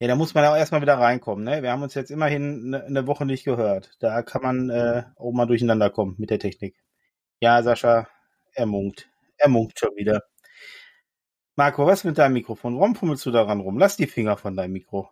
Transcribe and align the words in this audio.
Ja, 0.00 0.08
da 0.08 0.14
muss 0.16 0.32
man 0.32 0.46
auch 0.46 0.56
erstmal 0.56 0.80
wieder 0.80 0.98
reinkommen. 0.98 1.44
Ne? 1.44 1.62
Wir 1.62 1.72
haben 1.72 1.82
uns 1.82 1.92
jetzt 1.92 2.10
immerhin 2.10 2.74
eine, 2.74 2.84
eine 2.84 3.06
Woche 3.06 3.26
nicht 3.26 3.44
gehört. 3.44 3.96
Da 4.00 4.22
kann 4.22 4.40
man 4.40 4.70
äh, 4.70 5.04
auch 5.16 5.32
mal 5.32 5.44
durcheinander 5.44 5.90
kommen 5.90 6.14
mit 6.18 6.30
der 6.30 6.38
Technik. 6.38 6.74
Ja, 7.38 7.62
Sascha, 7.62 8.08
er 8.54 8.66
munkt. 8.66 9.10
Er 9.36 9.50
munkt 9.50 9.78
schon 9.78 9.94
wieder. 9.96 10.22
Marco, 11.54 11.86
was 11.86 12.04
mit 12.04 12.16
deinem 12.16 12.32
Mikrofon? 12.32 12.78
Warum 12.78 12.94
fummelst 12.94 13.26
du 13.26 13.30
daran 13.30 13.60
rum? 13.60 13.78
Lass 13.78 13.98
die 13.98 14.06
Finger 14.06 14.38
von 14.38 14.56
deinem 14.56 14.72
Mikro. 14.72 15.10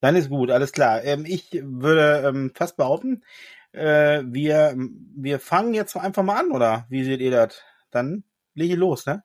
Dann 0.00 0.16
ist 0.16 0.28
gut, 0.28 0.50
alles 0.50 0.72
klar. 0.72 1.02
Ähm, 1.02 1.24
ich 1.26 1.50
würde 1.52 2.28
ähm, 2.28 2.52
fast 2.54 2.76
behaupten, 2.76 3.24
äh, 3.72 4.22
wir, 4.26 4.74
wir 4.76 5.40
fangen 5.40 5.72
jetzt 5.72 5.96
einfach 5.96 6.22
mal 6.22 6.38
an, 6.38 6.50
oder? 6.50 6.84
Wie 6.90 7.04
seht 7.04 7.22
ihr 7.22 7.30
das? 7.30 7.62
Dann 7.90 8.24
lege 8.52 8.74
ich 8.74 8.78
los, 8.78 9.06
ne? 9.06 9.24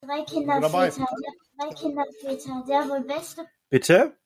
Drei 0.00 0.22
Kinderväter, 0.24 0.90
der, 0.96 1.43
drei 1.56 1.74
Kinderväter, 1.74 2.64
der 2.68 2.88
wohl 2.88 3.04
beste. 3.04 3.46
Bitte? 3.70 4.16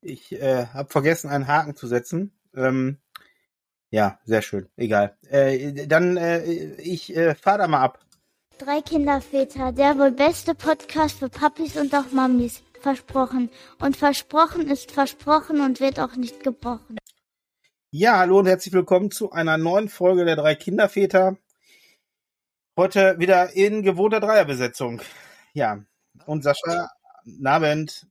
Ich 0.00 0.32
äh, 0.32 0.66
habe 0.66 0.90
vergessen, 0.90 1.30
einen 1.30 1.46
Haken 1.46 1.76
zu 1.76 1.86
setzen. 1.86 2.32
Ähm, 2.54 2.98
ja, 3.90 4.18
sehr 4.24 4.42
schön. 4.42 4.68
Egal. 4.76 5.16
Äh, 5.28 5.86
dann, 5.86 6.16
äh, 6.16 6.44
ich 6.76 7.16
äh, 7.16 7.34
fahre 7.34 7.58
da 7.58 7.68
mal 7.68 7.80
ab. 7.80 8.00
Drei 8.58 8.80
Kinderväter, 8.82 9.72
der 9.72 9.98
wohl 9.98 10.12
beste 10.12 10.54
Podcast 10.54 11.18
für 11.18 11.28
Papis 11.28 11.76
und 11.76 11.94
auch 11.94 12.10
Mamis. 12.12 12.62
Versprochen. 12.80 13.50
Und 13.80 13.96
versprochen 13.96 14.68
ist 14.68 14.92
versprochen 14.92 15.60
und 15.60 15.80
wird 15.80 15.98
auch 15.98 16.16
nicht 16.16 16.44
gebrochen. 16.44 16.98
Ja, 17.90 18.18
hallo 18.18 18.40
und 18.40 18.46
herzlich 18.46 18.74
willkommen 18.74 19.10
zu 19.10 19.32
einer 19.32 19.56
neuen 19.56 19.88
Folge 19.88 20.24
der 20.24 20.36
drei 20.36 20.54
Kinderväter. 20.54 21.38
Heute 22.76 23.18
wieder 23.18 23.54
in 23.54 23.82
gewohnter 23.82 24.20
Dreierbesetzung. 24.20 25.00
Ja, 25.54 25.84
und 26.26 26.42
Sascha, 26.42 26.90
Nabend. 27.24 28.06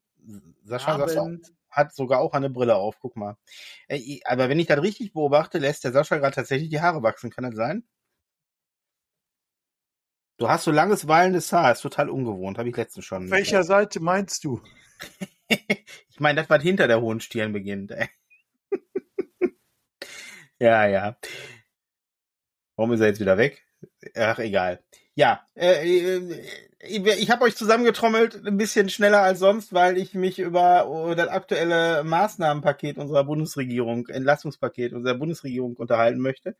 Sascha, 0.63 0.97
Sascha 0.97 1.37
hat 1.69 1.93
sogar 1.93 2.19
auch 2.19 2.33
eine 2.33 2.49
Brille 2.49 2.75
auf, 2.75 2.99
guck 2.99 3.15
mal. 3.15 3.37
Äh, 3.87 4.19
aber 4.25 4.47
wenn 4.49 4.59
ich 4.59 4.67
das 4.67 4.81
richtig 4.81 5.13
beobachte, 5.13 5.57
lässt 5.57 5.83
der 5.83 5.91
Sascha 5.91 6.17
gerade 6.17 6.35
tatsächlich 6.35 6.69
die 6.69 6.81
Haare 6.81 7.03
wachsen. 7.03 7.31
Kann 7.31 7.43
das 7.43 7.55
sein? 7.55 7.83
Du 10.37 10.49
hast 10.49 10.63
so 10.63 10.71
langes, 10.71 11.07
wallendes 11.07 11.51
Haar. 11.51 11.71
Ist 11.71 11.81
total 11.81 12.09
ungewohnt. 12.09 12.57
Habe 12.57 12.69
ich 12.69 12.77
letztens 12.77 13.05
schon. 13.05 13.29
Welcher 13.29 13.63
Seite 13.63 13.99
meinst 13.99 14.43
du? 14.43 14.61
ich 15.47 16.19
meine, 16.19 16.41
das, 16.41 16.49
was 16.49 16.63
hinter 16.63 16.87
der 16.87 17.01
hohen 17.01 17.19
Stirn 17.19 17.53
beginnt. 17.53 17.91
Ey. 17.91 18.09
ja, 20.59 20.87
ja. 20.87 21.17
Warum 22.75 22.93
ist 22.93 23.01
er 23.01 23.07
jetzt 23.07 23.19
wieder 23.19 23.37
weg? 23.37 23.65
Ach, 24.15 24.39
egal. 24.39 24.83
Ja, 25.15 25.47
äh, 25.55 26.17
äh 26.17 26.69
ich 26.85 27.31
habe 27.31 27.43
euch 27.43 27.55
zusammengetrommelt, 27.55 28.45
ein 28.45 28.57
bisschen 28.57 28.89
schneller 28.89 29.21
als 29.21 29.39
sonst, 29.39 29.73
weil 29.73 29.97
ich 29.97 30.13
mich 30.13 30.39
über 30.39 31.13
das 31.15 31.29
aktuelle 31.29 32.03
Maßnahmenpaket 32.03 32.97
unserer 32.97 33.23
Bundesregierung, 33.23 34.07
Entlastungspaket 34.07 34.93
unserer 34.93 35.15
Bundesregierung 35.15 35.75
unterhalten 35.77 36.19
möchte. 36.19 36.55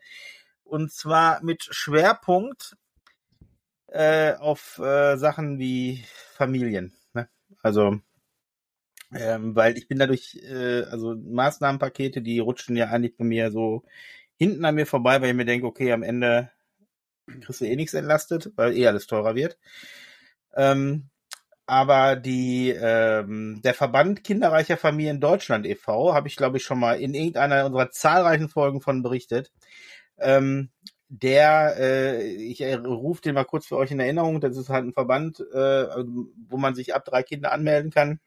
Und 0.64 0.92
zwar 0.92 1.44
mit 1.44 1.68
Schwerpunkt 1.70 2.78
äh, 3.88 4.34
auf 4.36 4.80
äh, 4.80 5.18
Sachen 5.18 5.60
wie 5.60 6.04
Familien. 6.34 6.94
Ne? 7.14 7.28
Also, 7.62 8.00
ähm, 9.14 9.56
weil 9.56 9.78
ich 9.78 9.88
bin 9.88 10.00
dadurch, 10.00 10.36
äh, 10.44 10.84
also 10.84 11.16
Maßnahmenpakete, 11.16 12.22
die 12.22 12.40
rutschen 12.40 12.76
ja 12.76 12.88
eigentlich 12.88 13.18
bei 13.18 13.26
mir 13.26 13.52
so 13.52 13.84
hinten 14.38 14.66
an 14.66 14.76
mir 14.76 14.88
vorbei, 14.88 15.22
weil 15.22 15.30
ich 15.30 15.36
mir 15.36 15.46
denke, 15.46 15.68
okay, 15.68 15.92
am 15.92 16.04
Ende 16.04 16.50
kriegst 17.42 17.62
du 17.62 17.66
eh 17.66 17.76
nichts 17.76 17.94
entlastet, 17.94 18.52
weil 18.56 18.76
eh 18.76 18.88
alles 18.88 19.08
teurer 19.08 19.36
wird. 19.36 19.58
Ähm, 20.56 21.10
aber 21.66 22.16
die 22.18 22.72
ähm, 22.72 23.62
der 23.64 23.74
Verband 23.74 24.24
kinderreicher 24.24 24.78
Familien 24.78 25.22
Deutschland 25.22 25.66
e.V. 25.66 26.14
habe 26.14 26.28
ich 26.28 26.36
glaube 26.36 26.58
ich 26.58 26.64
schon 26.64 26.80
mal 26.80 27.00
in 27.00 27.14
irgendeiner 27.14 27.66
unserer 27.66 27.90
zahlreichen 27.92 28.50
Folgen 28.50 28.82
von 28.82 29.02
berichtet. 29.02 29.52
Ähm, 30.20 30.70
der, 31.10 31.76
äh, 31.78 32.24
ich 32.28 32.62
äh, 32.62 32.74
rufe 32.74 33.22
den 33.22 33.36
mal 33.36 33.44
kurz 33.46 33.68
für 33.68 33.78
euch 33.78 33.92
in 33.92 34.00
Erinnerung, 34.00 34.42
das 34.42 34.58
ist 34.58 34.70
halt 34.70 34.86
ein 34.86 34.94
Verband, 34.94 35.40
äh, 35.40 35.88
wo 36.50 36.58
man 36.58 36.76
sich 36.76 36.96
ab 36.96 37.06
drei 37.06 37.22
Kinder 37.24 37.52
anmelden 37.52 37.92
kann, 37.92 38.20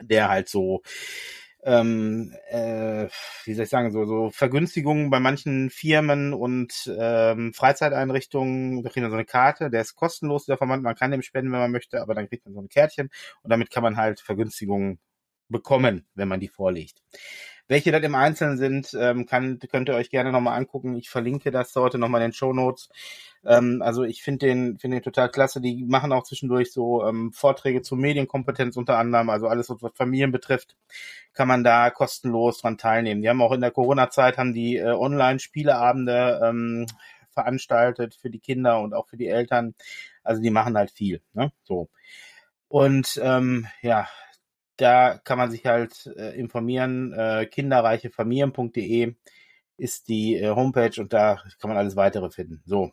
der 0.00 0.28
halt 0.28 0.48
so, 0.48 0.82
ähm, 1.64 2.34
äh, 2.48 3.08
wie 3.44 3.54
soll 3.54 3.64
ich 3.64 3.70
sagen, 3.70 3.90
so, 3.92 4.04
so 4.04 4.30
Vergünstigungen 4.30 5.10
bei 5.10 5.20
manchen 5.20 5.70
Firmen 5.70 6.32
und 6.32 6.92
ähm, 6.98 7.52
Freizeiteinrichtungen, 7.52 8.82
da 8.82 8.88
kriegt 8.90 9.02
man 9.02 9.10
so 9.10 9.16
eine 9.16 9.26
Karte, 9.26 9.70
der 9.70 9.82
ist 9.82 9.94
kostenlos, 9.94 10.46
der 10.46 10.56
Verband, 10.56 10.82
man 10.82 10.94
kann 10.94 11.10
dem 11.10 11.22
spenden, 11.22 11.52
wenn 11.52 11.60
man 11.60 11.70
möchte, 11.72 12.00
aber 12.00 12.14
dann 12.14 12.28
kriegt 12.28 12.44
man 12.44 12.54
so 12.54 12.60
ein 12.60 12.68
Kärtchen 12.68 13.10
und 13.42 13.50
damit 13.50 13.70
kann 13.70 13.82
man 13.82 13.96
halt 13.96 14.20
Vergünstigungen 14.20 14.98
bekommen, 15.48 16.06
wenn 16.14 16.28
man 16.28 16.40
die 16.40 16.48
vorlegt. 16.48 17.02
Welche 17.68 17.92
das 17.92 18.02
im 18.02 18.16
Einzelnen 18.16 18.56
sind, 18.56 18.96
ähm, 18.98 19.26
kann, 19.26 19.60
könnt 19.70 19.88
ihr 19.88 19.94
euch 19.94 20.10
gerne 20.10 20.32
nochmal 20.32 20.58
angucken. 20.58 20.96
Ich 20.96 21.08
verlinke 21.08 21.52
das 21.52 21.74
heute 21.76 21.98
nochmal 21.98 22.20
in 22.22 22.28
den 22.28 22.32
Show 22.32 22.52
Notes. 22.52 22.88
Ähm, 23.44 23.82
also 23.82 24.04
ich 24.04 24.22
finde 24.22 24.46
den, 24.46 24.78
finde 24.78 24.98
den 24.98 25.02
total 25.02 25.30
klasse. 25.30 25.60
Die 25.60 25.84
machen 25.84 26.12
auch 26.12 26.24
zwischendurch 26.24 26.72
so 26.72 27.06
ähm, 27.06 27.32
Vorträge 27.32 27.82
zur 27.82 27.98
Medienkompetenz 27.98 28.76
unter 28.76 28.98
anderem. 28.98 29.30
Also 29.30 29.48
alles, 29.48 29.70
was 29.70 29.92
Familien 29.94 30.32
betrifft, 30.32 30.76
kann 31.32 31.48
man 31.48 31.64
da 31.64 31.90
kostenlos 31.90 32.58
dran 32.60 32.78
teilnehmen. 32.78 33.22
Die 33.22 33.28
haben 33.28 33.42
auch 33.42 33.52
in 33.52 33.60
der 33.60 33.70
Corona-Zeit 33.70 34.38
haben 34.38 34.52
die 34.52 34.76
äh, 34.76 34.92
Online-Spieleabende 34.92 36.40
ähm, 36.44 36.86
veranstaltet 37.30 38.14
für 38.14 38.30
die 38.30 38.40
Kinder 38.40 38.80
und 38.80 38.94
auch 38.94 39.08
für 39.08 39.16
die 39.16 39.28
Eltern. 39.28 39.74
Also 40.22 40.42
die 40.42 40.50
machen 40.50 40.76
halt 40.76 40.90
viel. 40.90 41.22
Ne? 41.32 41.52
So. 41.64 41.88
Und 42.68 43.18
ähm, 43.22 43.66
ja, 43.82 44.08
da 44.76 45.18
kann 45.18 45.38
man 45.38 45.50
sich 45.50 45.66
halt 45.66 46.06
äh, 46.16 46.38
informieren. 46.38 47.12
Äh, 47.12 47.46
kinderreichefamilien.de 47.46 49.14
ist 49.76 50.08
die 50.08 50.36
äh, 50.36 50.50
Homepage 50.50 51.00
und 51.00 51.12
da 51.12 51.42
kann 51.58 51.70
man 51.70 51.76
alles 51.78 51.96
weitere 51.96 52.30
finden. 52.30 52.62
So. 52.66 52.92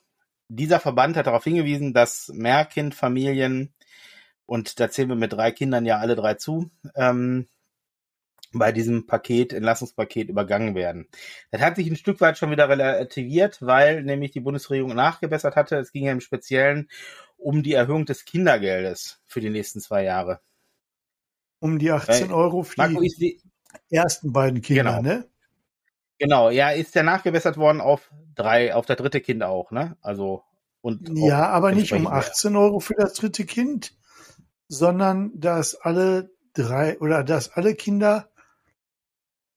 Dieser 0.49 0.79
Verband 0.79 1.17
hat 1.17 1.27
darauf 1.27 1.43
hingewiesen, 1.43 1.93
dass 1.93 2.29
Mehrkindfamilien, 2.33 3.73
und 4.45 4.79
da 4.79 4.89
zählen 4.89 5.09
wir 5.09 5.15
mit 5.15 5.33
drei 5.33 5.51
Kindern 5.51 5.85
ja 5.85 5.97
alle 5.97 6.15
drei 6.15 6.35
zu, 6.35 6.71
ähm, 6.95 7.47
bei 8.53 8.71
diesem 8.71 9.07
Paket, 9.07 9.51
Entlassungspaket 9.51 10.29
übergangen 10.29 10.73
werden. 10.73 11.07
Das 11.51 11.61
hat 11.61 11.75
sich 11.75 11.87
ein 11.87 11.97
Stück 11.97 12.21
weit 12.21 12.37
schon 12.37 12.49
wieder 12.49 12.69
relativiert, 12.69 13.57
weil 13.61 14.03
nämlich 14.03 14.31
die 14.31 14.39
Bundesregierung 14.39 14.95
nachgebessert 14.95 15.57
hatte. 15.57 15.75
Es 15.77 15.91
ging 15.91 16.05
ja 16.05 16.13
im 16.13 16.21
Speziellen 16.21 16.89
um 17.37 17.61
die 17.61 17.73
Erhöhung 17.73 18.05
des 18.05 18.23
Kindergeldes 18.23 19.21
für 19.25 19.41
die 19.41 19.49
nächsten 19.49 19.81
zwei 19.81 20.03
Jahre 20.03 20.39
um 21.59 21.79
die 21.79 21.91
18 21.91 22.31
Euro 22.31 22.63
für 22.63 22.77
Marco, 22.77 23.01
die, 23.01 23.13
die, 23.17 23.41
ersten 23.89 24.31
beiden 24.31 24.61
Kinder, 24.61 24.97
genau. 24.97 25.01
ne? 25.01 25.29
Genau, 26.19 26.49
ja, 26.49 26.71
ist 26.71 26.95
ja 26.95 27.03
nachgebessert 27.03 27.57
worden 27.57 27.81
auf 27.81 28.11
drei, 28.35 28.73
auf 28.73 28.85
das 28.85 28.97
dritte 28.97 29.21
Kind 29.21 29.43
auch, 29.43 29.71
ne? 29.71 29.97
Also 30.01 30.43
und 30.81 31.09
ja, 31.17 31.49
aber 31.49 31.71
nicht 31.71 31.93
um 31.93 32.07
18 32.07 32.53
mehr. 32.53 32.61
Euro 32.61 32.79
für 32.79 32.95
das 32.95 33.13
dritte 33.13 33.45
Kind, 33.45 33.93
sondern 34.67 35.31
dass 35.39 35.75
alle 35.75 36.31
drei 36.53 36.99
oder 36.99 37.23
dass 37.23 37.51
alle 37.51 37.75
Kinder 37.75 38.29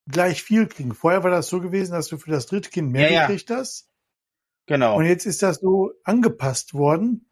gleich 0.06 0.42
viel 0.42 0.66
kriegen. 0.66 0.94
Vorher 0.94 1.22
war 1.22 1.30
das 1.30 1.48
so 1.48 1.60
gewesen, 1.60 1.92
dass 1.92 2.08
du 2.08 2.18
für 2.18 2.30
das 2.30 2.46
dritte 2.46 2.70
Kind 2.70 2.90
mehr 2.90 3.12
ja, 3.12 3.26
gekriegt 3.26 3.50
hast. 3.50 3.88
Genau. 4.66 4.96
Und 4.96 5.04
jetzt 5.04 5.26
ist 5.26 5.42
das 5.42 5.56
so 5.56 5.92
angepasst 6.04 6.74
worden, 6.74 7.30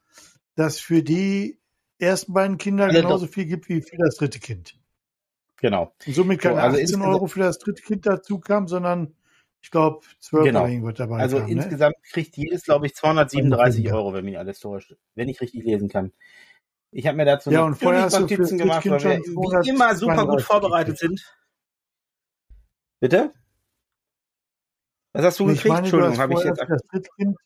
dass 0.54 0.78
für 0.80 1.02
die 1.02 1.60
ersten 1.98 2.32
beiden 2.32 2.58
Kinder 2.58 2.84
also 2.84 3.00
genauso 3.00 3.26
viel 3.26 3.46
gibt 3.46 3.68
wie 3.68 3.82
für 3.82 3.96
das 3.96 4.16
dritte 4.16 4.38
Kind. 4.38 4.77
Genau. 5.60 5.92
Und 6.06 6.14
somit 6.14 6.40
keine 6.40 6.56
so, 6.56 6.60
also 6.60 6.78
18 6.78 7.02
Euro 7.02 7.26
für 7.26 7.40
das 7.40 7.58
dritte 7.58 7.82
Kind 7.82 8.06
dazu 8.06 8.38
kam, 8.38 8.68
sondern 8.68 9.14
ich 9.60 9.70
glaube 9.70 10.06
12 10.20 10.44
genau. 10.44 10.64
Euro 10.64 10.82
wird 10.84 11.00
dabei. 11.00 11.18
Also 11.18 11.38
kam, 11.38 11.46
ne? 11.46 11.52
insgesamt 11.52 11.96
ne? 11.96 12.02
kriegt 12.10 12.36
jedes, 12.36 12.64
glaube 12.64 12.86
ich, 12.86 12.94
237 12.94 13.92
Euro, 13.92 14.14
wenn 14.14 14.24
mich 14.24 14.38
alles 14.38 14.60
täuscht, 14.60 14.96
wenn 15.14 15.28
ich 15.28 15.40
richtig 15.40 15.64
lesen 15.64 15.88
kann. 15.88 16.12
Ich 16.90 17.06
habe 17.06 17.16
mir 17.16 17.24
dazu 17.24 17.50
ja, 17.50 17.64
und 17.64 17.74
vorher 17.74 18.02
hast 18.02 18.18
Notizen 18.18 18.56
gemacht, 18.56 18.88
weil 18.88 19.02
wir 19.02 19.18
wie 19.18 19.68
immer 19.68 19.94
super 19.94 20.26
gut 20.26 20.42
vorbereitet 20.42 20.98
sind. 20.98 21.22
Bitte? 23.00 23.32
Was 25.12 25.24
hast 25.24 25.40
du 25.40 25.48
ich 25.50 25.56
gekriegt? 25.56 25.68
Meine, 25.68 25.78
Entschuldigung, 25.80 26.18
habe 26.18 26.34
ich 26.34 26.44
jetzt. 26.44 26.60
Das 26.60 26.82
dritte 26.90 27.10
Kind 27.16 27.36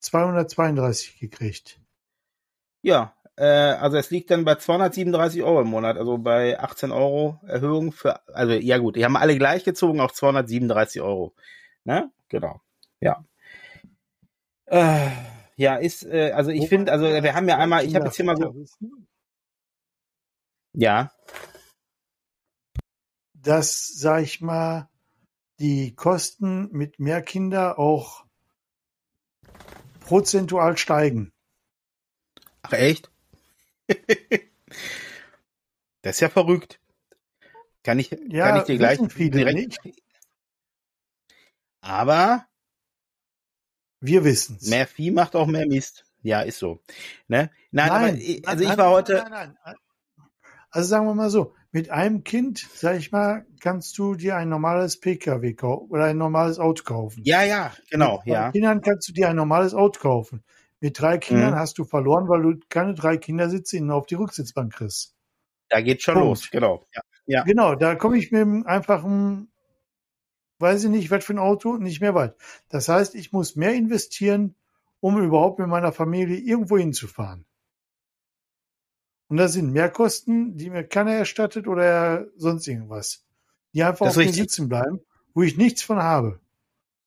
232 0.00 1.18
gekriegt. 1.18 1.80
Ja, 2.82 3.14
äh, 3.38 3.44
also 3.44 3.96
es 3.96 4.10
liegt 4.10 4.32
dann 4.32 4.44
bei 4.44 4.56
237 4.56 5.44
Euro 5.44 5.60
im 5.60 5.68
Monat, 5.68 5.96
also 5.96 6.18
bei 6.18 6.58
18 6.58 6.90
Euro 6.90 7.38
Erhöhung 7.46 7.92
für, 7.92 8.26
also 8.34 8.52
ja 8.52 8.78
gut, 8.78 8.96
die 8.96 9.04
haben 9.04 9.16
alle 9.16 9.38
gleich 9.38 9.62
gezogen 9.62 10.00
auf 10.00 10.12
237 10.12 11.00
Euro. 11.02 11.34
Ne? 11.84 12.10
Genau. 12.28 12.60
Ja. 13.00 13.24
Äh, 14.66 15.10
ja, 15.54 15.76
ist, 15.76 16.04
äh, 16.04 16.32
also 16.32 16.50
ich 16.50 16.68
finde, 16.68 16.90
also 16.90 17.04
wir 17.04 17.34
haben 17.34 17.48
ja 17.48 17.58
einmal, 17.58 17.84
ich 17.84 17.94
habe 17.94 18.06
jetzt 18.06 18.16
hier 18.16 18.24
mal 18.24 18.36
so. 18.36 18.52
Ja. 20.72 21.12
Dass, 23.34 23.86
sag 23.86 24.24
ich 24.24 24.40
mal, 24.40 24.88
die 25.60 25.94
Kosten 25.94 26.70
mit 26.72 26.98
mehr 26.98 27.22
Kinder 27.22 27.78
auch 27.78 28.24
prozentual 30.00 30.76
steigen. 30.76 31.32
Ach 32.62 32.72
echt? 32.72 33.12
das 36.02 36.16
ist 36.16 36.20
ja 36.20 36.28
verrückt. 36.28 36.80
Kann 37.82 37.98
ich, 37.98 38.10
Ja, 38.28 38.48
kann 38.48 38.58
ich 38.58 38.64
dir 38.64 38.78
gleich 38.78 39.00
wissen 39.00 39.30
direkt. 39.30 39.78
Aber 41.80 42.46
Wir 44.00 44.24
wissen's. 44.24 44.68
mehr 44.68 44.86
Vieh 44.86 45.10
macht 45.10 45.34
auch 45.34 45.46
mehr 45.46 45.66
Mist. 45.66 46.04
Ja, 46.22 46.42
ist 46.42 46.58
so. 46.58 46.80
Ne? 47.28 47.50
Nein, 47.70 47.90
aber 47.90 48.12
ich, 48.14 48.46
also 48.46 48.62
ich 48.62 48.68
nein, 48.68 48.78
war 48.78 48.86
nein, 48.86 48.94
heute. 48.94 49.14
Nein, 49.30 49.56
nein, 49.64 49.76
Also 50.70 50.88
sagen 50.88 51.06
wir 51.06 51.14
mal 51.14 51.30
so, 51.30 51.54
mit 51.70 51.90
einem 51.90 52.24
Kind, 52.24 52.66
sag 52.74 52.96
ich 52.98 53.12
mal, 53.12 53.46
kannst 53.60 53.96
du 53.98 54.14
dir 54.14 54.36
ein 54.36 54.48
normales 54.48 55.00
PKW 55.00 55.54
kaufen 55.54 55.90
oder 55.90 56.04
ein 56.04 56.18
normales 56.18 56.58
Auto 56.58 56.82
kaufen. 56.84 57.22
Ja, 57.24 57.42
ja, 57.42 57.72
genau, 57.90 58.22
Mit 58.24 58.34
ja. 58.34 58.50
Kindern 58.52 58.80
kannst 58.80 59.08
du 59.08 59.12
dir 59.12 59.28
ein 59.28 59.36
normales 59.36 59.74
Auto 59.74 60.00
kaufen. 60.00 60.42
Mit 60.80 61.00
drei 61.00 61.18
Kindern 61.18 61.52
Mhm. 61.52 61.56
hast 61.58 61.78
du 61.78 61.84
verloren, 61.84 62.28
weil 62.28 62.42
du 62.42 62.60
keine 62.68 62.94
drei 62.94 63.16
Kindersitze 63.16 63.76
innen 63.78 63.90
auf 63.90 64.06
die 64.06 64.14
Rücksitzbank 64.14 64.72
kriegst. 64.74 65.14
Da 65.68 65.80
geht 65.80 66.02
schon 66.02 66.14
Punkt. 66.14 66.28
los, 66.28 66.50
genau. 66.50 66.86
Ja. 66.94 67.02
Ja. 67.26 67.42
Genau, 67.44 67.74
da 67.74 67.94
komme 67.94 68.16
ich 68.16 68.30
mit 68.32 68.40
einem 68.40 68.64
einfachen, 68.66 69.50
weiß 70.60 70.84
ich 70.84 70.90
nicht, 70.90 71.10
was 71.10 71.24
für 71.24 71.34
ein 71.34 71.38
Auto, 71.38 71.76
nicht 71.76 72.00
mehr 72.00 72.14
weit. 72.14 72.34
Das 72.68 72.88
heißt, 72.88 73.14
ich 73.14 73.32
muss 73.32 73.54
mehr 73.56 73.74
investieren, 73.74 74.54
um 75.00 75.18
überhaupt 75.22 75.58
mit 75.58 75.68
meiner 75.68 75.92
Familie 75.92 76.38
irgendwo 76.38 76.78
hinzufahren. 76.78 77.44
Und 79.28 79.36
das 79.36 79.52
sind 79.52 79.72
Mehrkosten, 79.72 80.56
die 80.56 80.70
mir 80.70 80.84
keiner 80.84 81.12
erstattet 81.12 81.66
oder 81.68 82.28
sonst 82.36 82.66
irgendwas. 82.66 83.26
Die 83.74 83.82
einfach 83.82 84.06
Das 84.06 84.14
auf 84.14 84.18
richtig. 84.20 84.36
sitzen 84.36 84.68
bleiben, 84.70 85.00
wo 85.34 85.42
ich 85.42 85.58
nichts 85.58 85.82
von 85.82 85.98
habe. 86.02 86.40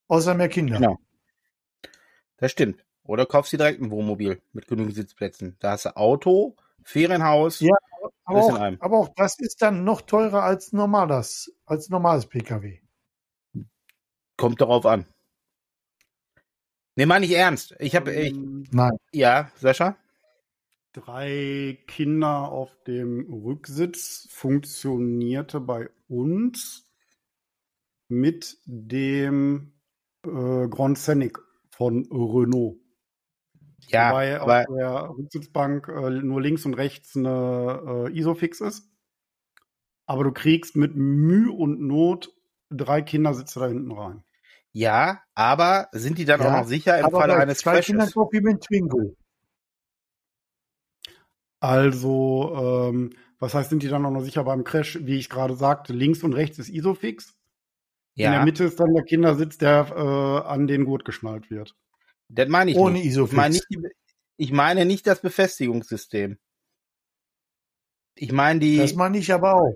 Außer 0.08 0.36
mehr 0.36 0.50
Kinder. 0.50 0.78
Genau. 0.78 1.00
Das 2.38 2.52
stimmt. 2.52 2.86
Oder 3.04 3.26
kaufst 3.26 3.52
dir 3.52 3.58
direkt 3.58 3.82
ein 3.82 3.92
Wohnmobil 3.92 4.42
mit 4.54 4.68
genügend 4.68 4.96
Sitzplätzen. 4.96 5.58
Da 5.60 5.72
hast 5.72 5.86
du 5.86 5.96
Auto, 5.98 6.56
Ferienhaus. 6.84 7.60
Ja, 7.60 7.76
Aber 8.26 8.38
Alles 8.40 8.48
in 8.50 8.56
auch, 8.56 8.60
einem. 8.60 8.82
aber 8.82 8.98
auch 9.00 9.10
das 9.16 9.40
ist 9.40 9.62
dann 9.62 9.84
noch 9.84 10.02
teurer 10.02 10.44
als 10.44 10.72
normales, 10.72 11.54
als 11.66 11.90
normales 11.90 12.28
Pkw. 12.28 12.80
Kommt 14.38 14.62
darauf 14.62 14.86
an. 14.86 15.06
Nee, 16.96 17.06
meine 17.06 17.26
ich 17.26 17.32
ernst. 17.32 17.76
Ich 17.80 17.96
habe, 17.96 18.12
Ähm, 18.14 18.66
Nein. 18.72 18.98
ja, 19.12 19.52
Sascha? 19.56 19.98
drei 20.94 21.78
Kinder 21.88 22.52
auf 22.52 22.70
dem 22.86 23.22
Rücksitz 23.34 24.28
funktionierte 24.30 25.62
bei 25.62 25.90
uns 26.10 26.86
mit 28.10 28.58
dem 28.66 29.72
äh, 30.26 30.68
Grand 30.68 30.98
Scenic 30.98 31.40
von 31.70 32.06
Renault. 32.12 32.81
Ja, 33.88 34.10
Wobei 34.10 34.40
aber 34.40 34.62
auf 34.62 34.66
der 34.68 35.10
Rücksitzbank 35.18 35.88
äh, 35.90 36.10
nur 36.10 36.42
links 36.42 36.66
und 36.66 36.74
rechts 36.76 37.16
eine 37.16 38.08
äh, 38.10 38.18
Isofix 38.18 38.62
ist. 38.62 38.90
Aber 40.06 40.24
du 40.24 40.32
kriegst 40.32 40.76
mit 40.76 40.96
Mühe 40.96 41.52
und 41.52 41.82
Not 41.82 42.32
drei 42.70 43.02
Kindersitze 43.02 43.60
da 43.60 43.66
hinten 43.68 43.92
rein. 43.92 44.24
ja, 44.74 45.22
aber 45.36 45.88
sind 45.94 46.18
die 46.18 46.26
dann 46.26 46.42
Ja, 46.42 46.48
auch 46.48 46.52
noch 46.52 46.66
sicher 46.68 47.00
im 47.00 47.12
Falle 47.12 47.38
eines 47.38 47.64
zwei 47.64 47.78
Crashes? 47.84 48.18
mir 48.42 48.50
einen 48.52 48.60
Twingo. 48.60 49.16
Also, 51.60 52.90
ähm, 52.90 53.12
was 53.40 53.54
heißt, 53.54 53.70
sind 53.70 53.84
die 53.84 53.88
dann 53.88 54.06
auch 54.06 54.12
noch 54.12 54.22
sicher 54.24 54.44
beim 54.44 54.64
Crash? 54.64 55.00
Wie 55.06 55.18
ich 55.18 55.30
gerade 55.30 55.56
sagte, 55.56 55.94
links 55.94 56.24
und 56.24 56.34
rechts 56.34 56.58
ist 56.60 56.70
Isofix. 56.70 57.36
In 58.20 58.32
der 58.32 58.40
Ja, 58.40 58.42
Mitte 58.42 58.66
ist 58.66 58.80
dann 58.80 58.94
der 58.96 59.04
Kindersitz, 59.06 59.58
der 59.60 59.88
äh, 59.96 60.48
an 60.48 60.68
den 60.68 60.86
Gurt 60.86 61.06
geschnallt 61.06 61.52
wird. 61.52 61.76
Das 62.34 62.48
meine 62.50 62.72
ich 62.72 62.78
Ohne 62.78 62.94
nicht. 62.94 63.06
Ich 63.06 63.12
Isofix. 63.12 63.36
meine 63.38 63.54
nicht, 63.54 63.66
die, 63.70 63.80
ich 64.38 64.52
meine 64.52 64.86
nicht 64.86 65.06
das 65.08 65.22
Befestigungssystem. 65.22 66.38
Ich 68.16 68.32
meine 68.32 68.60
die, 68.60 68.78
Das 68.78 68.94
meine 68.96 69.18
ich 69.18 69.32
aber 69.34 69.56
auch. 69.56 69.76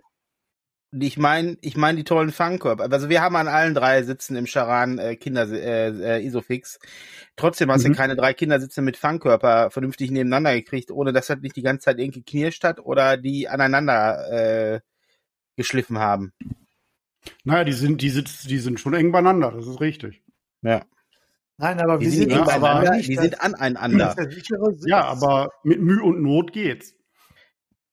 ich 0.98 1.18
meine, 1.18 1.57
ich 1.62 1.75
meine 1.78 1.98
die 1.98 2.04
tollen 2.04 2.31
Fangkörper. 2.31 2.90
Also 2.92 3.10
wir 3.10 3.22
haben 3.22 3.36
an 3.36 3.48
allen 3.48 3.74
drei 3.74 4.04
Sitzen 4.04 4.36
im 4.36 4.46
Charan 4.46 4.98
äh, 4.98 5.16
Kinder 5.16 5.48
äh, 5.50 5.90
äh, 6.19 6.25
Isofix. 6.25 6.80
Trotzdem 7.36 7.72
hast 7.72 7.84
Mhm. 7.84 7.92
du 7.92 7.98
keine 7.98 8.16
drei 8.16 8.34
Kindersitze 8.34 8.81
mit 8.81 8.98
Fangkörper 8.98 9.72
vernünftig 9.72 10.12
nebeneinander 10.12 10.54
gekriegt, 10.56 10.92
ohne 10.92 11.12
dass 11.13 11.28
das 11.28 11.40
nicht 11.40 11.56
die 11.56 11.62
ganze 11.63 11.86
Zeit 11.86 12.00
irgendwie 12.00 12.24
knirscht 12.24 12.63
hat 12.63 12.80
oder 12.80 13.18
die 13.18 13.48
aneinander 13.50 14.75
äh, 14.75 14.80
geschliffen 15.57 16.00
haben. 16.00 16.34
Naja, 17.44 17.63
die 17.63 17.74
sind, 17.74 18.02
die, 18.02 18.10
sitz, 18.10 18.44
die 18.44 18.60
sind 18.60 18.80
schon 18.80 18.94
eng 18.94 19.12
beieinander, 19.12 19.52
das 19.52 19.68
ist 19.68 19.80
richtig. 19.81 20.22
Ja. 20.62 20.86
Nein, 21.57 21.80
aber 21.80 21.98
Die 21.98 22.06
wir 22.06 22.12
sind 22.12 22.31
sind 22.31 22.42
aber 22.50 22.84
dass- 22.84 23.06
sind 23.06 23.42
aneinander. 23.42 24.16
Ja, 24.86 25.06
aber 25.06 25.52
mit 25.63 25.80
Mühe 25.81 26.04
und 26.04 26.22
Not 26.22 26.52
geht's. 26.52 26.94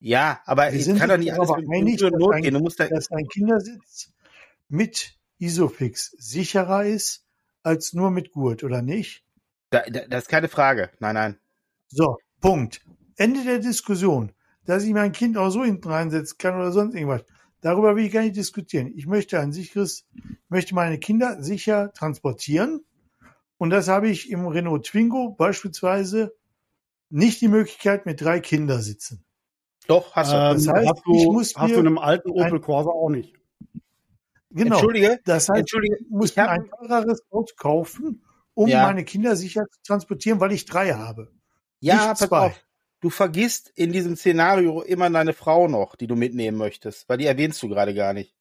Ja, 0.00 0.40
aber 0.46 0.72
Wir 0.72 0.80
es 0.80 0.84
sind 0.86 0.98
kann 0.98 1.08
doch 1.08 1.16
nicht 1.16 1.32
alles 1.32 1.48
mit 1.50 1.68
einig, 1.72 2.00
Mühe 2.00 2.06
und 2.06 2.12
dass 2.14 2.20
Not 2.20 2.34
ein- 2.34 2.42
gehen. 2.42 2.54
Du 2.54 2.60
musst 2.60 2.80
da, 2.80 2.88
dass 2.88 3.10
ein 3.12 3.26
Kindersitz 3.28 4.12
mit 4.68 5.14
Isofix 5.38 6.10
sicherer 6.18 6.84
ist 6.84 7.24
als 7.62 7.92
nur 7.92 8.10
mit 8.10 8.32
Gurt, 8.32 8.64
oder 8.64 8.82
nicht? 8.82 9.22
da, 9.70 9.82
da, 9.88 10.00
das 10.08 10.24
ist 10.24 10.28
keine 10.28 10.48
Frage. 10.48 10.90
Nein, 10.98 11.14
nein. 11.14 11.38
So, 11.88 12.16
Punkt. 12.40 12.84
Ende 13.16 13.44
der 13.44 13.58
Diskussion. 13.58 14.32
Dass 14.64 14.84
ich 14.84 14.92
mein 14.92 15.12
Kind 15.12 15.36
auch 15.38 15.50
so 15.50 15.64
hinten 15.64 15.88
reinsetzen 15.88 16.36
kann 16.38 16.54
oder 16.56 16.72
sonst 16.72 16.94
irgendwas. 16.94 17.24
Darüber 17.62 17.96
will 17.96 18.04
ich 18.06 18.12
gar 18.12 18.22
nicht 18.22 18.36
diskutieren. 18.36 18.92
Ich 18.94 19.06
möchte 19.06 19.38
ein 19.40 19.52
sicheres, 19.52 20.04
möchte 20.48 20.74
meine 20.74 20.98
Kinder 20.98 21.42
sicher 21.42 21.92
transportieren. 21.94 22.84
Und 23.62 23.70
das 23.70 23.86
habe 23.86 24.08
ich 24.08 24.28
im 24.28 24.44
Renault 24.48 24.86
Twingo 24.86 25.36
beispielsweise 25.38 26.34
nicht 27.10 27.40
die 27.40 27.46
Möglichkeit 27.46 28.06
mit 28.06 28.20
drei 28.20 28.40
Kindersitzen. 28.40 29.24
Doch, 29.86 30.16
hast 30.16 30.32
du. 30.32 30.36
Ähm, 30.36 30.54
Das 30.54 30.66
heißt, 30.66 30.88
hast 30.88 31.02
du, 31.06 31.14
ich 31.16 31.26
muss 31.26 31.54
hast 31.54 31.68
mir 31.68 31.74
du 31.74 31.80
in 31.82 31.86
einem 31.86 31.98
alten 31.98 32.30
Opel 32.32 32.58
Corsa 32.60 32.90
auch 32.90 33.08
nicht. 33.08 33.36
Genau. 34.50 34.74
Entschuldige, 34.74 35.20
Das 35.24 35.48
heißt, 35.48 35.60
Entschuldige, 35.60 35.96
ich 36.00 36.10
muss 36.10 36.30
ich 36.30 36.36
mir 36.36 36.42
hab- 36.42 36.50
ein 36.50 36.68
teureres 36.70 37.22
Auto 37.30 37.54
kaufen, 37.56 38.24
um 38.54 38.68
Ja. 38.68 38.82
meine 38.82 39.04
Kinder 39.04 39.36
sicher 39.36 39.64
zu 39.70 39.80
transportieren, 39.86 40.40
weil 40.40 40.50
ich 40.50 40.64
drei 40.66 40.94
habe. 40.94 41.30
Ja, 41.78 42.08
Nicht 42.08 42.16
zwei. 42.28 42.46
auf. 42.48 42.66
Du 42.98 43.10
vergisst 43.10 43.70
in 43.76 43.92
diesem 43.92 44.16
Szenario 44.16 44.82
immer 44.82 45.08
deine 45.08 45.34
Frau 45.34 45.68
noch, 45.68 45.94
die 45.94 46.08
du 46.08 46.16
mitnehmen 46.16 46.58
möchtest, 46.58 47.08
weil 47.08 47.18
die 47.18 47.26
erwähnst 47.26 47.62
du 47.62 47.68
gerade 47.68 47.94
gar 47.94 48.12
nicht. 48.12 48.34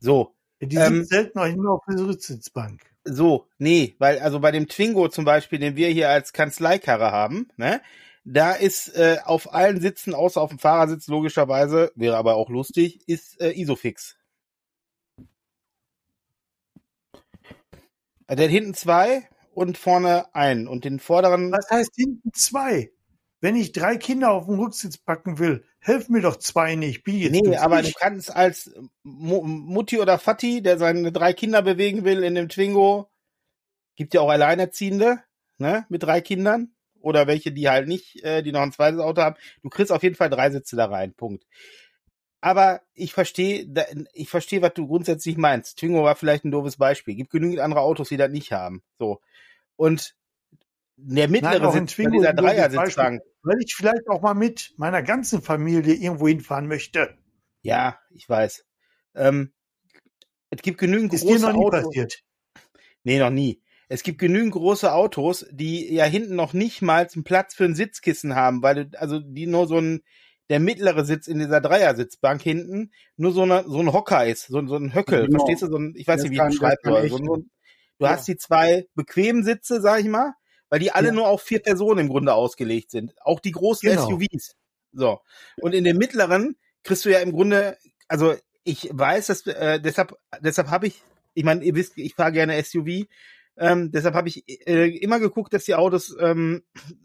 So, 0.00 0.34
Die 0.60 0.74
Ähm, 0.74 0.94
sind 0.96 1.08
selten 1.08 1.38
auch 1.38 1.44
immer 1.46 1.70
auf 1.70 1.84
der 1.88 2.04
Rücksitzbank. 2.04 2.80
So, 3.06 3.48
nee, 3.58 3.94
weil 3.98 4.18
also 4.18 4.40
bei 4.40 4.50
dem 4.50 4.68
Twingo 4.68 5.08
zum 5.08 5.24
Beispiel, 5.24 5.58
den 5.58 5.76
wir 5.76 5.88
hier 5.88 6.10
als 6.10 6.32
Kanzleikarre 6.32 7.12
haben, 7.12 7.48
ne, 7.56 7.80
da 8.24 8.52
ist 8.52 8.88
äh, 8.96 9.18
auf 9.24 9.54
allen 9.54 9.80
Sitzen, 9.80 10.14
außer 10.14 10.40
auf 10.42 10.50
dem 10.50 10.58
Fahrersitz 10.58 11.06
logischerweise, 11.06 11.92
wäre 11.94 12.16
aber 12.16 12.34
auch 12.34 12.50
lustig, 12.50 13.00
ist 13.08 13.40
äh, 13.40 13.52
Isofix. 13.52 14.16
Äh, 18.26 18.36
Der 18.36 18.46
hat 18.46 18.52
hinten 18.52 18.74
zwei 18.74 19.28
und 19.52 19.78
vorne 19.78 20.34
einen 20.34 20.66
und 20.68 20.84
den 20.84 20.98
vorderen 21.00 21.52
Was 21.52 21.70
heißt 21.70 21.92
hinten 21.94 22.32
zwei? 22.34 22.90
Wenn 23.40 23.54
ich 23.56 23.72
drei 23.72 23.96
Kinder 23.96 24.32
auf 24.32 24.46
den 24.46 24.58
Rücksitz 24.58 24.98
packen 24.98 25.38
will, 25.38 25.64
helfen 25.86 26.12
mir 26.12 26.22
doch 26.22 26.36
zwei 26.36 26.74
nicht. 26.74 27.04
Bin 27.04 27.16
jetzt 27.18 27.32
Nee, 27.32 27.56
aber 27.56 27.76
du 27.76 27.82
nicht. 27.84 27.98
kannst 27.98 28.34
als 28.34 28.74
Mu 29.02 29.42
Mutti 29.42 29.98
oder 29.98 30.18
Vati, 30.18 30.62
der 30.62 30.78
seine 30.78 31.12
drei 31.12 31.32
Kinder 31.32 31.62
bewegen 31.62 32.04
will 32.04 32.24
in 32.24 32.34
dem 32.34 32.48
Twingo, 32.48 33.08
gibt 33.94 34.14
ja 34.14 34.20
auch 34.20 34.30
Alleinerziehende, 34.30 35.20
ne, 35.58 35.86
mit 35.88 36.02
drei 36.02 36.20
Kindern. 36.20 36.72
Oder 37.00 37.28
welche, 37.28 37.52
die 37.52 37.68
halt 37.68 37.86
nicht, 37.86 38.24
äh, 38.24 38.42
die 38.42 38.50
noch 38.50 38.62
ein 38.62 38.72
zweites 38.72 38.98
Auto 38.98 39.22
haben. 39.22 39.36
Du 39.62 39.68
kriegst 39.68 39.92
auf 39.92 40.02
jeden 40.02 40.16
Fall 40.16 40.28
drei 40.28 40.50
Sitze 40.50 40.74
da 40.74 40.86
rein. 40.86 41.14
Punkt. 41.14 41.46
Aber 42.40 42.80
ich 42.94 43.12
verstehe, 43.12 43.66
ich 44.12 44.28
verstehe, 44.28 44.60
was 44.60 44.74
du 44.74 44.88
grundsätzlich 44.88 45.36
meinst. 45.36 45.78
Twingo 45.78 46.02
war 46.02 46.16
vielleicht 46.16 46.44
ein 46.44 46.50
doofes 46.50 46.76
Beispiel. 46.78 47.14
Gibt 47.14 47.30
genügend 47.30 47.60
andere 47.60 47.80
Autos, 47.80 48.08
die 48.08 48.16
das 48.16 48.30
nicht 48.30 48.50
haben. 48.50 48.82
So. 48.98 49.20
Und 49.76 50.16
der 50.96 51.28
mittlere 51.28 51.60
Nein, 51.60 51.72
Sitz 51.72 51.92
Twingo 51.94 52.18
dieser 52.18 52.32
Dreiersitzbank. 52.32 53.22
Weil 53.42 53.58
ich 53.64 53.74
vielleicht 53.74 54.08
auch 54.08 54.22
mal 54.22 54.34
mit 54.34 54.72
meiner 54.76 55.02
ganzen 55.02 55.42
Familie 55.42 55.94
irgendwo 55.94 56.26
hinfahren 56.28 56.66
möchte. 56.66 57.16
Ja, 57.62 57.98
ich 58.10 58.28
weiß. 58.28 58.64
Ähm, 59.14 59.52
es 60.50 60.62
gibt 60.62 60.78
genügend 60.78 61.12
Ist 61.12 61.24
dir 61.24 61.30
große 61.30 61.42
noch 61.46 61.52
nie 61.52 61.64
Autos. 61.64 61.82
passiert. 61.84 62.22
Nee, 63.04 63.18
noch 63.18 63.30
nie. 63.30 63.62
Es 63.88 64.02
gibt 64.02 64.18
genügend 64.18 64.52
große 64.52 64.92
Autos, 64.92 65.46
die 65.52 65.92
ja 65.94 66.04
hinten 66.04 66.34
noch 66.34 66.52
nicht 66.52 66.82
mal 66.82 67.06
einen 67.12 67.22
Platz 67.24 67.54
für 67.54 67.64
ein 67.64 67.74
Sitzkissen 67.76 68.34
haben, 68.34 68.62
weil 68.62 68.90
also 68.96 69.20
die 69.20 69.46
nur 69.46 69.68
so 69.68 69.78
ein, 69.78 70.02
der 70.48 70.58
mittlere 70.58 71.04
Sitz 71.04 71.28
in 71.28 71.38
dieser 71.38 71.60
Dreiersitzbank 71.60 72.42
hinten, 72.42 72.90
nur 73.16 73.32
so, 73.32 73.42
eine, 73.42 73.64
so 73.66 73.78
ein 73.80 73.92
Hocker 73.92 74.26
ist, 74.26 74.46
so, 74.48 74.64
so 74.66 74.76
ein 74.76 74.92
Höckel, 74.94 75.26
Genau. 75.26 75.38
verstehst 75.38 75.62
du? 75.62 75.68
So 75.68 75.78
ein, 75.78 75.94
ich 75.96 76.06
weiß 76.08 76.22
Der 76.22 76.30
nicht, 76.30 76.38
wie 76.40 76.42
ich 76.42 76.48
beschreiben 76.48 76.78
soll. 76.82 77.08
So, 77.10 77.18
du 77.36 77.44
Ja. 78.00 78.10
hast 78.10 78.26
die 78.26 78.36
zwei 78.36 78.86
bequemen 78.94 79.44
Sitze, 79.44 79.80
sag 79.80 80.00
ich 80.00 80.06
mal, 80.08 80.32
weil 80.68 80.80
die 80.80 80.90
alle 80.92 81.08
Ja. 81.08 81.12
nur 81.14 81.28
auf 81.28 81.42
vier 81.42 81.60
Personen 81.60 82.00
im 82.00 82.08
Grunde 82.08 82.34
ausgelegt 82.34 82.90
sind. 82.90 83.14
Auch 83.22 83.40
die 83.40 83.52
großen 83.52 83.88
Genau. 83.88 84.08
SUVs. 84.08 84.54
So. 84.92 85.20
Und 85.60 85.74
in 85.74 85.84
dem 85.84 85.96
mittleren 85.98 86.56
kriegst 86.82 87.04
du 87.04 87.10
ja 87.10 87.18
im 87.20 87.32
Grunde, 87.32 87.76
also 88.08 88.34
ich 88.64 88.88
weiß, 88.92 89.26
dass 89.26 89.46
äh, 89.46 89.80
deshalb, 89.80 90.16
deshalb 90.40 90.68
habe 90.70 90.86
ich, 90.88 91.02
ich 91.34 91.44
meine, 91.44 91.62
ihr 91.64 91.74
wisst, 91.74 91.98
ich 91.98 92.14
fahre 92.14 92.32
gerne 92.32 92.62
SUV. 92.62 93.06
Ähm, 93.58 93.90
deshalb 93.90 94.14
habe 94.14 94.28
ich 94.28 94.44
äh, 94.68 94.88
immer 94.98 95.18
geguckt, 95.18 95.54
dass 95.54 95.64
die 95.64 95.74
Autos 95.74 96.14
ähm, 96.20 96.62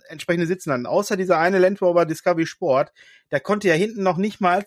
entsprechende 0.10 0.48
Sitzen 0.48 0.72
hatten. 0.74 0.86
Außer 0.86 1.16
dieser 1.16 1.38
eine 1.38 1.60
Land 1.60 1.82
Rover 1.82 2.06
Discovery 2.06 2.46
Sport, 2.46 2.92
der 3.32 3.40
konnte 3.40 3.68
ja 3.70 3.74
hinten 3.74 4.04
noch 4.04 4.18
nicht 4.18 4.42
mal 4.42 4.66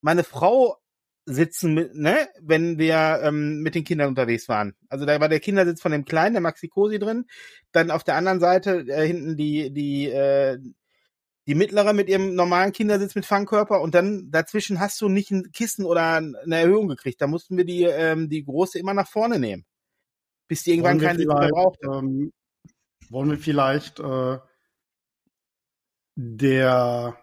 meine 0.00 0.24
Frau 0.24 0.78
sitzen, 1.28 1.74
mit, 1.74 1.94
ne, 1.94 2.28
wenn 2.40 2.78
wir 2.78 3.20
ähm, 3.22 3.60
mit 3.60 3.74
den 3.74 3.84
Kindern 3.84 4.08
unterwegs 4.08 4.48
waren. 4.48 4.74
Also 4.88 5.04
da 5.04 5.20
war 5.20 5.28
der 5.28 5.40
Kindersitz 5.40 5.80
von 5.80 5.92
dem 5.92 6.04
Kleinen, 6.04 6.34
der 6.34 6.40
Maxi 6.40 6.68
Cosi 6.68 6.98
drin. 6.98 7.26
Dann 7.72 7.90
auf 7.90 8.02
der 8.02 8.16
anderen 8.16 8.40
Seite 8.40 8.86
äh, 8.88 9.06
hinten 9.06 9.36
die 9.36 9.72
die 9.72 10.06
äh, 10.08 10.58
die 11.46 11.54
mittlere 11.54 11.92
mit 11.92 12.08
ihrem 12.08 12.34
normalen 12.34 12.72
Kindersitz 12.72 13.14
mit 13.14 13.24
Fangkörper 13.26 13.80
und 13.80 13.94
dann 13.94 14.30
dazwischen 14.30 14.80
hast 14.80 15.00
du 15.00 15.08
nicht 15.08 15.30
ein 15.30 15.50
Kissen 15.52 15.84
oder 15.84 16.16
eine 16.16 16.56
Erhöhung 16.56 16.88
gekriegt. 16.88 17.20
Da 17.20 17.26
mussten 17.26 17.56
wir 17.56 17.64
die 17.64 17.84
ähm, 17.84 18.28
die 18.28 18.44
große 18.44 18.78
immer 18.78 18.94
nach 18.94 19.08
vorne 19.08 19.38
nehmen, 19.38 19.64
bis 20.48 20.62
die 20.62 20.72
irgendwann 20.72 20.98
keinen 20.98 21.18
Sitz 21.18 21.26
mehr 21.26 21.48
braucht. 21.48 21.78
Ähm, 21.84 22.32
wollen 23.10 23.30
wir 23.30 23.38
vielleicht 23.38 24.00
äh, 24.00 24.38
der 26.16 27.16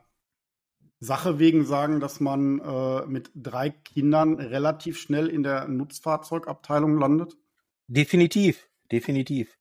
Sache 1.06 1.40
wegen 1.40 1.66
sagen, 1.66 2.00
dass 2.00 2.20
man 2.20 2.60
äh, 2.60 3.06
mit 3.06 3.32
drei 3.36 3.70
Kindern 3.70 4.36
relativ 4.36 5.00
schnell 5.00 5.28
in 5.28 5.44
der 5.44 5.68
Nutzfahrzeugabteilung 5.68 7.00
landet? 7.00 7.38
Definitiv, 7.88 8.68
definitiv. 8.92 9.58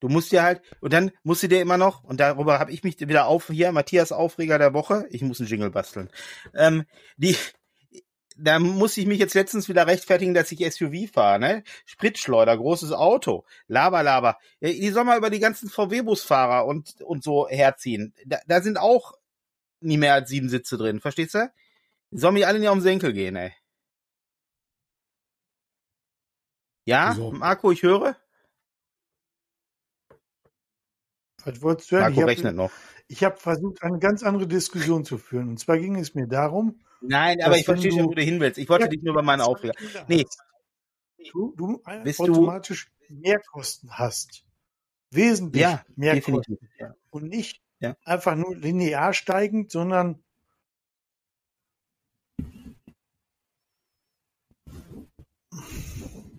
Du 0.00 0.08
musst 0.08 0.30
dir 0.30 0.42
halt, 0.42 0.62
und 0.80 0.92
dann 0.92 1.10
musst 1.22 1.42
du 1.42 1.48
dir 1.48 1.60
immer 1.60 1.78
noch, 1.78 2.04
und 2.04 2.20
darüber 2.20 2.58
habe 2.58 2.70
ich 2.70 2.84
mich 2.84 3.00
wieder 3.00 3.26
auf, 3.26 3.48
hier, 3.48 3.72
Matthias 3.72 4.12
Aufreger 4.12 4.58
der 4.58 4.74
Woche, 4.74 5.06
ich 5.10 5.22
muss 5.22 5.40
einen 5.40 5.48
Jingle 5.48 5.70
basteln. 5.70 6.10
Ähm, 6.54 6.84
die, 7.16 7.34
da 8.36 8.58
muss 8.58 8.96
ich 8.98 9.06
mich 9.06 9.18
jetzt 9.18 9.34
letztens 9.34 9.68
wieder 9.68 9.86
rechtfertigen, 9.86 10.34
dass 10.34 10.52
ich 10.52 10.70
SUV 10.70 11.10
fahre, 11.10 11.38
ne? 11.38 11.62
Spritschleuder, 11.86 12.56
großes 12.56 12.92
Auto, 12.92 13.44
Laber, 13.66 14.02
Laber. 14.02 14.36
Die 14.60 14.90
soll 14.90 15.04
mal 15.04 15.18
über 15.18 15.30
die 15.30 15.40
ganzen 15.40 15.70
VW-Busfahrer 15.70 16.66
und, 16.66 17.00
und 17.00 17.24
so 17.24 17.48
herziehen. 17.48 18.12
Da, 18.26 18.38
da 18.46 18.60
sind 18.60 18.78
auch 18.78 19.14
nie 19.80 19.98
mehr 19.98 20.14
als 20.14 20.28
sieben 20.28 20.48
Sitze 20.48 20.76
drin, 20.76 21.00
verstehst 21.00 21.34
du? 21.34 21.52
Die 22.10 22.18
sollen 22.18 22.34
mir 22.34 22.48
alle 22.48 22.58
nicht 22.58 22.68
auf 22.68 22.76
den 22.76 22.82
Senkel 22.82 23.12
gehen, 23.12 23.36
ey. 23.36 23.52
Ja, 26.84 27.14
so. 27.14 27.32
Marco, 27.32 27.72
ich 27.72 27.82
höre. 27.82 28.16
Was 31.44 31.60
wolltest 31.62 31.90
du 31.90 31.96
hören? 31.96 32.04
Marco 32.04 32.20
ich 32.20 32.26
rechnet 32.26 32.50
hab, 32.50 32.54
noch. 32.54 32.72
Ich 33.08 33.24
habe 33.24 33.36
versucht, 33.36 33.82
eine 33.82 33.98
ganz 33.98 34.22
andere 34.22 34.46
Diskussion 34.46 35.04
zu 35.04 35.18
führen. 35.18 35.48
Und 35.50 35.58
zwar 35.58 35.78
ging 35.78 35.96
es 35.96 36.14
mir 36.14 36.26
darum. 36.26 36.80
Nein, 37.00 37.42
aber 37.42 37.56
ich 37.58 37.64
verstehe 37.64 37.92
schon, 37.92 38.06
wo 38.06 38.14
du 38.14 38.22
hin 38.22 38.40
willst. 38.40 38.58
Ich 38.58 38.68
wollte 38.68 38.84
ja, 38.84 38.90
dich 38.90 39.02
nur 39.02 39.12
über 39.12 39.22
meine 39.22 39.44
Aufreger. 39.44 39.74
Nee. 40.08 40.24
Du, 41.32 41.54
du 41.56 41.82
Bist 42.04 42.20
automatisch 42.20 42.90
du? 43.08 43.14
Mehrkosten 43.14 43.90
hast. 43.98 44.44
Wesentlich 45.10 45.62
ja, 45.62 45.84
mehr 45.94 46.14
definitiv, 46.14 46.58
Kosten. 46.58 46.68
Ja. 46.78 46.94
Und 47.10 47.24
nicht 47.24 47.62
ja. 47.80 47.96
einfach 48.04 48.34
nur 48.36 48.56
linear 48.56 49.12
steigend, 49.12 49.70
sondern 49.70 50.22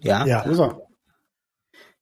ja, 0.02 0.26
ja. 0.26 0.44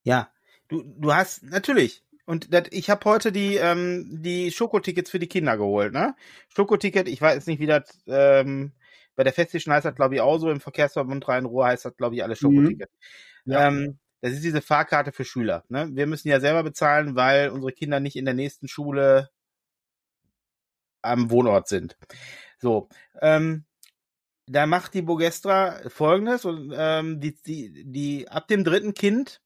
Ja, 0.04 0.30
du, 0.68 0.84
du 0.84 1.14
hast 1.14 1.44
natürlich. 1.44 2.04
Und 2.26 2.54
das, 2.54 2.64
ich 2.72 2.90
habe 2.90 3.06
heute 3.06 3.32
die 3.32 3.56
ähm, 3.56 4.08
die 4.22 4.52
Schokotickets 4.52 5.12
für 5.12 5.20
die 5.20 5.28
Kinder 5.28 5.58
geholt, 5.58 5.94
ne? 5.94 6.16
Schokoticket, 6.50 7.08
ich 7.08 7.22
weiß 7.22 7.46
nicht, 7.48 7.60
wie 7.60 7.68
das 7.68 8.00
ähm, 8.08 8.72
bei 9.16 9.24
der 9.24 9.34
Festischen 9.34 9.72
heißt 9.72 9.86
das, 9.86 9.96
glaube 9.96 10.16
ich, 10.16 10.22
auch 10.22 10.38
so. 10.40 10.50
Im 10.50 10.60
Verkehrsverbund 10.60 11.28
Rhein-Ruhr 11.28 11.68
heißt 11.68 11.86
das, 11.86 11.96
glaube 11.96 12.16
ich, 12.16 12.24
alles 12.24 12.40
Schokoticket. 12.40 12.90
Mhm. 13.46 13.52
Ja. 13.52 13.68
Ähm, 13.68 14.00
das 14.22 14.34
ist 14.34 14.44
diese 14.44 14.62
Fahrkarte 14.62 15.12
für 15.12 15.26
Schüler. 15.26 15.64
Ne? 15.70 15.90
Wir 15.94 16.08
müssen 16.08 16.30
ja 16.30 16.40
selber 16.40 16.64
bezahlen, 16.64 17.16
weil 17.16 17.50
unsere 17.50 17.72
Kinder 17.72 18.00
nicht 18.00 18.16
in 18.16 18.26
der 18.26 18.34
nächsten 18.34 18.68
Schule 18.68 19.30
am 21.02 21.30
Wohnort 21.30 21.68
sind. 21.68 21.98
So, 22.60 22.90
ähm, 23.22 23.66
da 24.48 24.66
macht 24.66 24.94
die 24.94 25.02
Bogestra 25.02 25.80
folgendes 25.90 26.46
und 26.46 26.74
ähm, 26.76 27.20
die, 27.20 27.36
die, 27.42 27.84
die 27.86 28.28
ab 28.30 28.48
dem 28.48 28.64
dritten 28.64 28.94
Kind 28.94 29.42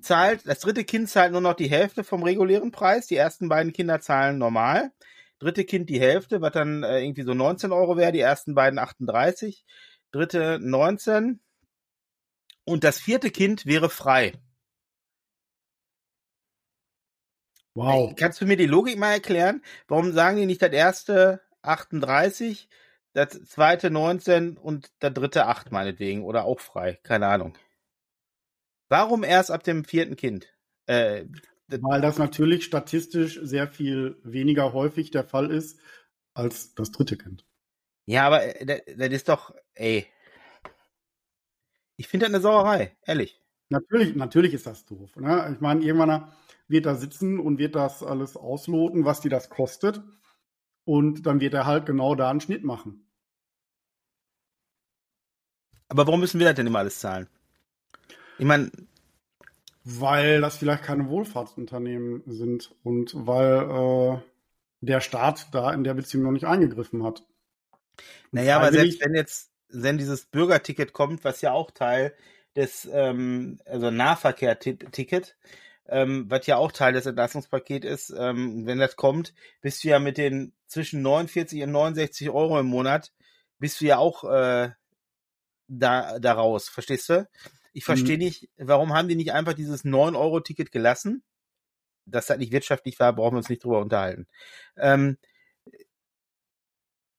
zahlt, 0.00 0.46
das 0.46 0.60
dritte 0.60 0.84
Kind 0.84 1.08
zahlt 1.08 1.32
nur 1.32 1.40
noch 1.40 1.54
die 1.54 1.70
Hälfte 1.70 2.04
vom 2.04 2.22
regulären 2.22 2.70
Preis, 2.70 3.06
die 3.06 3.16
ersten 3.16 3.48
beiden 3.48 3.72
Kinder 3.72 4.00
zahlen 4.00 4.38
normal. 4.38 4.92
Dritte 5.38 5.64
Kind 5.64 5.90
die 5.90 6.00
Hälfte, 6.00 6.40
was 6.40 6.52
dann 6.52 6.84
äh, 6.84 7.00
irgendwie 7.02 7.22
so 7.22 7.34
19 7.34 7.72
Euro 7.72 7.96
wäre, 7.96 8.12
die 8.12 8.20
ersten 8.20 8.54
beiden 8.54 8.78
38, 8.78 9.64
dritte 10.12 10.58
19 10.60 11.40
und 12.64 12.84
das 12.84 13.00
vierte 13.00 13.30
Kind 13.30 13.66
wäre 13.66 13.90
frei. 13.90 14.32
Wow. 17.74 18.14
Kannst 18.16 18.40
du 18.40 18.46
mir 18.46 18.56
die 18.56 18.66
Logik 18.66 18.98
mal 18.98 19.14
erklären? 19.14 19.62
Warum 19.88 20.12
sagen 20.12 20.36
die 20.36 20.46
nicht 20.46 20.62
das 20.62 20.72
erste 20.72 21.40
38, 21.62 22.68
das 23.14 23.42
zweite 23.44 23.90
19 23.90 24.56
und 24.56 24.90
der 25.02 25.10
dritte 25.10 25.46
8 25.46 25.72
meinetwegen 25.72 26.22
oder 26.22 26.44
auch 26.44 26.60
frei? 26.60 27.00
Keine 27.02 27.26
Ahnung. 27.26 27.58
Warum 28.88 29.24
erst 29.24 29.50
ab 29.50 29.64
dem 29.64 29.84
vierten 29.84 30.14
Kind? 30.14 30.46
Äh, 30.86 31.24
Weil 31.68 32.00
das 32.00 32.18
natürlich 32.18 32.64
statistisch 32.64 33.40
sehr 33.42 33.66
viel 33.66 34.18
weniger 34.22 34.72
häufig 34.72 35.10
der 35.10 35.24
Fall 35.24 35.50
ist 35.50 35.80
als 36.34 36.74
das 36.74 36.92
dritte 36.92 37.16
Kind. 37.16 37.44
Ja, 38.06 38.26
aber 38.26 38.60
äh, 38.60 38.66
das, 38.66 38.80
das 38.96 39.08
ist 39.08 39.28
doch, 39.28 39.54
ey. 39.74 40.06
Ich 41.96 42.08
finde 42.08 42.26
das 42.26 42.34
eine 42.34 42.42
Sauerei, 42.42 42.96
ehrlich. 43.04 43.40
Natürlich, 43.68 44.14
natürlich 44.14 44.54
ist 44.54 44.66
das 44.66 44.84
doof. 44.84 45.16
Ne? 45.16 45.52
Ich 45.54 45.60
meine, 45.60 45.84
irgendwann 45.84 46.32
wird 46.68 46.86
da 46.86 46.94
sitzen 46.94 47.38
und 47.38 47.58
wird 47.58 47.74
das 47.74 48.02
alles 48.02 48.36
ausloten, 48.36 49.04
was 49.04 49.20
die 49.20 49.28
das 49.28 49.48
kostet. 49.48 50.02
Und 50.84 51.26
dann 51.26 51.40
wird 51.40 51.54
er 51.54 51.66
halt 51.66 51.86
genau 51.86 52.14
da 52.14 52.30
einen 52.30 52.40
Schnitt 52.40 52.64
machen. 52.64 53.06
Aber 55.88 56.06
warum 56.06 56.20
müssen 56.20 56.40
wir 56.40 56.46
das 56.46 56.56
denn 56.56 56.66
immer 56.66 56.80
alles 56.80 57.00
zahlen? 57.00 57.28
Ich 58.38 58.44
meine. 58.44 58.70
Weil 59.84 60.40
das 60.40 60.56
vielleicht 60.56 60.82
keine 60.82 61.08
Wohlfahrtsunternehmen 61.08 62.22
sind 62.26 62.74
und 62.82 63.12
weil 63.14 64.18
äh, 64.18 64.18
der 64.80 65.00
Staat 65.00 65.48
da 65.52 65.72
in 65.72 65.84
der 65.84 65.94
Beziehung 65.94 66.24
noch 66.24 66.32
nicht 66.32 66.46
eingegriffen 66.46 67.04
hat. 67.04 67.22
Naja, 68.32 68.56
aber 68.56 68.72
selbst 68.72 69.00
wenn 69.04 69.14
jetzt, 69.14 69.52
wenn 69.68 69.98
dieses 69.98 70.26
Bürgerticket 70.26 70.92
kommt, 70.92 71.24
was 71.24 71.40
ja 71.40 71.52
auch 71.52 71.70
Teil 71.70 72.14
des, 72.56 72.88
ähm, 72.92 73.58
also 73.66 73.90
Nahverkehr-Ticket, 73.90 75.36
ähm, 75.86 76.26
was 76.28 76.46
ja 76.46 76.56
auch 76.56 76.72
Teil 76.72 76.92
des 76.92 77.06
Entlastungspakets 77.06 77.86
ist, 77.86 78.14
ähm, 78.16 78.66
wenn 78.66 78.78
das 78.78 78.96
kommt, 78.96 79.34
bist 79.60 79.84
du 79.84 79.88
ja 79.88 79.98
mit 79.98 80.18
den 80.18 80.52
zwischen 80.66 81.02
49 81.02 81.62
und 81.62 81.72
69 81.72 82.30
Euro 82.30 82.58
im 82.58 82.66
Monat, 82.66 83.12
bist 83.58 83.80
du 83.80 83.86
ja 83.86 83.98
auch 83.98 84.24
äh, 84.24 84.70
da, 85.68 86.18
da 86.18 86.32
raus, 86.32 86.68
verstehst 86.68 87.08
du? 87.08 87.28
Ich 87.72 87.84
verstehe 87.84 88.16
mhm. 88.16 88.24
nicht, 88.24 88.48
warum 88.56 88.94
haben 88.94 89.08
die 89.08 89.16
nicht 89.16 89.32
einfach 89.32 89.54
dieses 89.54 89.84
9-Euro-Ticket 89.84 90.70
gelassen? 90.70 91.22
Dass 92.06 92.26
das 92.26 92.38
nicht 92.38 92.52
wirtschaftlich 92.52 93.00
war, 93.00 93.12
brauchen 93.14 93.34
wir 93.34 93.38
uns 93.38 93.48
nicht 93.48 93.64
drüber 93.64 93.80
unterhalten. 93.80 94.26
Ähm, 94.76 95.18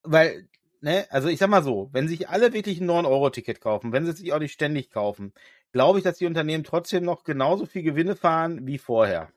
weil, 0.04 0.48
ne, 0.86 1.08
also 1.10 1.27
ich 1.27 1.39
sag 1.39 1.50
mal 1.50 1.63
so, 1.63 1.89
wenn 1.92 2.08
sich 2.08 2.30
alle 2.30 2.54
wirklich 2.54 2.80
ein 2.80 2.89
9-Euro-Ticket 2.89 3.60
kaufen, 3.60 3.92
wenn 3.92 4.06
sie 4.06 4.13
sich 4.13 4.32
auch 4.32 4.39
nicht 4.39 4.54
ständig 4.54 4.92
kaufen, 4.92 5.34
glaube 5.72 5.98
ich, 5.98 6.04
dass 6.06 6.20
die 6.20 6.27
Unternehmen 6.27 6.63
trotzdem 6.63 7.04
noch 7.04 7.24
genauso 7.24 7.65
viel 7.65 7.84
Gewinne 7.84 8.15
fahren 8.15 8.65
wie 8.68 8.77
vorher. 8.77 9.32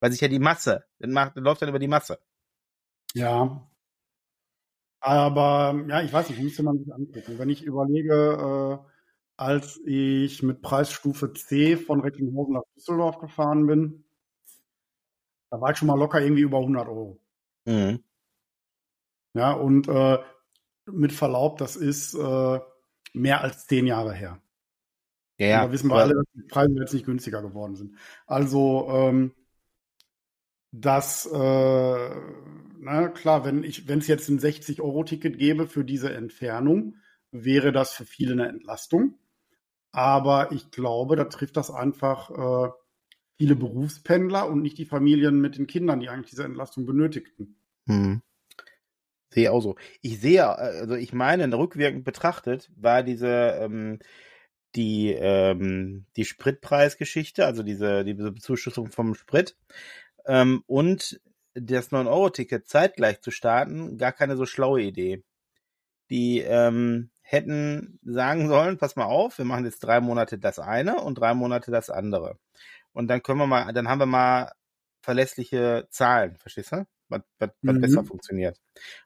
Weil 0.00 0.12
sich 0.12 0.20
ja 0.20 0.28
die 0.28 0.38
Masse, 0.38 0.84
das, 1.00 1.10
macht, 1.10 1.36
das 1.36 1.42
läuft 1.42 1.60
dann 1.60 1.68
über 1.68 1.80
die 1.80 1.88
Masse. 1.88 2.18
Ja. 3.14 3.68
Aber 5.00 5.84
ja, 5.88 6.02
ich 6.02 6.12
weiß 6.12 6.30
nicht, 6.30 6.40
müsste 6.40 6.62
man 6.62 6.78
sich 6.78 6.92
angucken. 6.94 7.38
Wenn 7.38 7.50
ich 7.50 7.64
überlege, 7.64 8.80
äh, 8.80 8.90
als 9.36 9.80
ich 9.84 10.42
mit 10.44 10.62
Preisstufe 10.62 11.32
C 11.32 11.76
von 11.76 12.00
Recklinghausen 12.00 12.54
nach 12.54 12.62
Düsseldorf 12.76 13.18
gefahren 13.18 13.66
bin, 13.66 14.04
da 15.50 15.60
war 15.60 15.72
ich 15.72 15.78
schon 15.78 15.88
mal 15.88 15.98
locker 15.98 16.20
irgendwie 16.20 16.42
über 16.42 16.58
100 16.58 16.86
Euro. 16.86 17.18
Mhm. 17.64 18.04
Ja, 19.34 19.52
und 19.52 19.88
äh, 19.88 20.18
mit 20.86 21.12
Verlaub, 21.12 21.58
das 21.58 21.76
ist 21.76 22.14
äh, 22.14 22.60
mehr 23.12 23.40
als 23.40 23.66
zehn 23.66 23.86
Jahre 23.86 24.12
her. 24.12 24.40
Ja, 25.38 25.46
ja. 25.46 25.66
Da 25.66 25.72
wissen 25.72 25.88
wir 25.88 25.96
alle, 25.96 26.14
dass 26.14 26.26
die 26.34 26.42
Preise 26.42 26.74
jetzt 26.78 26.92
nicht 26.92 27.06
günstiger 27.06 27.42
geworden 27.42 27.76
sind. 27.76 27.96
Also, 28.26 28.88
ähm, 28.90 29.32
das, 30.72 31.26
äh, 31.26 32.10
na 32.78 33.08
klar, 33.08 33.44
wenn 33.44 33.62
ich, 33.62 33.88
wenn 33.88 33.98
es 33.98 34.06
jetzt 34.06 34.28
ein 34.28 34.38
60-Euro-Ticket 34.38 35.38
gäbe 35.38 35.66
für 35.66 35.84
diese 35.84 36.12
Entfernung, 36.12 36.96
wäre 37.30 37.72
das 37.72 37.92
für 37.92 38.04
viele 38.04 38.32
eine 38.32 38.48
Entlastung. 38.48 39.18
Aber 39.92 40.52
ich 40.52 40.70
glaube, 40.70 41.16
da 41.16 41.24
trifft 41.24 41.56
das 41.56 41.70
einfach 41.70 42.30
äh, 42.30 42.70
viele 43.36 43.56
Berufspendler 43.56 44.48
und 44.48 44.62
nicht 44.62 44.78
die 44.78 44.86
Familien 44.86 45.40
mit 45.40 45.58
den 45.58 45.66
Kindern, 45.66 46.00
die 46.00 46.08
eigentlich 46.08 46.30
diese 46.30 46.44
Entlastung 46.44 46.86
benötigten. 46.86 47.56
Hm. 47.86 48.22
Sehe 49.32 49.50
auch 49.52 49.60
so. 49.60 49.76
Ich 50.02 50.20
sehe, 50.20 50.46
also 50.46 50.94
ich 50.94 51.12
meine, 51.12 51.52
rückwirkend 51.56 52.04
betrachtet, 52.04 52.70
war 52.76 53.02
diese, 53.02 53.58
ähm, 53.60 53.98
die, 54.74 55.12
ähm, 55.12 56.06
die 56.16 56.24
Spritpreisgeschichte, 56.24 57.46
also 57.46 57.62
diese, 57.62 58.04
diese 58.04 58.32
Bezuschussung 58.32 58.90
vom 58.90 59.14
Sprit 59.14 59.56
ähm, 60.26 60.62
und 60.66 61.20
das 61.54 61.90
9-Euro-Ticket 61.92 62.68
zeitgleich 62.68 63.20
zu 63.20 63.30
starten, 63.30 63.98
gar 63.98 64.12
keine 64.12 64.36
so 64.36 64.46
schlaue 64.46 64.82
Idee. 64.82 65.22
Die 66.10 66.40
ähm, 66.40 67.10
hätten 67.22 67.98
sagen 68.04 68.48
sollen, 68.48 68.78
pass 68.78 68.96
mal 68.96 69.06
auf, 69.06 69.38
wir 69.38 69.44
machen 69.44 69.64
jetzt 69.64 69.80
drei 69.80 70.00
Monate 70.00 70.38
das 70.38 70.58
eine 70.58 70.96
und 71.02 71.16
drei 71.16 71.34
Monate 71.34 71.70
das 71.70 71.90
andere. 71.90 72.38
Und 72.92 73.08
dann 73.08 73.22
können 73.22 73.38
wir 73.38 73.46
mal, 73.46 73.72
dann 73.72 73.88
haben 73.88 74.00
wir 74.00 74.06
mal 74.06 74.52
verlässliche 75.02 75.86
Zahlen, 75.90 76.36
verstehst 76.36 76.72
du? 76.72 76.86
Was, 77.12 77.22
was, 77.38 77.50
was 77.62 77.76
Mhm. 77.76 77.80
besser 77.80 78.04
funktioniert. 78.04 78.60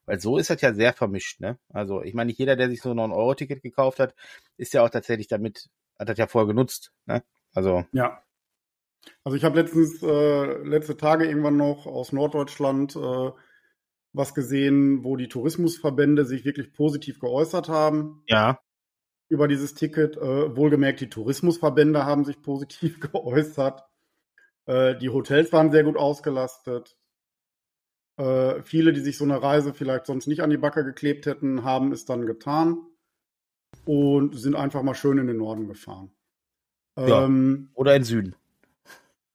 Weil 0.07 0.21
so 0.21 0.39
ist 0.39 0.49
das 0.51 0.61
ja 0.63 0.73
sehr 0.73 0.93
vermischt, 0.95 1.41
ne? 1.41 1.59
Also 1.69 2.03
ich 2.03 2.15
meine, 2.15 2.29
nicht 2.29 2.39
jeder, 2.39 2.57
der 2.57 2.71
sich 2.71 2.81
so 2.81 2.91
ein 2.91 2.99
9-Euro-Ticket 2.99 3.63
gekauft 3.63 4.01
hat, 4.01 4.15
ist 4.57 4.73
ja 4.73 4.83
auch 4.83 4.91
tatsächlich 4.91 5.29
damit, 5.29 5.69
hat 5.99 6.09
das 6.09 6.19
ja 6.19 6.27
vorher 6.27 6.47
genutzt, 6.47 6.93
ne? 7.07 7.23
Also, 7.55 7.85
Ja. 7.93 8.23
Also 9.23 9.37
ich 9.37 9.45
habe 9.45 9.61
letztens, 9.61 10.03
äh, 10.03 10.63
letzte 10.65 10.97
Tage 10.97 11.27
irgendwann 11.27 11.57
noch 11.57 11.87
aus 11.87 12.13
Norddeutschland 12.13 12.97
äh, 12.97 13.31
was 14.13 14.35
gesehen, 14.35 15.05
wo 15.05 15.17
die 15.17 15.29
Tourismusverbände 15.29 16.25
sich 16.25 16.45
wirklich 16.45 16.73
positiv 16.73 17.21
geäußert 17.21 17.69
haben 17.69 18.23
ja. 18.27 18.59
über 19.29 19.47
dieses 19.47 19.75
Ticket. 19.75 20.17
Äh, 20.17 20.57
wohlgemerkt, 20.57 21.01
die 21.01 21.11
Tourismusverbände 21.11 22.05
haben 22.05 22.25
sich 22.25 22.41
positiv 22.43 22.99
geäußert. 23.13 23.85
Äh, 24.65 24.97
die 24.97 25.11
Hotels 25.11 25.53
waren 25.53 25.71
sehr 25.71 25.85
gut 25.85 25.97
ausgelastet. 25.97 26.97
Äh, 28.17 28.63
viele, 28.63 28.93
die 28.93 29.01
sich 29.01 29.19
so 29.19 29.25
eine 29.25 29.43
Reise 29.43 29.75
vielleicht 29.75 30.07
sonst 30.07 30.27
nicht 30.27 30.41
an 30.43 30.51
die 30.51 30.57
Backe 30.57 30.85
geklebt 30.85 31.27
hätten, 31.27 31.65
haben 31.65 31.93
es 31.93 32.05
dann 32.05 32.27
getan 32.27 32.79
und 33.85 34.39
sind 34.39 34.55
einfach 34.55 34.83
mal 34.83 34.95
schön 34.95 35.19
in 35.19 35.27
den 35.27 35.37
Norden 35.37 35.69
gefahren. 35.69 36.11
Ja. 36.99 37.25
Ähm, 37.25 37.71
Oder 37.75 37.95
in 37.95 38.05
Süden. 38.05 38.37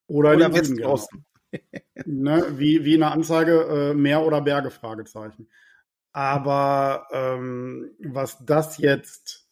oder, 0.07 0.31
Oder 0.31 0.45
in 0.47 0.53
den 0.53 0.63
Süden, 0.63 0.77
genau. 0.77 0.93
Westosten. 0.93 1.25
ne, 2.05 2.45
wie, 2.57 2.83
wie 2.85 2.95
in 2.95 3.01
der 3.01 3.11
Anzeige 3.11 3.91
äh, 3.91 3.93
Meer 3.93 4.25
oder 4.25 4.41
Berge, 4.41 4.71
Fragezeichen. 4.71 5.47
Aber 6.11 7.07
ähm, 7.11 7.91
was 7.99 8.43
das 8.45 8.77
jetzt 8.77 9.47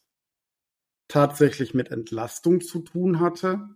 tatsächlich 1.08 1.74
mit 1.74 1.90
Entlastung 1.90 2.60
zu 2.60 2.80
tun 2.80 3.20
hatte, 3.20 3.68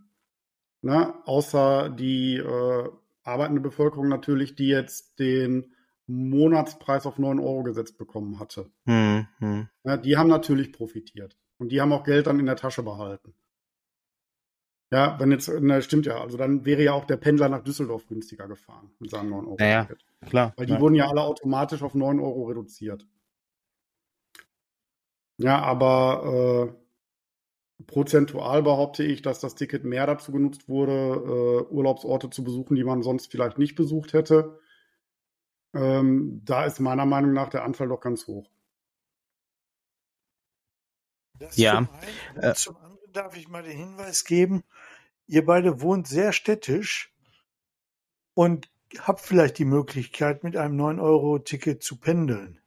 ne, 0.83 1.15
außer 1.25 1.91
die 1.91 2.37
äh, 2.37 2.89
arbeitende 3.25 3.61
Bevölkerung 3.61 4.09
natürlich, 4.09 4.55
die 4.55 4.69
jetzt 4.69 5.19
den 5.19 5.75
Monatspreis 6.07 7.07
auf 7.07 7.19
9 7.19 7.39
Euro 7.41 7.63
gesetzt 7.63 7.99
bekommen 7.99 8.39
hatte. 8.39 8.71
Hm, 8.87 9.27
hm. 9.39 9.69
Ne, 9.83 9.99
die 9.99 10.17
haben 10.17 10.29
natürlich 10.29 10.73
profitiert. 10.73 11.37
Und 11.59 11.73
die 11.73 11.81
haben 11.81 11.93
auch 11.93 12.05
Geld 12.05 12.27
dann 12.27 12.41
in 12.41 12.47
der 12.47 12.57
Tasche 12.57 12.83
behalten. 12.83 13.35
Ja, 14.93 15.19
wenn 15.19 15.31
jetzt, 15.31 15.51
na, 15.61 15.81
stimmt 15.81 16.07
ja, 16.07 16.21
also 16.21 16.37
dann 16.37 16.65
wäre 16.65 16.83
ja 16.83 16.93
auch 16.93 17.07
der 17.07 17.17
Pendler 17.17 17.49
nach 17.49 17.65
Düsseldorf 17.65 18.07
günstiger 18.07 18.47
gefahren 18.47 18.91
mit 18.99 19.11
seinem 19.11 19.31
9 19.31 19.45
Euro. 19.47 19.57
Naja, 19.59 19.85
Ticket. 19.85 20.05
Klar. 20.29 20.53
Weil 20.57 20.67
die 20.67 20.75
ja. 20.75 20.81
wurden 20.81 20.95
ja 20.95 21.09
alle 21.09 21.23
automatisch 21.23 21.83
auf 21.83 21.95
9 21.95 22.21
Euro 22.21 22.45
reduziert. 22.45 23.07
Ja, 25.39 25.61
aber 25.63 26.75
äh, 26.77 26.84
prozentual 27.87 28.63
behaupte 28.63 29.03
ich, 29.05 29.23
dass 29.23 29.41
das 29.41 29.55
Ticket 29.55 29.85
mehr 29.85 30.07
dazu 30.07 30.33
genutzt 30.33 30.69
wurde, 30.69 30.93
äh, 30.93 31.73
Urlaubsorte 31.73 32.31
zu 32.31 32.45
besuchen, 32.45 32.77
die 32.77 32.85
man 32.85 33.03
sonst 33.03 33.31
vielleicht 33.31 33.59
nicht 33.59 33.75
besucht 33.75 34.13
hätte. 34.13 34.59
Ähm, 35.75 36.43
da 36.45 36.65
ist 36.65 36.79
meiner 36.79 37.07
Meinung 37.07 37.33
nach 37.33 37.49
der 37.49 37.65
Anfall 37.65 37.89
doch 37.89 38.01
ganz 38.01 38.27
hoch. 38.27 38.49
Das 41.39 41.57
Ja, 41.57 41.79
Zum 41.79 41.89
einen, 41.95 42.51
äh, 42.51 42.55
zum 42.55 42.77
anderen 42.77 43.13
darf 43.13 43.37
ich 43.37 43.49
mal 43.49 43.63
den 43.63 43.77
Hinweis 43.77 44.25
geben, 44.25 44.63
ihr 45.27 45.45
beide 45.45 45.81
wohnt 45.81 46.07
sehr 46.07 46.33
städtisch 46.33 47.13
und 48.35 48.71
habt 48.99 49.21
vielleicht 49.21 49.59
die 49.59 49.65
Möglichkeit, 49.65 50.45
mit 50.45 50.57
einem 50.57 50.81
9-Euro-Ticket 50.81 51.83
zu 51.83 51.97
pendeln. 51.97 52.61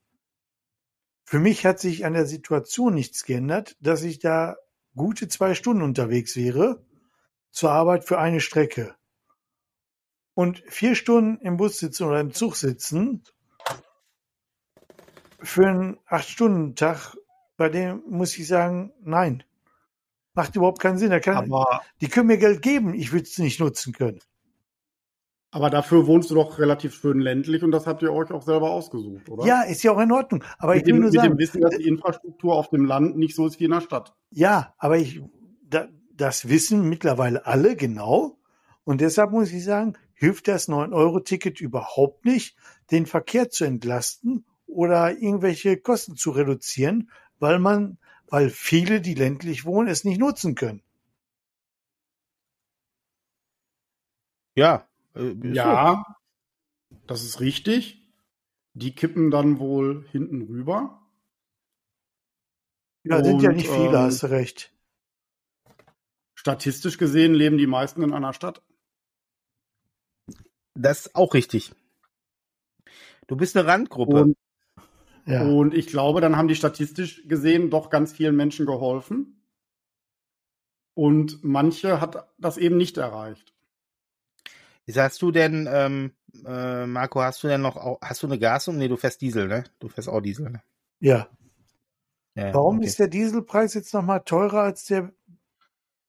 Für 1.23 1.39
mich 1.39 1.65
hat 1.65 1.79
sich 1.79 2.05
an 2.05 2.13
der 2.13 2.25
Situation 2.25 2.93
nichts 2.93 3.23
geändert, 3.23 3.77
dass 3.79 4.03
ich 4.03 4.19
da 4.19 4.57
gute 4.97 5.29
zwei 5.29 5.53
Stunden 5.53 5.81
unterwegs 5.81 6.35
wäre 6.35 6.83
zur 7.51 7.71
Arbeit 7.71 8.03
für 8.03 8.19
eine 8.19 8.41
Strecke. 8.41 8.95
Und 10.33 10.61
vier 10.67 10.95
Stunden 10.95 11.39
im 11.43 11.57
Bus 11.57 11.79
sitzen 11.79 12.03
oder 12.03 12.19
im 12.19 12.33
Zug 12.33 12.57
sitzen 12.57 13.23
für 15.39 15.67
einen 15.67 15.97
Acht-Stunden-Tag, 16.05 17.15
bei 17.55 17.69
dem 17.69 18.03
muss 18.07 18.37
ich 18.37 18.47
sagen, 18.47 18.91
nein. 19.01 19.43
Macht 20.33 20.55
überhaupt 20.55 20.79
keinen 20.79 20.99
Sinn. 20.99 21.19
Kann, 21.21 21.51
die 22.01 22.09
können 22.09 22.27
mir 22.27 22.37
Geld 22.37 22.61
geben, 22.61 22.93
ich 22.93 23.11
würde 23.11 23.23
es 23.23 23.37
nicht 23.39 23.59
nutzen 23.59 23.93
können. 23.93 24.19
Aber 25.57 25.71
dafür 25.71 26.05
wohnst 26.05 26.29
du 26.29 26.35
doch 26.35 26.59
relativ 26.59 26.93
schön 26.93 27.19
ländlich 27.19 27.63
und 27.63 27.71
das 27.71 27.87
habt 27.87 28.03
ihr 28.03 28.13
euch 28.13 28.29
auch 28.29 28.43
selber 28.43 28.69
ausgesucht, 28.69 29.27
oder? 29.27 29.43
Ja, 29.43 29.63
ist 29.63 29.81
ja 29.81 29.91
auch 29.91 29.99
in 29.99 30.11
Ordnung. 30.11 30.43
Aber 30.59 30.75
mit 30.75 30.83
ich 30.83 30.85
will 30.85 30.93
dem, 30.93 31.01
nur 31.01 31.09
mit 31.09 31.15
dem 31.15 31.21
sagen, 31.23 31.39
Wissen, 31.39 31.61
dass 31.61 31.75
die 31.77 31.87
Infrastruktur 31.87 32.53
auf 32.53 32.69
dem 32.69 32.85
Land 32.85 33.17
nicht 33.17 33.33
so 33.33 33.47
ist 33.47 33.59
wie 33.59 33.63
in 33.63 33.71
der 33.71 33.81
Stadt. 33.81 34.15
ja, 34.29 34.75
aber 34.77 34.99
ich, 34.99 35.19
da, 35.63 35.87
das 36.13 36.47
wissen 36.47 36.87
mittlerweile 36.87 37.47
alle 37.47 37.75
genau. 37.75 38.37
Und 38.83 39.01
deshalb 39.01 39.31
muss 39.31 39.51
ich 39.51 39.63
sagen, 39.63 39.97
hilft 40.13 40.47
das 40.47 40.69
9-Euro-Ticket 40.69 41.59
überhaupt 41.59 42.23
nicht, 42.23 42.55
den 42.91 43.07
Verkehr 43.07 43.49
zu 43.49 43.65
entlasten 43.65 44.45
oder 44.67 45.17
irgendwelche 45.17 45.75
Kosten 45.75 46.15
zu 46.15 46.29
reduzieren, 46.29 47.09
weil 47.39 47.57
man, 47.57 47.97
weil 48.29 48.51
viele, 48.51 49.01
die 49.01 49.15
ländlich 49.15 49.65
wohnen, 49.65 49.87
es 49.87 50.03
nicht 50.03 50.19
nutzen 50.19 50.53
können. 50.53 50.83
Ja. 54.53 54.87
Äh, 55.17 55.53
Ja, 55.53 56.03
das 57.07 57.23
ist 57.23 57.39
richtig. 57.39 58.07
Die 58.73 58.93
kippen 58.93 59.31
dann 59.31 59.59
wohl 59.59 60.05
hinten 60.11 60.43
rüber. 60.43 61.01
Ja, 63.03 63.23
sind 63.23 63.41
ja 63.41 63.51
nicht 63.51 63.67
viele, 63.69 63.87
ähm, 63.87 63.97
hast 63.97 64.23
du 64.23 64.27
recht. 64.27 64.73
Statistisch 66.35 66.97
gesehen 66.97 67.33
leben 67.33 67.57
die 67.57 67.67
meisten 67.67 68.03
in 68.03 68.13
einer 68.13 68.33
Stadt. 68.33 68.61
So. 70.27 70.37
Das 70.75 71.07
ist 71.07 71.15
auch 71.15 71.33
richtig. 71.33 71.73
Du 73.27 73.35
bist 73.35 73.57
eine 73.57 73.67
Randgruppe. 73.67 74.21
Und, 74.23 74.37
Ja. 75.25 75.43
und 75.43 75.73
ich 75.73 75.87
glaube, 75.87 76.21
dann 76.21 76.37
haben 76.37 76.47
die 76.47 76.55
statistisch 76.55 77.27
gesehen 77.27 77.69
doch 77.69 77.89
ganz 77.89 78.13
vielen 78.13 78.35
Menschen 78.35 78.65
geholfen. 78.65 79.41
Und 80.93 81.43
manche 81.43 81.99
hat 81.99 82.33
das 82.37 82.57
eben 82.57 82.77
nicht 82.77 82.97
erreicht. 82.97 83.56
Hast 84.95 85.21
du 85.21 85.31
denn, 85.31 85.67
ähm, 85.71 86.13
äh, 86.45 86.85
Marco, 86.85 87.21
hast 87.21 87.43
du 87.43 87.47
denn 87.47 87.61
noch, 87.61 87.99
hast 88.01 88.23
du 88.23 88.27
eine 88.27 88.39
Gasung? 88.39 88.77
Nee, 88.77 88.87
du 88.87 88.97
fährst 88.97 89.21
Diesel, 89.21 89.47
ne? 89.47 89.65
Du 89.79 89.89
fährst 89.89 90.09
auch 90.09 90.21
Diesel, 90.21 90.49
ne? 90.49 90.61
ja. 90.99 91.27
Ja, 92.37 92.53
Warum 92.53 92.77
okay. 92.77 92.85
ist 92.85 92.99
der 92.99 93.07
Dieselpreis 93.07 93.73
jetzt 93.73 93.95
nochmal 93.95 94.21
teurer 94.23 94.61
als 94.61 94.85
der 94.85 95.11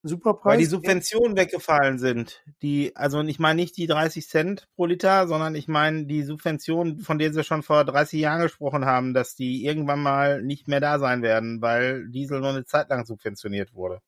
Superpreis? 0.02 0.52
Weil 0.52 0.58
die 0.58 0.66
Subventionen 0.66 1.38
weggefallen 1.38 1.98
sind. 1.98 2.44
Die, 2.60 2.94
also 2.94 3.22
ich 3.22 3.38
meine 3.38 3.62
nicht 3.62 3.78
die 3.78 3.86
30 3.86 4.28
Cent 4.28 4.68
pro 4.76 4.84
Liter, 4.84 5.26
sondern 5.26 5.54
ich 5.54 5.68
meine 5.68 6.04
die 6.04 6.22
Subventionen, 6.22 7.00
von 7.00 7.18
denen 7.18 7.32
sie 7.32 7.44
schon 7.44 7.62
vor 7.62 7.82
30 7.82 8.20
Jahren 8.20 8.42
gesprochen 8.42 8.84
haben, 8.84 9.14
dass 9.14 9.36
die 9.36 9.64
irgendwann 9.64 10.02
mal 10.02 10.42
nicht 10.42 10.68
mehr 10.68 10.80
da 10.80 10.98
sein 10.98 11.22
werden, 11.22 11.62
weil 11.62 12.06
Diesel 12.10 12.40
nur 12.40 12.50
eine 12.50 12.66
Zeit 12.66 12.90
lang 12.90 13.06
subventioniert 13.06 13.72
wurde. 13.72 14.02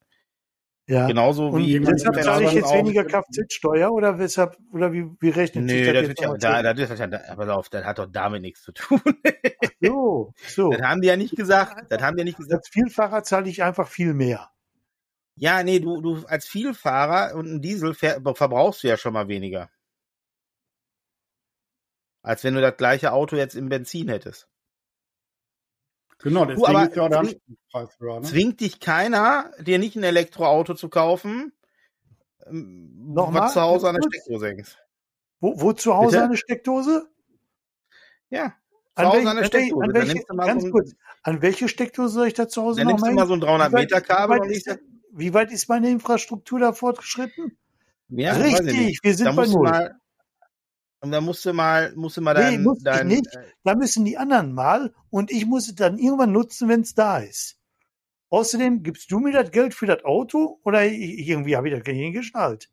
Ja. 0.90 1.06
Genauso 1.06 1.48
Und 1.50 1.64
wie 1.64 1.78
deshalb 1.78 2.20
zahle 2.20 2.46
ich 2.46 2.52
jetzt 2.52 2.74
weniger 2.74 3.04
Kfz-Steuer 3.04 3.92
oder 3.92 4.18
weshalb, 4.18 4.56
oder 4.72 4.92
wie, 4.92 5.06
wie 5.20 5.28
rechnet 5.28 5.68
sich 5.68 5.78
Nee, 5.78 5.92
das 5.92 6.02
das 6.02 6.08
jetzt 6.08 6.20
ja, 6.20 6.28
da, 6.36 6.74
zurück? 6.74 6.76
das, 6.76 6.90
ist 6.90 6.98
ja, 6.98 7.36
pass 7.36 7.48
auf, 7.48 7.68
das 7.68 7.84
hat 7.84 7.98
doch 8.00 8.08
damit 8.10 8.42
nichts 8.42 8.62
zu 8.62 8.72
tun. 8.72 9.00
So, 9.82 10.34
so. 10.46 10.70
Das 10.70 10.82
haben 10.82 11.00
die 11.00 11.08
ja 11.08 11.16
nicht 11.16 11.34
gesagt. 11.34 11.90
Das 11.90 12.02
haben 12.02 12.14
die 12.14 12.20
ja 12.20 12.24
nicht 12.24 12.36
gesagt. 12.36 12.52
Als 12.52 12.68
Vielfahrer 12.68 13.22
zahle 13.22 13.48
ich 13.48 13.62
einfach 13.62 13.88
viel 13.88 14.12
mehr. 14.12 14.50
Ja, 15.36 15.62
nee, 15.62 15.80
du, 15.80 16.02
du 16.02 16.26
als 16.26 16.46
Vielfahrer 16.46 17.34
und 17.34 17.46
ein 17.46 17.62
Diesel 17.62 17.94
verbrauchst 17.94 18.82
du 18.82 18.88
ja 18.88 18.98
schon 18.98 19.14
mal 19.14 19.28
weniger. 19.28 19.70
Als 22.22 22.44
wenn 22.44 22.54
du 22.54 22.60
das 22.60 22.76
gleiche 22.76 23.12
Auto 23.12 23.36
jetzt 23.36 23.54
im 23.54 23.70
Benzin 23.70 24.10
hättest. 24.10 24.49
Genau, 26.22 26.44
deswegen 26.44 26.66
aber 26.66 26.88
ist 26.88 26.96
ja 26.96 27.02
auch 27.02 27.08
der 27.08 27.22
zwing- 27.22 27.40
Anspruchspreis 27.48 28.00
höher. 28.00 28.20
Ne? 28.20 28.26
Zwingt 28.26 28.60
dich 28.60 28.80
keiner, 28.80 29.50
dir 29.60 29.78
nicht 29.78 29.96
ein 29.96 30.02
Elektroauto 30.02 30.74
zu 30.74 30.88
kaufen, 30.88 31.52
ähm, 32.46 33.12
Nochmal? 33.14 33.42
was 33.42 33.52
zu 33.54 33.60
Hause 33.62 33.88
an 33.88 33.96
der? 33.96 34.02
Steckdose 34.02 34.46
hängt. 34.48 34.78
Wo, 35.40 35.60
wo 35.60 35.72
zu 35.72 35.94
Hause 35.94 36.16
Bitte? 36.16 36.24
eine 36.24 36.36
Steckdose? 36.36 37.08
Ja, 38.28 38.48
zu 38.96 39.02
An, 39.02 39.06
Hause 39.06 39.16
welch, 39.18 39.28
an 39.28 39.44
Steckdose. 39.44 39.84
an 39.84 39.94
welche, 39.94 40.14
du 40.28 40.36
ganz 40.36 40.60
so 40.62 40.66
ein, 40.68 40.72
kurz, 40.72 40.92
an 41.22 41.42
welche 41.42 41.68
Steckdose 41.68 42.14
soll 42.14 42.26
ich 42.26 42.34
da 42.34 42.48
zu 42.48 42.62
Hause 42.62 42.80
dann 42.80 42.88
noch 42.88 42.92
nimmst 42.98 43.06
du 43.10 43.14
mal 43.14 43.26
so 43.26 43.34
ein 43.34 43.40
300 43.40 43.70
Wie 43.70 43.74
weit- 43.74 43.80
Meter 43.82 44.00
Kabel 44.02 44.36
wie 44.38 44.40
weit, 44.42 44.50
ist, 44.50 44.78
wie 45.12 45.34
weit 45.34 45.52
ist 45.52 45.68
meine 45.68 45.88
Infrastruktur 45.90 46.60
da 46.60 46.72
fortgeschritten? 46.72 47.56
ja, 48.08 48.32
Richtig, 48.34 48.98
wir 49.02 49.14
sind 49.14 49.26
Da 49.26 49.32
bei 49.32 49.44
du 49.46 49.52
Null. 49.52 49.94
Und 51.00 51.10
da 51.12 51.20
musst 51.20 51.44
du 51.44 51.52
mal, 51.52 51.92
musst 51.96 52.16
du 52.16 52.20
mal 52.20 52.34
Nee, 52.34 52.40
dein, 52.56 52.62
muss 52.62 52.78
ich 52.78 52.84
dein, 52.84 53.06
nicht. 53.08 53.26
äh, 53.34 53.44
Da 53.64 53.74
müssen 53.74 54.04
die 54.04 54.16
anderen 54.18 54.52
mal 54.52 54.92
und 55.10 55.30
ich 55.30 55.46
muss 55.46 55.68
es 55.68 55.74
dann 55.74 55.98
irgendwann 55.98 56.32
nutzen, 56.32 56.68
wenn 56.68 56.80
es 56.82 56.94
da 56.94 57.18
ist. 57.18 57.56
Außerdem 58.28 58.82
gibst 58.82 59.10
du 59.10 59.18
mir 59.18 59.32
das 59.32 59.50
Geld 59.50 59.74
für 59.74 59.86
das 59.86 60.04
Auto 60.04 60.60
oder 60.64 60.86
i- 60.86 61.26
irgendwie 61.28 61.56
habe 61.56 61.68
ich 61.68 61.74
das 61.76 61.84
nicht 61.86 62.12
geschnallt. 62.14 62.70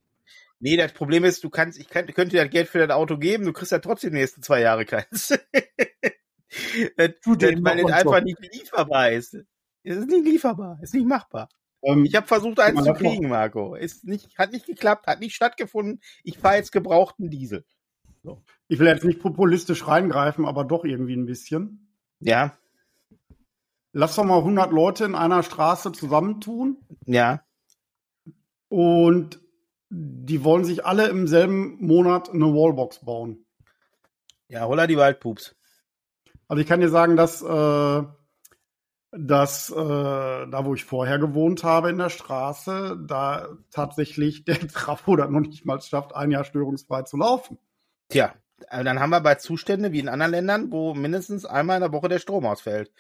Nee, 0.59 0.75
das 0.77 0.91
Problem 0.93 1.23
ist, 1.23 1.43
du 1.43 1.49
kannst, 1.49 1.79
ich 1.79 1.87
kann, 1.87 2.05
könnte 2.07 2.35
dir 2.35 2.43
das 2.43 2.51
Geld 2.51 2.67
für 2.67 2.85
das 2.85 2.95
Auto 2.95 3.17
geben, 3.17 3.45
du 3.45 3.53
kriegst 3.53 3.71
ja 3.71 3.79
trotzdem 3.79 4.11
die 4.11 4.19
nächsten 4.19 4.41
zwei 4.41 4.61
Jahre 4.61 4.85
keins. 4.85 5.29
das, 6.97 7.11
Du, 7.23 7.35
das, 7.35 7.49
den 7.51 7.63
weil 7.63 7.79
es 7.79 7.91
einfach 7.91 8.21
nicht 8.23 8.39
lieferbar 8.53 9.11
ist. 9.11 9.35
Es 9.83 9.97
ist 9.97 10.07
nicht 10.09 10.25
lieferbar, 10.25 10.79
ist 10.81 10.93
nicht 10.93 11.07
machbar. 11.07 11.49
Ähm, 11.83 12.05
Ich 12.05 12.15
habe 12.15 12.27
versucht, 12.27 12.59
eins 12.59 12.83
zu 12.83 12.93
kriegen, 12.93 13.29
Marco. 13.29 13.75
Ist 13.75 14.03
nicht, 14.03 14.37
hat 14.37 14.51
nicht 14.51 14.65
geklappt, 14.65 15.07
hat 15.07 15.19
nicht 15.19 15.35
stattgefunden. 15.35 16.01
Ich 16.23 16.37
fahre 16.39 16.55
jetzt 16.57 16.71
gebrauchten 16.71 17.29
Diesel. 17.29 17.63
Ich 18.67 18.80
will 18.80 18.88
jetzt 18.88 19.06
nicht 19.06 19.21
populistisch 19.21 19.88
reingreifen, 19.88 20.45
aber 20.45 20.63
doch 20.63 20.84
irgendwie 20.84 21.15
ein 21.15 21.25
bisschen. 21.25 21.89
Ja, 22.19 22.58
Lass 23.99 24.15
doch 24.15 24.25
mal 24.25 24.38
100 24.38 24.71
Leute 24.71 25.06
in 25.06 25.15
einer 25.15 25.41
Straße 25.41 25.91
zusammentun 25.91 26.77
ja, 27.06 27.41
und 28.69 29.39
die 29.89 30.43
wollen 30.43 30.65
sich 30.65 30.86
alle 30.86 31.08
im 31.08 31.25
selben 31.25 31.84
Monat 31.84 32.30
eine 32.30 32.45
Wallbox 32.45 32.99
bauen. 33.06 33.45
ja, 34.49 34.67
holla 34.67 34.86
die 34.86 34.97
Waldpups. 34.97 35.56
Also 36.47 36.62
ich 36.62 36.67
kann 36.67 36.80
dir 36.80 36.89
sagen, 36.89 37.15
dass, 37.15 37.41
äh, 37.41 38.03
dass 39.12 39.71
äh, 39.71 39.73
da, 39.75 40.65
wo 40.65 40.75
ich 40.75 40.86
vorher 40.86 41.17
gewohnt 41.17 41.63
habe 41.63 41.89
in 41.89 41.97
der 41.97 42.10
Straße, 42.10 43.03
da 43.03 43.47
tatsächlich 43.71 44.45
der 44.45 44.60
Trafo 44.67 45.15
das 45.15 45.32
noch 45.32 45.39
nicht 45.39 45.65
mal 45.65 45.82
schafft, 45.82 46.15
ein 46.15 46.30
Jahr 46.30 46.43
störungsfrei 46.43 47.01
zu 47.01 47.17
laufen. 47.17 47.58
Tja, 48.10 48.36
äh, 48.70 48.84
dann 48.84 49.00
haben 49.00 49.10
wir 49.10 49.22
bei 49.22 49.36
Zustände 49.36 49.91
wie 49.91 50.00
in 50.00 50.10
anderen 50.10 50.32
Ländern, 50.32 50.72
wo 50.72 50.93
mindestens 50.93 51.46
einmal 51.46 51.78
in 51.78 51.82
der 51.82 51.91
Woche 51.91 52.10
der 52.10 52.20
Strom 52.20 52.46
ausfällt. 52.46 52.91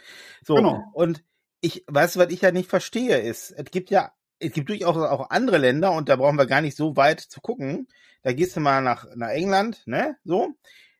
So, 0.43 0.55
Genau. 0.55 0.83
und 0.93 1.23
ich, 1.61 1.83
weißt 1.87 2.15
du, 2.15 2.19
was 2.19 2.29
ich 2.29 2.41
ja 2.41 2.51
nicht 2.51 2.69
verstehe, 2.69 3.17
ist, 3.17 3.51
es 3.51 3.71
gibt 3.71 3.89
ja, 3.89 4.11
es 4.39 4.51
gibt 4.51 4.69
durchaus 4.69 4.95
auch 4.97 5.29
andere 5.31 5.57
Länder 5.57 5.91
und 5.93 6.09
da 6.09 6.15
brauchen 6.15 6.37
wir 6.37 6.45
gar 6.45 6.61
nicht 6.61 6.77
so 6.77 6.95
weit 6.95 7.19
zu 7.19 7.41
gucken. 7.41 7.87
Da 8.21 8.33
gehst 8.33 8.55
du 8.55 8.59
mal 8.59 8.81
nach, 8.81 9.05
nach 9.15 9.29
England, 9.29 9.81
ne, 9.87 10.17
so. 10.23 10.53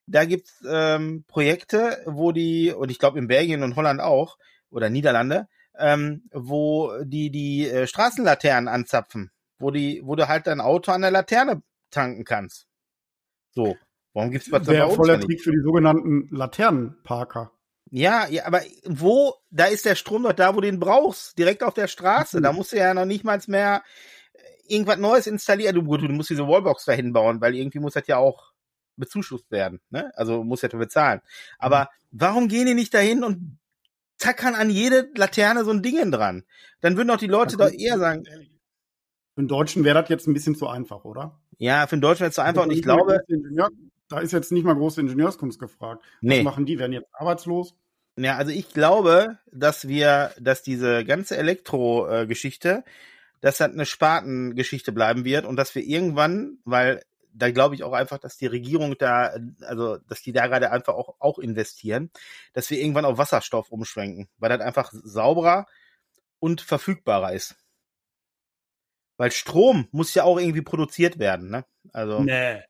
Da 0.07 0.23
gibt's 0.25 0.63
ähm, 0.67 1.25
Projekte, 1.27 2.01
wo 2.05 2.31
die, 2.31 2.71
und 2.71 2.89
ich 2.89 2.97
glaube 2.97 3.19
in 3.19 3.27
Belgien 3.27 3.61
und 3.61 3.75
Holland 3.75 3.99
auch, 3.99 4.37
oder 4.69 4.89
Niederlande, 4.89 5.47
ähm, 5.77 6.23
wo 6.31 6.93
die 7.03 7.29
die 7.29 7.69
äh, 7.69 7.87
Straßenlaternen 7.87 8.67
anzapfen, 8.67 9.31
wo 9.59 9.69
die, 9.69 10.01
wo 10.03 10.15
du 10.15 10.27
halt 10.27 10.47
dein 10.47 10.61
Auto 10.61 10.91
an 10.91 11.01
der 11.01 11.11
Laterne 11.11 11.61
tanken 11.91 12.23
kannst. 12.23 12.67
So, 13.51 13.75
warum 14.17 14.31
gibt's 14.31 14.51
was 14.51 14.65
bei 14.65 14.73
Wäre 14.73 14.87
uns 14.87 14.95
voll 14.95 15.07
der 15.07 15.15
da 15.15 15.19
nicht? 15.19 15.27
Trick 15.27 15.41
für 15.41 15.51
die 15.51 15.61
sogenannten 15.61 16.27
Laternenparker. 16.35 17.51
Ja, 17.89 18.27
ja, 18.27 18.45
aber 18.45 18.61
wo, 18.85 19.35
da 19.49 19.65
ist 19.65 19.85
der 19.85 19.95
Strom 19.95 20.23
doch 20.23 20.33
da, 20.33 20.55
wo 20.55 20.61
du 20.61 20.67
den 20.67 20.79
brauchst, 20.79 21.37
direkt 21.37 21.63
auf 21.63 21.73
der 21.73 21.87
Straße. 21.87 22.41
Da 22.41 22.51
musst 22.51 22.73
du 22.73 22.77
ja 22.77 22.93
noch 22.93 23.05
nicht 23.05 23.23
mal 23.23 23.39
mehr 23.47 23.83
äh, 24.33 24.73
irgendwas 24.73 24.97
Neues 24.97 25.27
installieren. 25.27 25.75
Du, 25.75 25.83
gut, 25.83 26.01
du 26.01 26.09
musst 26.09 26.29
diese 26.29 26.47
Wallbox 26.47 26.85
dahin 26.85 27.13
bauen, 27.13 27.39
weil 27.39 27.55
irgendwie 27.55 27.79
muss 27.79 27.93
das 27.93 28.07
ja 28.07 28.17
auch 28.17 28.51
bezuschusst 28.97 29.51
werden, 29.51 29.79
ne? 29.91 30.11
Also 30.15 30.43
muss 30.43 30.63
ja 30.63 30.69
bezahlen. 30.69 31.21
Aber 31.59 31.89
warum 32.11 32.47
gehen 32.47 32.65
die 32.65 32.73
nicht 32.73 32.93
dahin 32.93 33.23
und 33.23 33.59
tackern 34.17 34.55
an 34.55 34.71
jede 34.71 35.09
Laterne 35.15 35.63
so 35.63 35.71
ein 35.71 35.83
Ding 35.83 36.11
dran? 36.11 36.43
Dann 36.81 36.97
würden 36.97 37.09
doch 37.09 37.17
die 37.17 37.27
Leute 37.27 37.55
doch 37.55 37.71
eher 37.71 37.99
sagen, 37.99 38.25
Für 38.25 39.41
den 39.41 39.47
Deutschen 39.47 39.83
wäre 39.83 40.01
das 40.01 40.09
jetzt 40.09 40.27
ein 40.27 40.33
bisschen 40.33 40.55
zu 40.55 40.67
einfach, 40.67 41.05
oder? 41.05 41.39
ja, 41.59 41.87
für 41.87 41.95
den 41.95 42.01
Deutschen 42.01 42.25
ist 42.25 42.31
es 42.31 42.35
so 42.35 42.41
einfach 42.41 42.63
und 42.63 42.71
ich 42.71 42.81
glaube, 42.81 43.19
da 44.09 44.19
ist 44.19 44.31
jetzt 44.31 44.51
nicht 44.51 44.63
mal 44.63 44.75
große 44.75 45.01
Ingenieurskunst 45.01 45.59
gefragt. 45.59 46.03
Was 46.03 46.11
nee. 46.21 46.43
machen 46.43 46.65
die? 46.65 46.79
Werden 46.79 46.93
jetzt 46.93 47.09
arbeitslos? 47.13 47.75
Ja, 48.17 48.37
also 48.37 48.51
ich 48.51 48.73
glaube, 48.73 49.37
dass 49.51 49.87
wir, 49.87 50.31
dass 50.39 50.63
diese 50.63 51.05
ganze 51.05 51.37
Elektro-Geschichte, 51.37 52.83
dass 53.41 53.57
das 53.57 53.71
eine 53.71 53.85
Spartengeschichte 53.85 54.91
bleiben 54.91 55.23
wird 55.23 55.45
und 55.45 55.55
dass 55.55 55.75
wir 55.75 55.83
irgendwann, 55.83 56.57
weil 56.65 57.03
da 57.31 57.51
glaube 57.51 57.75
ich 57.75 57.83
auch 57.83 57.93
einfach, 57.93 58.17
dass 58.17 58.37
die 58.37 58.47
Regierung 58.47 58.95
da, 58.97 59.35
also 59.61 59.97
dass 59.97 60.23
die 60.23 60.31
da 60.31 60.47
gerade 60.47 60.71
einfach 60.71 60.95
auch, 60.95 61.15
auch 61.19 61.37
investieren, 61.37 62.09
dass 62.53 62.71
wir 62.71 62.79
irgendwann 62.79 63.05
auf 63.05 63.19
Wasserstoff 63.19 63.71
umschwenken, 63.71 64.27
weil 64.39 64.49
das 64.49 64.61
einfach 64.61 64.91
sauberer 64.91 65.67
und 66.39 66.61
verfügbarer 66.61 67.33
ist. 67.33 67.55
Weil 69.17 69.31
Strom 69.31 69.87
muss 69.91 70.13
ja 70.15 70.23
auch 70.23 70.39
irgendwie 70.39 70.61
produziert 70.61 71.19
werden, 71.19 71.49
ne? 71.49 71.65
Also 71.93 72.19
Nee. 72.19 72.63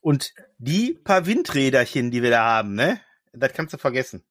Und 0.00 0.34
die 0.58 0.94
paar 0.94 1.26
Windräderchen, 1.26 2.10
die 2.10 2.22
wir 2.22 2.30
da 2.30 2.44
haben, 2.44 2.74
ne? 2.74 3.00
Das 3.32 3.52
kannst 3.52 3.74
du 3.74 3.78
vergessen. 3.78 4.24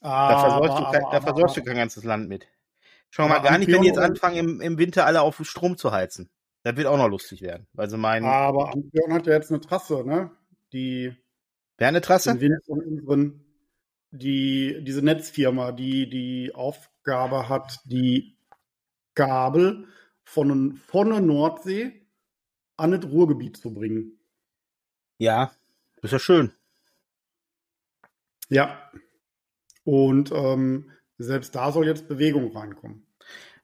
Da 0.00 0.38
versorgst, 0.38 0.78
du, 0.78 0.84
kein, 0.92 1.02
da 1.10 1.20
versorgst 1.20 1.56
du 1.56 1.62
kein 1.62 1.76
ganzes 1.76 2.04
Land 2.04 2.28
mit. 2.28 2.46
Schau 3.08 3.26
mal, 3.26 3.36
Aber 3.36 3.48
gar 3.48 3.58
nicht, 3.58 3.72
wenn 3.72 3.80
die 3.80 3.88
jetzt 3.88 3.98
anfangen, 3.98 4.36
im, 4.36 4.60
im 4.60 4.78
Winter 4.78 5.06
alle 5.06 5.22
auf 5.22 5.40
Strom 5.44 5.78
zu 5.78 5.92
heizen. 5.92 6.30
Das 6.62 6.76
wird 6.76 6.86
auch 6.86 6.98
noch 6.98 7.08
lustig 7.08 7.42
werden, 7.42 7.66
weil 7.72 7.88
sie 7.88 7.96
meinen, 7.96 8.26
Aber 8.26 8.72
Ampere 8.72 9.12
hat 9.12 9.26
ja 9.26 9.34
jetzt 9.34 9.50
eine 9.50 9.60
Trasse, 9.60 10.04
ne? 10.04 10.30
Die 10.72 11.14
den 12.24 12.40
Wind 12.40 12.64
von 12.66 12.80
unseren, 12.80 13.44
die, 14.10 14.82
diese 14.84 15.02
Netzfirma, 15.02 15.72
die 15.72 16.08
die 16.08 16.54
Aufgabe 16.54 17.48
hat, 17.48 17.80
die 17.84 18.36
Kabel 19.14 19.86
von, 20.22 20.76
von 20.86 21.10
der 21.10 21.20
Nordsee 21.20 22.03
an 22.76 22.90
das 22.92 23.04
Ruhrgebiet 23.10 23.56
zu 23.56 23.72
bringen. 23.72 24.18
Ja, 25.18 25.52
ist 26.02 26.12
ja 26.12 26.18
schön. 26.18 26.52
Ja. 28.48 28.90
Und 29.84 30.32
ähm, 30.32 30.90
selbst 31.18 31.54
da 31.54 31.72
soll 31.72 31.86
jetzt 31.86 32.08
Bewegung 32.08 32.56
reinkommen. 32.56 33.06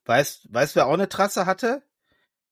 Weißt, 0.04 0.52
weißt, 0.52 0.76
wer 0.76 0.86
auch 0.86 0.94
eine 0.94 1.08
Trasse 1.08 1.46
hatte? 1.46 1.82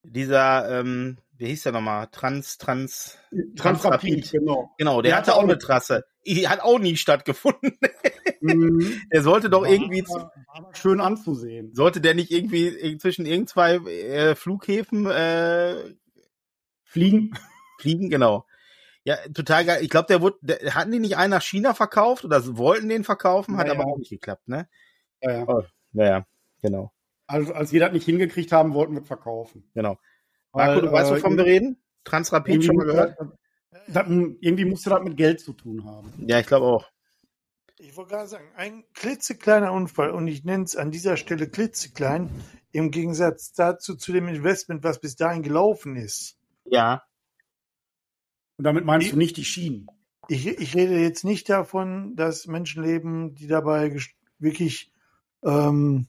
Dieser, 0.03 0.79
ähm, 0.79 1.17
wie 1.37 1.47
hieß 1.47 1.63
der 1.63 1.71
nochmal? 1.73 2.07
Trans, 2.11 2.57
Trans, 2.57 3.17
Transrapid. 3.57 4.31
genau. 4.31 4.73
Genau, 4.77 5.01
der 5.01 5.11
Der 5.11 5.17
hatte 5.17 5.31
hatte 5.31 5.39
auch 5.39 5.43
eine 5.43 5.57
Trasse. 5.57 6.05
Die 6.25 6.47
hat 6.47 6.61
auch 6.61 6.79
nie 6.79 6.95
stattgefunden. 6.95 7.77
Mhm. 8.41 9.01
Der 9.11 9.21
sollte 9.23 9.49
doch 9.49 9.63
War- 9.63 9.69
irgendwie, 9.69 10.03
war 10.07 10.31
aber 10.47 10.73
schön 10.75 11.01
anzusehen. 11.01 11.73
sollte 11.75 12.01
der 12.01 12.13
nicht 12.15 12.31
irgendwie 12.31 12.97
zwischen 12.97 13.25
irgend 13.25 13.49
zwei 13.49 13.75
äh, 13.75 14.35
Flughäfen 14.35 15.05
äh, 15.07 15.95
Fliegen. 16.89 17.33
fliegen? 17.79 18.09
Genau. 18.09 18.45
Ja, 19.03 19.15
total 19.33 19.65
geil. 19.65 19.83
Ich 19.83 19.89
glaube, 19.89 20.07
der 20.07 20.21
wurde, 20.21 20.37
der, 20.41 20.75
hatten 20.75 20.91
die 20.91 20.99
nicht 20.99 21.15
einen 21.17 21.31
nach 21.31 21.41
China 21.41 21.73
verkauft 21.73 22.25
oder 22.25 22.57
wollten 22.57 22.89
den 22.89 23.03
verkaufen, 23.03 23.57
hat 23.57 23.67
Ja, 23.67 23.73
aber 23.73 23.85
auch 23.85 23.97
nicht 23.97 24.09
geklappt, 24.09 24.47
ne? 24.47 24.67
Ja, 25.21 25.31
ja. 25.45 25.63
Naja, 25.91 26.25
genau, 26.61 26.91
Also, 27.27 27.53
als 27.53 27.71
wir 27.71 27.79
das 27.79 27.93
nicht 27.93 28.05
hingekriegt 28.05 28.51
haben, 28.51 28.73
wollten 28.73 28.93
wir 28.95 29.03
verkaufen. 29.03 29.69
genau. 29.73 29.97
Weil, 30.51 30.67
Marco, 30.67 30.81
du 30.81 30.91
weißt, 30.91 31.11
äh, 31.11 31.15
wovon 31.15 31.37
wir 31.37 31.45
reden? 31.45 31.81
Transrapid 32.03 32.53
irgendwie 32.55 32.67
schon 32.67 32.75
mal 32.75 32.85
gehört? 32.85 33.15
das- 33.19 33.27
das, 33.87 34.07
irgendwie 34.07 34.65
musste 34.65 34.89
das 34.89 35.01
mit 35.03 35.15
Geld 35.15 35.39
zu 35.39 35.53
tun 35.53 35.85
haben. 35.85 36.11
Ja, 36.27 36.39
ich 36.39 36.47
glaube 36.47 36.65
auch. 36.65 36.89
Ich 37.77 37.95
wollte 37.95 38.11
gerade 38.15 38.27
sagen, 38.27 38.51
ein 38.57 38.83
klitzekleiner 38.93 39.71
Unfall 39.71 40.09
und 40.11 40.27
ich 40.27 40.43
nenne 40.43 40.63
es 40.65 40.75
an 40.75 40.91
dieser 40.91 41.17
Stelle 41.17 41.47
klitzeklein 41.47 42.29
im 42.71 42.91
Gegensatz 42.91 43.53
dazu 43.53 43.95
zu 43.95 44.11
dem 44.11 44.27
Investment, 44.27 44.83
was 44.83 44.99
bis 44.99 45.15
dahin 45.15 45.43
gelaufen 45.43 45.95
ist. 45.95 46.35
Ja. 46.71 47.03
Und 48.57 48.63
damit 48.65 48.85
meinst 48.85 49.07
Die- 49.07 49.11
du 49.11 49.17
nicht 49.17 49.37
die 49.37 49.45
Schienen. 49.45 49.87
Ich, 50.27 50.45
ich 50.47 50.75
rede 50.75 50.99
jetzt 50.99 51.23
nicht 51.23 51.49
davon, 51.49 52.15
dass 52.15 52.45
Menschenleben, 52.45 53.33
die 53.33 53.47
dabei 53.47 53.95
wirklich 54.37 54.91
ähm, 55.43 56.07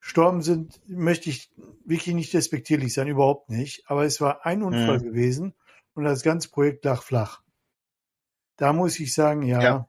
gestorben 0.00 0.40
sind, 0.42 0.80
möchte 0.88 1.28
ich 1.28 1.50
wirklich 1.84 2.14
nicht 2.14 2.32
despektierlich 2.32 2.94
sein, 2.94 3.08
überhaupt 3.08 3.50
nicht. 3.50 3.90
Aber 3.90 4.04
es 4.04 4.20
war 4.22 4.46
ein 4.46 4.62
Unfall 4.62 5.00
Mhm. 5.00 5.02
gewesen 5.04 5.54
und 5.94 6.04
das 6.04 6.22
ganze 6.22 6.48
Projekt 6.50 6.84
lag 6.86 7.02
flach. 7.02 7.42
Da 8.56 8.72
muss 8.72 8.98
ich 9.00 9.12
sagen, 9.12 9.42
ja. 9.42 9.60
Ja. 9.62 9.88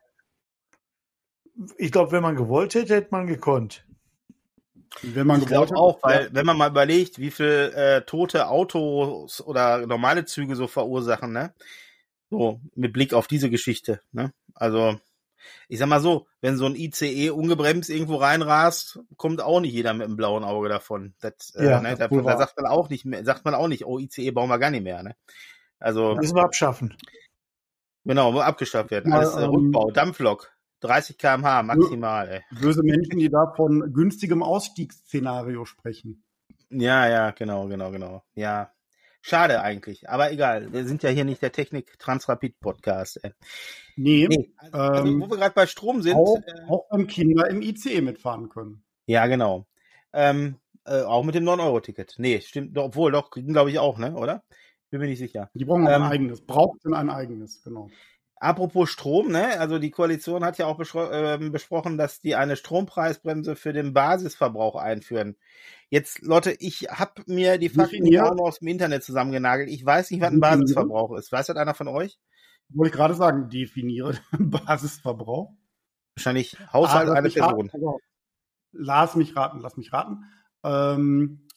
Ich 1.77 1.91
glaube, 1.91 2.11
wenn 2.11 2.23
man 2.23 2.35
gewollt 2.35 2.73
hätte, 2.75 2.95
hätte 2.95 3.09
man 3.11 3.27
gekonnt. 3.27 3.85
Wenn 5.01 5.27
man 5.27 5.41
Ich 5.41 5.47
glaube 5.47 5.75
auch, 5.75 6.01
weil 6.03 6.29
wenn 6.33 6.45
man 6.45 6.57
mal 6.57 6.69
überlegt, 6.69 7.19
wie 7.19 7.31
viel 7.31 7.71
äh, 7.75 8.01
tote 8.01 8.47
Autos 8.47 9.41
oder 9.41 9.85
normale 9.85 10.25
Züge 10.25 10.55
so 10.55 10.67
verursachen, 10.67 11.31
ne? 11.31 11.53
So, 12.29 12.59
mit 12.75 12.93
Blick 12.93 13.13
auf 13.13 13.27
diese 13.27 13.49
Geschichte, 13.49 14.01
ne? 14.11 14.33
Also, 14.53 14.99
ich 15.67 15.79
sag 15.79 15.87
mal 15.87 16.01
so, 16.01 16.27
wenn 16.41 16.57
so 16.57 16.65
ein 16.65 16.75
ICE 16.75 17.29
ungebremst 17.31 17.89
irgendwo 17.89 18.17
reinrast, 18.17 18.99
kommt 19.17 19.41
auch 19.41 19.61
nicht 19.61 19.73
jeder 19.73 19.93
mit 19.93 20.05
einem 20.05 20.17
blauen 20.17 20.43
Auge 20.43 20.69
davon. 20.69 21.13
Das, 21.21 21.55
äh, 21.55 21.65
Ja, 21.65 21.81
ne? 21.81 21.95
das 21.95 22.09
da, 22.09 22.21
da 22.21 22.37
sagt 22.37 22.57
man 22.57 22.65
auch 22.65 22.89
nicht 22.89 23.05
mehr, 23.05 23.23
sagt 23.23 23.45
man 23.45 23.55
auch 23.55 23.67
nicht, 23.67 23.85
oh, 23.85 23.99
ICE 23.99 24.31
bauen 24.31 24.49
wir 24.49 24.59
gar 24.59 24.69
nicht 24.71 24.83
mehr, 24.83 25.01
ne? 25.03 25.15
Also, 25.79 26.15
Müssen 26.15 26.35
wir 26.35 26.43
abschaffen. 26.43 26.97
genau, 28.03 28.31
muss 28.31 28.43
abgeschafft 28.43 28.91
werden. 28.91 29.13
Alles 29.13 29.35
äh, 29.35 29.43
ähm, 29.43 29.49
Rückbau, 29.51 29.91
Dampflok, 29.91 30.51
30 30.81 31.17
km/h 31.17 31.63
maximal, 31.63 32.27
ey. 32.29 32.41
böse 32.61 32.83
Menschen, 32.83 33.19
die 33.19 33.29
da 33.29 33.53
von 33.55 33.91
günstigem 33.93 34.41
Ausstiegsszenario 34.43 35.65
sprechen. 35.65 36.23
Ja, 36.69 37.07
ja, 37.09 37.31
genau, 37.31 37.67
genau, 37.67 37.91
genau. 37.91 38.23
Ja. 38.35 38.71
Schade 39.21 39.61
eigentlich, 39.61 40.09
aber 40.09 40.31
egal. 40.31 40.71
Wir 40.71 40.85
sind 40.85 41.03
ja 41.03 41.09
hier 41.09 41.25
nicht 41.25 41.41
der 41.41 41.51
Technik-Transrapid-Podcast. 41.51 43.23
Äh. 43.23 43.31
Nee, 43.97 44.27
Nee, 44.29 44.53
also, 44.71 45.05
Ähm, 45.07 45.21
wo 45.21 45.29
wir 45.29 45.37
gerade 45.37 45.53
bei 45.53 45.65
Strom 45.67 46.01
sind. 46.01 46.15
auch, 46.15 46.37
äh, 46.37 46.69
auch 46.69 46.85
wenn 46.91 47.07
Kinder 47.07 47.49
im 47.49 47.61
ICE 47.61 48.01
mitfahren 48.01 48.47
können. 48.49 48.83
Ja, 49.07 49.27
genau. 49.27 49.65
Ähm, 50.13 50.55
äh, 50.85 51.01
auch 51.01 51.23
mit 51.23 51.35
dem 51.35 51.43
9-Euro-Ticket. 51.43 52.15
Nee, 52.17 52.39
stimmt, 52.41 52.77
obwohl, 52.77 53.11
doch, 53.11 53.29
kriegen 53.29 53.51
glaube 53.51 53.71
ich 53.71 53.79
auch, 53.79 53.97
ne, 53.97 54.15
oder? 54.15 54.43
Bin 54.89 55.01
mir 55.01 55.07
nicht 55.07 55.19
sicher. 55.19 55.49
Die 55.53 55.65
brauchen 55.65 55.85
auch 55.87 55.91
Ähm, 55.91 56.03
ein 56.03 56.11
eigenes. 56.11 56.41
Braucht 56.45 56.83
denn 56.85 56.93
ein 56.93 57.09
eigenes, 57.09 57.61
genau. 57.61 57.89
Apropos 58.41 58.89
Strom, 58.89 59.31
ne? 59.31 59.59
Also 59.59 59.79
die 59.79 59.91
Koalition 59.91 60.45
hat 60.45 60.57
ja 60.57 60.65
auch 60.65 60.79
ähm, 60.95 61.51
besprochen, 61.51 61.97
dass 61.97 62.21
die 62.21 62.35
eine 62.35 62.55
Strompreisbremse 62.55 63.57
für 63.57 63.73
den 63.73 63.93
Basisverbrauch 63.93 64.75
einführen. 64.75 65.35
Jetzt, 65.89 66.21
Leute, 66.21 66.55
ich 66.59 66.83
habe 66.89 67.23
mir 67.27 67.57
die 67.57 67.67
Fakten 67.69 68.03
noch 68.03 68.39
aus 68.39 68.59
dem 68.59 68.69
Internet 68.69 69.03
zusammengenagelt. 69.03 69.69
Ich 69.69 69.85
weiß 69.85 70.11
nicht, 70.11 70.21
was 70.21 70.31
ein. 70.31 70.39
Basisverbrauch 70.39 71.17
ist. 71.17 71.31
Weiß 71.33 71.47
das 71.47 71.57
einer 71.57 71.73
von 71.73 71.89
euch? 71.89 72.17
Wollte 72.69 72.91
ich 72.91 72.95
gerade 72.95 73.13
sagen, 73.15 73.49
definiere 73.49 74.13
Basisverbrauch. 74.39 75.51
Wahrscheinlich 76.15 76.55
Haushalt 76.71 77.09
Ah, 77.09 77.09
lass 77.09 77.17
eine 77.17 77.27
mich 77.27 77.41
raten, 77.41 77.55
Person. 77.55 77.69
pass 77.69 77.81
auf. 77.83 78.01
Lass 78.71 79.15
mich 79.15 79.35
raten, 79.35 79.59
lass 79.61 79.77
mich 79.77 79.91
raten. 79.91 80.23
Ähm, 80.63 81.47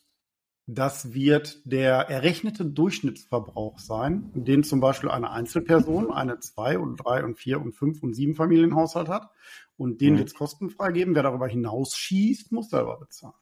das 0.66 1.12
wird 1.12 1.60
der 1.64 2.08
errechnete 2.08 2.64
Durchschnittsverbrauch 2.64 3.78
sein, 3.78 4.30
den 4.34 4.62
zum 4.64 4.80
Beispiel 4.80 5.10
eine 5.10 5.30
Einzelperson, 5.30 6.12
eine 6.12 6.38
zwei 6.40 6.78
und 6.78 6.96
drei 6.96 7.24
und 7.24 7.36
vier 7.36 7.60
und 7.60 7.72
fünf 7.72 8.02
und 8.02 8.14
sieben 8.14 8.34
Familienhaushalt 8.34 9.08
hat. 9.08 9.30
Und 9.76 10.00
den 10.00 10.14
Mhm. 10.14 10.18
wird 10.18 10.28
es 10.28 10.34
kostenfrei 10.34 10.92
geben. 10.92 11.14
Wer 11.14 11.24
darüber 11.24 11.48
hinausschießt, 11.48 12.52
muss 12.52 12.70
selber 12.70 12.98
bezahlen. 12.98 13.34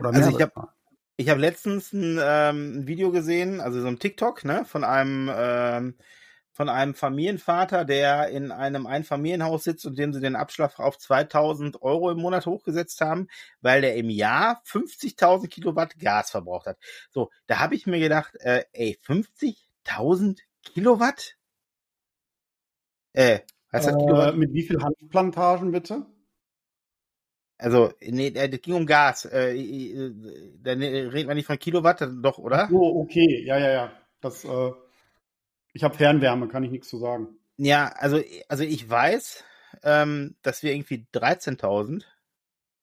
Oder 0.00 0.10
Also 0.10 0.20
mehr 0.20 0.28
ich 0.30 0.42
hab- 0.42 0.54
bezahlen. 0.54 0.68
Ich 1.16 1.28
habe 1.28 1.40
letztens 1.40 1.92
ein, 1.92 2.18
ähm, 2.20 2.86
Video 2.86 3.10
gesehen, 3.12 3.60
also 3.60 3.80
so 3.80 3.86
ein 3.86 3.98
TikTok, 3.98 4.44
ne, 4.44 4.64
von 4.64 4.82
einem 4.82 5.30
ähm, 5.32 5.94
von 6.52 6.68
einem 6.68 6.94
Familienvater, 6.94 7.84
der 7.84 8.28
in 8.28 8.52
einem 8.52 8.86
Einfamilienhaus 8.86 9.64
sitzt 9.64 9.86
und 9.86 9.98
dem 9.98 10.12
sie 10.12 10.20
den 10.20 10.36
Abschlag 10.36 10.78
auf 10.78 10.98
2000 10.98 11.82
Euro 11.82 12.10
im 12.10 12.18
Monat 12.18 12.46
hochgesetzt 12.46 13.00
haben, 13.00 13.28
weil 13.62 13.80
der 13.80 13.96
im 13.96 14.10
Jahr 14.10 14.62
50.000 14.66 15.48
Kilowatt 15.48 15.98
Gas 15.98 16.30
verbraucht 16.30 16.66
hat. 16.66 16.78
So, 17.10 17.30
da 17.46 17.58
habe 17.58 17.74
ich 17.74 17.86
mir 17.86 18.00
gedacht, 18.00 18.36
äh, 18.40 18.64
ey, 18.72 18.98
50.000 19.02 20.40
Kilowatt? 20.62 21.36
Äh, 23.14 23.40
heißt 23.72 23.86
das 23.86 23.94
Äh, 23.94 23.98
Kilowatt? 23.98 24.36
mit 24.36 24.52
wie 24.52 24.62
viel 24.62 24.82
Hanfplantagen 24.82 25.72
bitte? 25.72 26.06
Also, 27.58 27.92
nee, 28.00 28.28
äh, 28.28 28.48
das 28.48 28.60
ging 28.60 28.74
um 28.74 28.86
Gas. 28.86 29.24
Äh, 29.24 29.54
äh, 29.56 30.12
dann 30.62 30.82
reden 30.82 31.28
wir 31.28 31.34
nicht 31.34 31.46
von 31.46 31.58
Kilowatt, 31.58 32.00
doch, 32.20 32.38
oder? 32.38 32.68
Oh, 32.72 33.02
okay, 33.02 33.44
ja, 33.46 33.56
ja, 33.58 33.70
ja. 33.70 33.92
Das, 34.20 34.44
äh, 34.44 34.72
ich 35.72 35.84
habe 35.84 35.96
Fernwärme, 35.96 36.48
kann 36.48 36.64
ich 36.64 36.70
nichts 36.70 36.88
zu 36.88 36.98
sagen. 36.98 37.28
Ja, 37.56 37.88
also, 37.96 38.22
also 38.48 38.64
ich 38.64 38.88
weiß, 38.88 39.44
ähm, 39.82 40.36
dass 40.42 40.62
wir 40.62 40.72
irgendwie 40.72 41.06
13.000. 41.12 42.04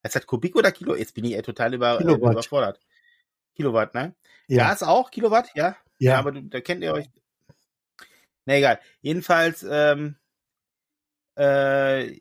Ist 0.01 0.15
das 0.15 0.25
Kubik 0.25 0.55
oder 0.55 0.71
Kilo? 0.71 0.95
Jetzt 0.95 1.13
bin 1.13 1.25
ich 1.25 1.35
ey, 1.35 1.41
total 1.41 1.73
über, 1.73 1.95
äh, 1.95 1.97
Kilowatt. 1.99 2.33
überfordert. 2.33 2.79
Kilowatt, 3.55 3.93
ne? 3.93 4.15
Ja, 4.47 4.69
Gas 4.69 4.83
auch? 4.83 5.11
Kilowatt? 5.11 5.49
Ja? 5.55 5.75
Ja, 5.97 6.13
ja. 6.13 6.19
aber 6.19 6.31
du, 6.31 6.41
da 6.43 6.61
kennt 6.61 6.83
ihr 6.83 6.93
euch. 6.93 7.09
Na 8.45 8.55
egal. 8.55 8.79
Jedenfalls, 9.01 9.65
ähm, 9.69 10.15
äh, 11.35 12.17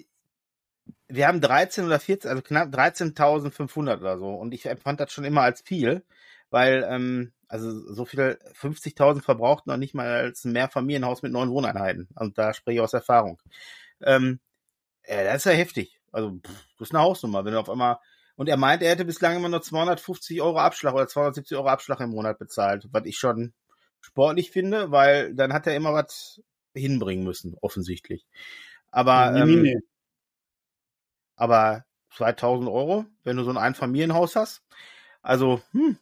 wir 1.07 1.27
haben 1.27 1.41
13 1.41 1.87
oder 1.87 2.01
14, 2.01 2.31
also 2.31 2.43
knapp 2.43 2.75
13.500 2.75 4.01
oder 4.01 4.19
so. 4.19 4.35
Und 4.35 4.53
ich 4.53 4.67
empfand 4.67 5.01
das 5.01 5.13
schon 5.13 5.25
immer 5.25 5.43
als 5.43 5.63
viel, 5.63 6.05
weil, 6.51 6.87
ähm, 6.91 7.33
also 7.49 7.93
so 7.93 8.05
viel 8.05 8.39
50.000 8.55 9.23
verbraucht 9.23 9.67
noch 9.67 9.79
nicht 9.79 9.95
mal 9.95 10.07
als 10.07 10.45
ein 10.45 10.53
Mehrfamilienhaus 10.53 11.23
mit 11.23 11.33
neun 11.33 11.51
Wohneinheiten. 11.51 12.09
Und 12.15 12.39
da 12.39 12.53
spreche 12.53 12.77
ich 12.77 12.81
aus 12.83 12.93
Erfahrung. 12.93 13.41
Ähm, 14.03 14.39
äh, 15.03 15.25
das 15.25 15.37
ist 15.37 15.45
ja 15.47 15.53
heftig. 15.53 16.01
Also, 16.13 16.33
pff, 16.33 16.67
das 16.79 16.89
ist 16.89 16.95
eine 16.95 17.03
Hausnummer, 17.03 17.45
wenn 17.45 17.53
du 17.53 17.61
auf 17.61 17.71
einmal, 17.71 17.99
und 18.37 18.49
er 18.49 18.57
meint, 18.57 18.83
er 18.83 18.91
hätte 18.91 19.05
bislang 19.05 19.37
immer 19.37 19.49
nur 19.49 19.63
250 19.63 20.41
Euro 20.43 20.59
Abschlag 20.59 20.95
oder 20.95 21.09
270 21.09 21.57
Euro 21.57 21.69
Abschlag 21.69 22.01
im 22.01 22.11
Monat 22.11 22.39
bezahlt, 22.39 22.87
was 22.93 23.05
ich 23.05 23.19
schon 23.19 23.53
sportlich 24.01 24.51
finde, 24.51 24.91
weil 24.91 25.35
dann 25.35 25.53
hat 25.53 25.67
er 25.67 25.75
immer 25.75 25.93
was 25.93 26.41
hinbringen 26.75 27.25
müssen, 27.25 27.57
offensichtlich. 27.61 28.27
Aber, 28.91 29.33
nee, 29.33 29.41
ähm, 29.41 29.63
nee. 29.63 29.79
aber 31.37 31.85
2000 32.15 32.69
Euro, 32.71 33.07
wenn 33.25 33.37
du 33.37 33.45
so 33.45 33.51
ein 33.51 33.59
Einfamilienhaus 33.59 34.37
hast, 34.37 34.63
also, 35.23 35.61
hm, 35.73 35.99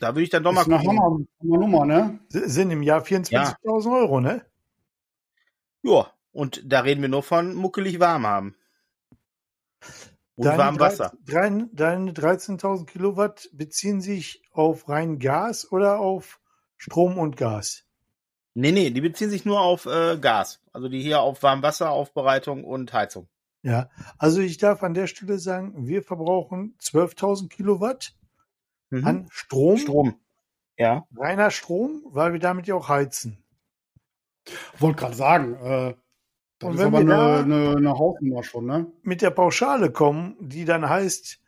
da 0.00 0.14
würde 0.14 0.22
ich 0.22 0.30
dann 0.30 0.42
doch 0.42 0.52
mal 0.52 0.64
eine 0.64 0.78
gucken. 0.78 0.88
Hammer, 0.88 1.02
Hammer 1.02 1.58
Nummer, 1.58 1.86
ne? 1.86 2.18
Sind 2.28 2.70
im 2.70 2.82
Jahr 2.82 3.02
24.000 3.02 4.00
Euro, 4.00 4.20
ne? 4.20 4.44
Ja, 5.82 6.12
und 6.32 6.62
da 6.64 6.80
reden 6.80 7.02
wir 7.02 7.08
nur 7.08 7.22
von 7.22 7.54
muckelig 7.54 8.00
warm 8.00 8.26
haben. 8.26 8.56
Und 10.36 10.46
warm 10.46 10.80
Wasser. 10.80 11.12
13 11.26 11.70
Deine 11.72 12.12
13.000 12.12 12.86
Kilowatt 12.86 13.50
beziehen 13.52 14.00
sich 14.00 14.42
auf 14.52 14.88
rein 14.88 15.18
Gas 15.18 15.70
oder 15.70 15.98
auf 15.98 16.40
Strom 16.78 17.18
und 17.18 17.36
Gas? 17.36 17.84
Nee, 18.54 18.72
nee, 18.72 18.90
die 18.90 19.02
beziehen 19.02 19.28
sich 19.28 19.44
nur 19.44 19.60
auf 19.60 19.84
äh, 19.84 20.16
Gas. 20.18 20.60
Also 20.72 20.88
die 20.88 21.02
hier 21.02 21.20
auf 21.20 21.42
Warmwasseraufbereitung 21.42 22.64
und 22.64 22.92
Heizung. 22.92 23.28
Ja, 23.62 23.90
also 24.16 24.40
ich 24.40 24.56
darf 24.56 24.82
an 24.82 24.94
der 24.94 25.06
Stelle 25.06 25.38
sagen, 25.38 25.86
wir 25.86 26.02
verbrauchen 26.02 26.74
12.000 26.80 27.48
Kilowatt 27.50 28.14
Mhm. 28.90 29.06
an 29.06 29.28
Strom, 29.30 29.78
Strom. 29.78 30.20
Ja. 30.76 31.06
reiner 31.16 31.50
Strom, 31.50 32.02
weil 32.06 32.32
wir 32.32 32.40
damit 32.40 32.66
ja 32.66 32.74
auch 32.74 32.88
heizen. 32.88 33.38
Wollte 34.78 35.00
gerade 35.00 35.14
sagen, 35.14 35.54
äh, 35.54 35.94
das 36.58 36.68
Und 36.70 36.74
ist 36.76 36.80
aber 36.82 37.06
wir 37.06 37.14
eine, 37.14 37.44
eine, 37.44 37.76
eine 37.76 37.98
Hausnummer 37.98 38.42
schon, 38.42 38.66
ne? 38.66 38.86
Mit 39.02 39.22
der 39.22 39.30
Pauschale 39.30 39.90
kommen, 39.90 40.36
die 40.40 40.64
dann 40.64 40.88
heißt, 40.88 41.40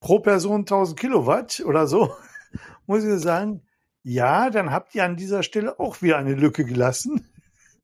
pro 0.00 0.18
Person 0.18 0.60
1000 0.60 0.98
Kilowatt 0.98 1.62
oder 1.64 1.86
so, 1.86 2.14
muss 2.86 3.04
ich 3.04 3.20
sagen, 3.20 3.62
ja, 4.02 4.50
dann 4.50 4.70
habt 4.70 4.94
ihr 4.94 5.04
an 5.04 5.16
dieser 5.16 5.42
Stelle 5.42 5.78
auch 5.80 6.02
wieder 6.02 6.18
eine 6.18 6.34
Lücke 6.34 6.64
gelassen, 6.64 7.28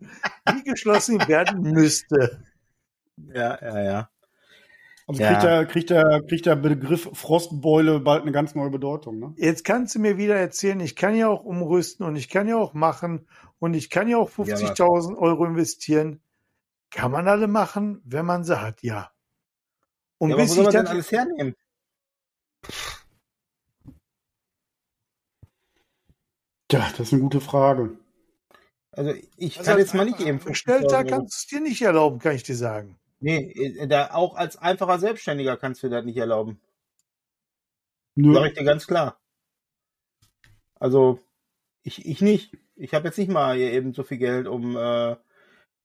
die 0.49 0.63
geschlossen 0.65 1.19
werden 1.29 1.63
müsste. 1.63 2.45
Ja, 3.17 3.59
ja, 3.61 3.83
ja. 3.83 4.12
Also 5.07 5.21
Ja. 5.21 5.29
kriegt, 5.31 5.43
der, 5.43 5.67
kriegt, 5.67 5.91
der, 5.91 6.23
kriegt 6.29 6.47
der 6.47 6.57
Begriff 6.57 7.09
Frostbeule 7.13 8.01
bald 8.01 8.23
eine 8.23 8.33
ganz 8.33 8.55
neue 8.55 8.71
Bedeutung, 8.71 9.19
ne? 9.19 9.35
Jetzt 9.37 9.65
kannst 9.65 9.95
du 9.95 9.99
mir 9.99 10.17
wieder 10.17 10.37
erzählen, 10.37 10.79
ich 10.81 10.95
kann 10.97 11.15
ja 11.17 11.29
auch 11.29 11.45
umrüsten 11.45 12.07
und 12.07 12.17
ich 12.17 12.29
kann 12.29 12.47
ja 12.49 12.57
auch 12.57 12.73
machen 12.73 13.27
und 13.59 13.75
ich 13.75 13.91
kann 13.91 14.09
ja 14.09 14.19
auch 14.19 14.31
50.000 14.31 15.17
Euro 15.19 15.45
investieren. 15.45 16.23
Kann 16.91 17.11
man 17.11 17.27
alle 17.27 17.49
machen, 17.49 18.01
wenn 18.05 18.27
man 18.27 18.45
sie 18.45 18.61
hat, 18.61 18.83
ja. 18.83 19.11
Und 20.19 20.31
ja 20.31 20.37
aber 20.37 20.43
wo 20.45 20.47
bis 20.47 20.55
soll 20.55 20.65
man 20.65 20.73
dann, 20.75 20.87
alles 20.87 21.11
hernehmen? 21.11 21.55
Tja, 26.69 26.87
das 26.91 27.01
ist 27.01 27.13
eine 27.13 27.23
gute 27.23 27.41
Frage. 27.41 27.99
Also 28.93 29.15
ich 29.37 29.59
Also 29.59 29.71
kann 29.71 29.79
jetzt 29.79 29.95
mal 29.95 30.05
nicht 30.05 30.21
eben 30.21 30.39
Angestellter 30.39 30.99
50.000 30.99 30.99
Euro- 30.99 31.07
kannst 31.09 31.35
du 31.35 31.37
es 31.39 31.47
dir 31.47 31.61
nicht 31.61 31.83
erlauben, 31.83 32.19
kann 32.19 32.35
ich 32.37 32.43
dir 32.43 32.57
sagen. 32.57 32.99
Nee, 33.23 33.53
äh, 33.53 33.87
da 33.87 34.11
auch 34.13 34.35
als 34.35 34.57
einfacher 34.57 34.99
Selbstständiger 34.99 35.57
kannst 35.57 35.83
du 35.83 35.89
das 35.89 36.05
nicht 36.05 36.17
erlauben. 36.17 36.61
Nö. 38.17 38.35
Sag 38.35 38.49
ich 38.49 38.55
dir 38.59 38.65
ganz 38.65 38.87
klar. 38.87 39.17
Also, 40.75 41.21
ich, 41.85 42.05
ich 42.05 42.21
nicht. 42.21 42.59
Ich 42.75 42.95
habe 42.95 43.07
jetzt 43.07 43.19
nicht 43.19 43.31
mal 43.31 43.57
hier 43.57 43.73
eben 43.73 43.95
so 43.95 44.03
viel 44.03 44.19
Geld, 44.19 44.49
um 44.49 44.77
äh, 44.77 45.15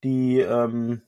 die, 0.03 0.39
ähm, 0.39 1.03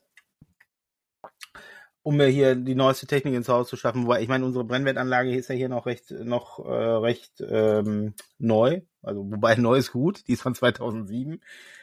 um 2.03 2.17
mir 2.17 2.27
hier 2.27 2.55
die 2.55 2.75
neueste 2.75 3.07
Technik 3.07 3.33
ins 3.33 3.49
Haus 3.49 3.67
zu 3.67 3.75
schaffen. 3.75 4.03
Wobei, 4.03 4.21
ich 4.21 4.27
meine, 4.27 4.45
unsere 4.45 4.65
Brennwertanlage 4.65 5.35
ist 5.35 5.49
ja 5.49 5.55
hier 5.55 5.69
noch 5.69 5.87
recht, 5.87 6.11
noch 6.11 6.59
äh, 6.59 6.71
recht 6.71 7.41
ähm, 7.41 8.13
neu. 8.37 8.81
Also, 9.01 9.31
wobei 9.31 9.55
neu 9.57 9.77
ist 9.77 9.91
gut, 9.91 10.27
die 10.27 10.33
ist 10.33 10.43
von 10.43 10.53
2007. 10.53 11.41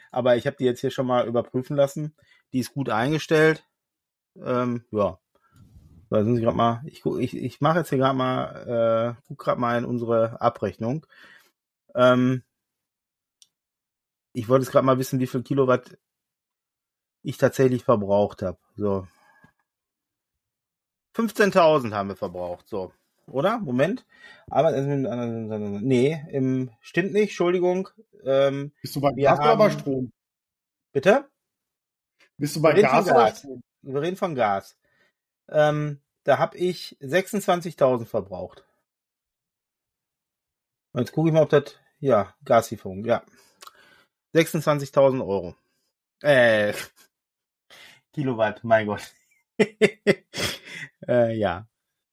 Aber 0.09 0.37
ich 0.37 0.47
habe 0.47 0.55
die 0.57 0.63
jetzt 0.65 0.79
hier 0.79 0.91
schon 0.91 1.07
mal 1.07 1.27
überprüfen 1.27 1.75
lassen. 1.75 2.15
Die 2.53 2.59
ist 2.59 2.73
gut 2.73 2.89
eingestellt. 2.89 3.66
Ähm, 4.43 4.83
ja. 4.91 5.19
Da 6.09 6.23
sind 6.23 6.35
sie 6.37 6.41
gerade 6.41 6.55
mal. 6.57 6.81
Ich, 6.85 7.05
ich, 7.05 7.35
ich 7.35 7.59
mache 7.61 7.79
jetzt 7.79 7.89
hier 7.89 7.97
gerade 7.97 8.17
mal, 8.17 9.15
äh, 9.17 9.21
guck 9.27 9.39
gerade 9.39 9.59
mal 9.59 9.77
in 9.77 9.85
unsere 9.85 10.39
Abrechnung. 10.39 11.05
Ähm, 11.95 12.43
ich 14.33 14.47
wollte 14.47 14.63
jetzt 14.63 14.71
gerade 14.71 14.85
mal 14.85 14.99
wissen, 14.99 15.19
wie 15.19 15.27
viel 15.27 15.43
Kilowatt 15.43 15.97
ich 17.23 17.37
tatsächlich 17.37 17.83
verbraucht 17.83 18.41
habe. 18.41 18.57
So. 18.75 19.07
15.000 21.15 21.93
haben 21.93 22.09
wir 22.09 22.15
verbraucht. 22.15 22.67
So. 22.69 22.93
Oder? 23.25 23.57
Moment. 23.59 24.05
Aber, 24.49 24.73
äh, 24.73 24.79
nee, 24.85 26.23
im, 26.31 26.71
stimmt 26.79 27.11
nicht. 27.13 27.23
Entschuldigung. 27.29 27.89
Ähm, 28.23 28.71
Bist 28.81 28.95
du 28.95 29.01
bei 29.01 29.11
Gas 29.11 29.39
oder 29.39 29.57
bei 29.57 29.69
haben- 29.69 29.79
Strom? 29.79 30.11
bitte? 30.93 31.27
Bist 32.37 32.55
du 32.55 32.61
bei 32.61 32.79
Gas 32.79 32.91
von 33.07 33.15
oder 33.15 33.25
Gas. 33.25 33.39
Strom? 33.39 33.61
Wir 33.87 34.01
reden 34.01 34.17
von 34.17 34.35
Gas. 34.35 34.77
Ähm, 35.47 36.01
da 36.23 36.37
habe 36.39 36.57
ich 36.57 36.97
26.000 36.99 38.05
verbraucht. 38.05 38.65
Jetzt 40.93 41.13
gucke 41.13 41.29
ich 41.29 41.33
mal, 41.33 41.43
ob 41.43 41.49
das 41.49 41.79
ja, 41.99 42.35
Gaslieferung, 42.43 43.05
ja. 43.05 43.23
26.000 44.33 45.25
Euro. 45.25 45.55
Äh, 46.21 46.73
Kilowatt, 48.13 48.63
mein 48.63 48.87
Gott. 48.87 49.13
äh, 51.07 51.33
ja, 51.37 51.67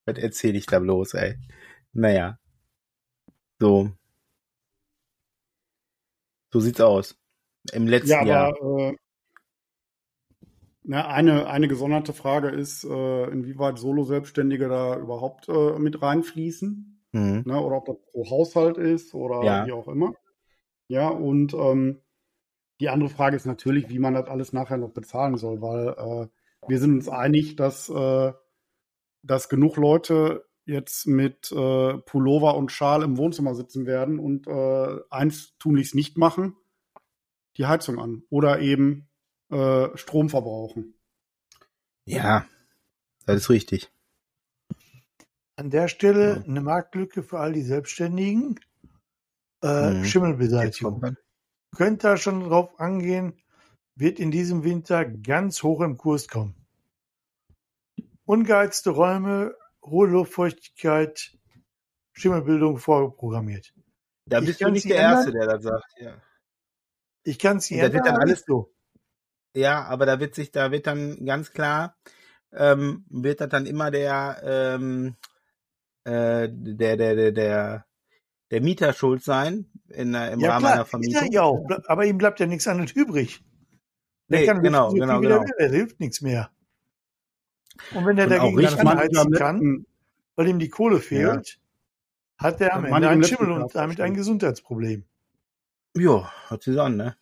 was 0.07 0.19
erzähle 0.19 0.59
ich 0.59 0.67
da 0.67 0.79
bloß, 0.79 1.15
ey? 1.15 1.39
Naja, 1.93 2.39
so. 3.59 3.91
So 6.53 6.61
sieht's 6.61 6.81
aus. 6.81 7.19
Im 7.73 7.89
letzten 7.89 8.11
Ja, 8.11 8.25
Jahr. 8.25 8.49
aber 8.61 8.91
äh, 8.91 8.97
na, 10.87 11.09
eine, 11.09 11.47
eine 11.49 11.67
gesonderte 11.67 12.13
Frage 12.13 12.49
ist, 12.51 12.85
äh, 12.85 13.25
inwieweit 13.31 13.79
Solo-Selbstständige 13.79 14.69
da 14.69 14.99
überhaupt 14.99 15.49
äh, 15.49 15.79
mit 15.79 16.01
reinfließen. 16.03 17.03
Mhm. 17.13 17.43
Ne? 17.47 17.61
Oder 17.61 17.77
ob 17.77 17.87
das 17.87 17.97
pro 18.13 18.29
Haushalt 18.29 18.77
ist 18.77 19.15
oder 19.15 19.43
Ja. 19.43 19.67
wie 19.67 19.73
auch 19.73 19.89
immer. 19.89 20.15
Ja, 20.89 21.09
und 21.09 21.55
ähm, 21.55 22.03
die 22.81 22.91
andere 22.91 23.09
Frage 23.09 23.37
ist 23.37 23.47
natürlich, 23.47 23.89
wie 23.89 23.99
man 23.99 24.15
das 24.15 24.29
alles 24.29 24.53
nachher 24.53 24.77
noch 24.77 24.91
bezahlen 24.91 25.39
soll, 25.39 25.63
weil 25.63 25.89
äh, 25.89 26.29
wir 26.69 26.79
sind 26.79 26.93
uns 26.95 27.09
einig, 27.09 27.57
dass, 27.57 27.89
äh, 27.89 28.33
dass 29.23 29.49
genug 29.49 29.77
Leute 29.77 30.45
jetzt 30.67 31.07
mit 31.07 31.51
äh, 31.53 31.95
Pullover 31.99 32.57
und 32.57 32.73
Schal 32.73 33.03
im 33.03 33.17
Wohnzimmer 33.17 33.55
sitzen 33.55 33.87
werden 33.87 34.19
und 34.19 34.47
äh, 34.47 34.99
eins 35.09 35.57
tunlichst 35.59 35.95
nicht 35.95 36.19
machen, 36.19 36.57
die 37.57 37.67
Heizung 37.67 37.99
an 37.99 38.25
oder 38.29 38.61
eben 38.61 39.09
äh, 39.55 39.97
Strom 39.97 40.29
verbrauchen. 40.29 40.95
Ja, 42.07 42.47
das 43.27 43.37
ist 43.37 43.51
richtig. 43.51 43.91
An 45.57 45.71
der 45.71 45.89
Stelle 45.89 46.43
eine 46.47 46.61
Marktlücke 46.61 47.23
für 47.23 47.39
all 47.39 47.53
die 47.53 47.63
Selbstständigen. 47.63 48.59
Äh, 49.63 49.93
Mhm. 49.93 50.05
Schimmelbeseitigung. 50.05 51.17
Könnt 51.75 52.05
da 52.05 52.17
schon 52.17 52.41
drauf 52.49 52.79
angehen, 52.79 53.41
wird 53.95 54.19
in 54.21 54.31
diesem 54.31 54.65
Winter 54.65 55.05
ganz 55.07 55.63
hoch 55.63 55.81
im 55.81 55.97
Kurs 55.97 56.29
kommen. 56.29 56.55
Ungeheizte 58.27 58.91
Räume, 58.91 59.55
hohe 59.83 60.09
Luftfeuchtigkeit, 60.09 61.37
Schimmelbildung 62.13 62.79
vorprogrammiert. 62.79 63.73
Da 64.27 64.41
Ich 64.41 64.47
bist 64.47 64.61
du 64.61 64.71
nicht 64.71 64.89
der 64.89 64.97
Erste, 64.97 65.31
ändern. 65.31 65.47
der 65.49 65.57
das 65.57 65.63
sagt. 65.65 65.95
Ja. 66.01 66.23
Ich 67.23 67.39
kann 67.39 67.59
es 67.59 67.71
nicht 67.71 67.81
Und 67.83 67.89
da 67.89 67.93
wird 67.93 68.07
ändern, 68.07 68.15
dann 68.21 68.29
alles- 68.29 68.45
so. 68.47 68.74
Ja, 69.55 69.85
aber 69.85 70.05
da 70.07 70.19
wird 70.21 70.35
sich, 70.35 70.51
da 70.51 70.71
wird 70.73 70.87
dann 70.87 71.25
ganz 71.25 71.53
klar, 71.53 71.97
ähm, 72.53 73.05
wird 73.09 73.41
das 73.41 73.49
dann 73.49 73.67
immer 73.67 73.91
der, 73.91 74.41
ähm, 74.45 75.15
äh, 76.05 76.49
der, 76.51 76.97
der, 76.97 77.15
der, 77.15 77.33
der, 77.33 77.87
der 78.51 78.61
Mieter 78.61 78.93
schuld 78.93 79.23
sein 79.23 79.71
in, 79.89 80.13
der- 80.13 80.33
im 80.33 80.41
Ja 80.41 80.51
Rahmen 80.51 80.67
einer 80.67 80.75
klar, 80.75 80.85
er 80.85 80.87
Vermietung. 80.87 81.33
ja 81.33 81.43
auch. 81.43 81.67
Aber 81.87 82.05
ihm 82.05 82.19
bleibt 82.19 82.41
ja 82.41 82.47
nichts 82.47 82.67
anderes 82.67 82.93
übrig. 82.93 83.43
Der 84.29 84.41
Nee, 84.41 84.47
kann 84.47 84.63
genau, 84.63 84.91
so 84.91 84.97
genau, 84.97 85.15
er 85.17 85.21
genau. 85.21 85.45
der 85.59 85.69
hilft 85.71 86.01
nichts 86.01 86.21
mehr. 86.21 86.51
Und 87.95 88.07
wenn 88.07 88.19
er 88.19 88.27
auch 88.27 88.31
dagegen 88.31 88.57
nicht 88.57 88.79
anheizen 88.79 89.33
kann, 89.33 89.87
weil 90.37 90.49
ihm 90.49 90.59
die 90.59 90.69
Kohle 90.69 90.99
fehlt, 91.01 91.61
hat 92.39 92.61
er 92.61 92.75
am 92.75 92.85
Ende 92.87 93.09
einen 93.09 93.25
Schimmel 93.25 93.53
und 93.53 93.75
damit 93.75 94.01
ein. 94.01 94.15
Gesundheitsproblem. 94.15 95.05
Ja, 95.97 96.33
hört 96.49 96.63
sich 96.63 96.75
so 96.75 96.81
an, 96.83 96.97
ne? 96.97 97.17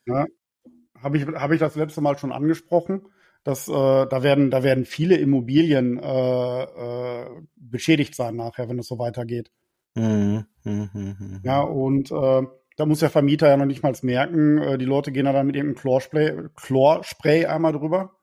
Habe 1.03 1.19
ich, 1.19 1.27
habe 1.27 1.55
ich 1.55 1.61
das 1.61 1.77
letzte 1.77 2.01
Mal 2.01 2.19
schon 2.19 2.33
angesprochen, 2.33 3.03
dass 3.45 3.69
äh, 3.69 3.73
da 3.73 4.23
werden, 4.23 4.51
da 4.51 4.63
werden 4.63 4.85
viele 4.85 5.17
Immobilien 5.17 5.99
äh, 5.99 6.63
äh, 6.63 7.27
beschädigt 7.57 8.15
sein 8.15 8.37
nachher, 8.37 8.69
wenn 8.69 8.79
es 8.79 8.87
so 8.87 8.99
weitergeht. 8.99 9.51
Mhm, 9.95 10.47
mhm, 10.65 10.91
mhm. 10.95 11.41
Ja, 11.43 11.61
und 11.61 12.11
äh, 12.11 12.43
da 12.77 12.87
muss 12.87 13.01
der 13.01 13.11
Vermieter 13.11 13.49
ja 13.49 13.57
noch 13.57 13.67
nicht 13.67 13.83
mal 13.83 13.93
merken, 14.03 14.59
äh, 14.59 14.79
die 14.79 14.85
Leute 14.85 15.13
gehen 15.13 15.27
da 15.27 15.33
dann 15.33 15.47
mit 15.47 15.57
irgendeinem 15.57 15.81
Chlorspray, 15.81 16.49
Chlorspray 16.57 17.47
einmal 17.47 17.73
drüber. 17.73 18.17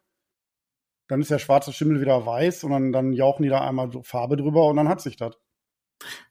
Dann 1.07 1.21
ist 1.21 1.31
der 1.31 1.39
schwarze 1.39 1.73
Schimmel 1.73 2.01
wieder 2.01 2.25
weiß 2.25 2.63
und 2.63 2.71
dann, 2.71 2.91
dann 2.91 3.13
jauchen 3.13 3.43
die 3.43 3.49
da 3.49 3.67
einmal 3.67 3.91
Farbe 4.03 4.37
drüber 4.37 4.67
und 4.67 4.77
dann 4.77 4.89
hat 4.89 5.01
sich 5.01 5.17
das. 5.17 5.37